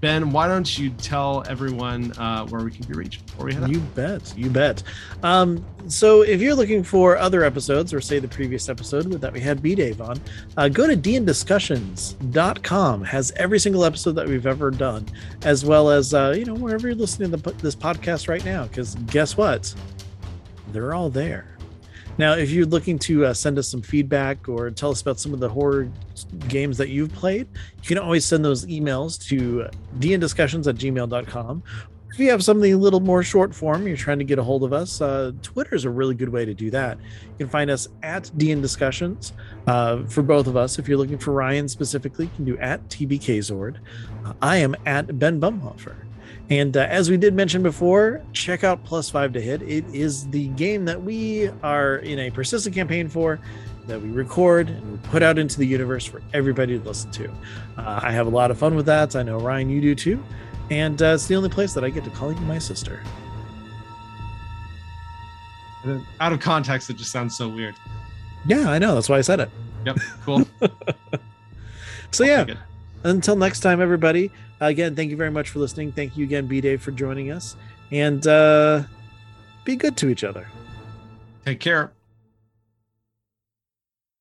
ben, 0.00 0.30
why 0.30 0.48
don't 0.48 0.78
you 0.78 0.90
tell 0.90 1.44
everyone 1.48 2.12
uh, 2.18 2.46
where 2.46 2.64
we 2.64 2.70
can 2.70 2.86
be 2.86 2.94
reached 2.94 3.26
before 3.26 3.46
we 3.46 3.54
head 3.54 3.64
out? 3.64 3.70
You 3.70 3.80
bet. 3.80 4.34
You 4.36 4.50
bet. 4.50 4.82
Um, 5.22 5.64
so 5.88 6.22
if 6.22 6.40
you're 6.40 6.54
looking 6.54 6.82
for 6.82 7.18
other 7.18 7.44
episodes 7.44 7.92
or 7.92 8.00
say 8.00 8.18
the 8.18 8.28
previous 8.28 8.68
episode 8.68 9.10
that 9.12 9.32
we 9.32 9.40
had 9.40 9.62
B 9.62 9.74
Dave 9.74 10.00
on, 10.00 10.20
uh, 10.56 10.68
go 10.68 10.86
to 10.86 10.96
dndiscussions.com. 10.96 13.04
Has 13.04 13.32
every 13.36 13.58
single 13.58 13.84
episode 13.84 14.12
that 14.12 14.26
we've 14.26 14.46
ever 14.46 14.70
done, 14.70 15.06
as 15.42 15.64
well 15.64 15.90
as 15.90 16.14
uh, 16.14 16.34
you 16.36 16.44
know 16.44 16.54
wherever 16.54 16.88
you're 16.88 16.96
listening 16.96 17.30
to 17.30 17.36
the, 17.36 17.52
this 17.54 17.76
podcast 17.76 18.28
right 18.28 18.44
now. 18.44 18.64
Because 18.64 18.94
guess 19.06 19.36
what? 19.36 19.74
They're 20.72 20.94
all 20.94 21.10
there. 21.10 21.49
Now, 22.20 22.34
if 22.34 22.50
you're 22.50 22.66
looking 22.66 22.98
to 22.98 23.24
uh, 23.24 23.32
send 23.32 23.56
us 23.56 23.66
some 23.66 23.80
feedback 23.80 24.46
or 24.46 24.70
tell 24.70 24.90
us 24.90 25.00
about 25.00 25.18
some 25.18 25.32
of 25.32 25.40
the 25.40 25.48
horror 25.48 25.90
games 26.48 26.76
that 26.76 26.90
you've 26.90 27.10
played, 27.14 27.48
you 27.82 27.88
can 27.88 27.96
always 27.96 28.26
send 28.26 28.44
those 28.44 28.66
emails 28.66 29.18
to 29.28 29.66
dndiscussions 29.98 30.66
at 30.66 30.74
gmail.com 30.74 31.62
if 32.12 32.18
you 32.18 32.28
have 32.30 32.42
something 32.42 32.72
a 32.72 32.76
little 32.76 33.00
more 33.00 33.22
short 33.22 33.54
form, 33.54 33.86
you're 33.86 33.96
trying 33.96 34.18
to 34.18 34.24
get 34.24 34.38
a 34.38 34.42
hold 34.42 34.64
of 34.64 34.72
us, 34.72 35.00
uh, 35.00 35.32
Twitter 35.42 35.74
is 35.74 35.84
a 35.84 35.90
really 35.90 36.14
good 36.14 36.28
way 36.28 36.44
to 36.44 36.52
do 36.52 36.70
that. 36.70 36.98
You 36.98 37.38
can 37.38 37.48
find 37.48 37.70
us 37.70 37.88
at 38.02 38.24
DN 38.36 38.60
Discussions 38.60 39.32
uh, 39.66 40.02
for 40.04 40.22
both 40.22 40.46
of 40.46 40.56
us. 40.56 40.78
If 40.78 40.88
you're 40.88 40.98
looking 40.98 41.18
for 41.18 41.32
Ryan 41.32 41.68
specifically, 41.68 42.26
you 42.26 42.32
can 42.34 42.44
do 42.44 42.58
at 42.58 42.86
TBKZord. 42.88 43.76
Uh, 44.24 44.32
I 44.42 44.56
am 44.56 44.74
at 44.86 45.18
Ben 45.18 45.40
Bumhofer. 45.40 45.94
And 46.50 46.76
uh, 46.76 46.80
as 46.80 47.08
we 47.08 47.16
did 47.16 47.32
mention 47.32 47.62
before, 47.62 48.22
check 48.32 48.64
out 48.64 48.82
Plus 48.84 49.08
Five 49.08 49.32
to 49.34 49.40
Hit. 49.40 49.62
It 49.62 49.84
is 49.94 50.28
the 50.30 50.48
game 50.48 50.84
that 50.84 51.00
we 51.00 51.48
are 51.62 51.96
in 51.98 52.18
a 52.18 52.30
persistent 52.30 52.74
campaign 52.74 53.08
for, 53.08 53.38
that 53.86 54.02
we 54.02 54.10
record 54.10 54.68
and 54.68 54.92
we 54.92 54.98
put 55.08 55.22
out 55.22 55.38
into 55.38 55.58
the 55.58 55.64
universe 55.64 56.04
for 56.04 56.20
everybody 56.34 56.76
to 56.76 56.84
listen 56.84 57.10
to. 57.12 57.28
Uh, 57.78 58.00
I 58.02 58.10
have 58.10 58.26
a 58.26 58.30
lot 58.30 58.50
of 58.50 58.58
fun 58.58 58.74
with 58.74 58.86
that. 58.86 59.14
I 59.14 59.22
know 59.22 59.38
Ryan, 59.38 59.70
you 59.70 59.80
do 59.80 59.94
too. 59.94 60.22
And 60.70 61.00
uh, 61.00 61.06
it's 61.14 61.28
the 61.28 61.36
only 61.36 61.48
place 61.48 61.72
that 61.74 61.84
I 61.84 61.90
get 61.90 62.02
to 62.04 62.10
call 62.10 62.32
you 62.32 62.40
my 62.40 62.58
sister. 62.58 63.00
Out 66.20 66.32
of 66.32 66.40
context, 66.40 66.90
it 66.90 66.96
just 66.96 67.12
sounds 67.12 67.36
so 67.36 67.48
weird. 67.48 67.74
Yeah, 68.44 68.68
I 68.70 68.78
know. 68.78 68.94
That's 68.94 69.08
why 69.08 69.18
I 69.18 69.22
said 69.22 69.40
it. 69.40 69.50
Yep, 69.86 69.98
cool. 70.24 70.44
So, 72.12 72.24
yeah, 72.24 72.44
until 73.04 73.36
next 73.36 73.60
time, 73.60 73.80
everybody. 73.80 74.32
Again, 74.60 74.94
thank 74.94 75.10
you 75.10 75.16
very 75.16 75.30
much 75.30 75.48
for 75.48 75.58
listening. 75.58 75.92
Thank 75.92 76.16
you 76.16 76.24
again, 76.24 76.46
B 76.46 76.60
Dave, 76.60 76.82
for 76.82 76.90
joining 76.90 77.30
us. 77.30 77.56
And 77.90 78.26
uh, 78.26 78.82
be 79.64 79.76
good 79.76 79.96
to 79.98 80.08
each 80.08 80.24
other. 80.24 80.46
Take 81.44 81.60
care. 81.60 81.92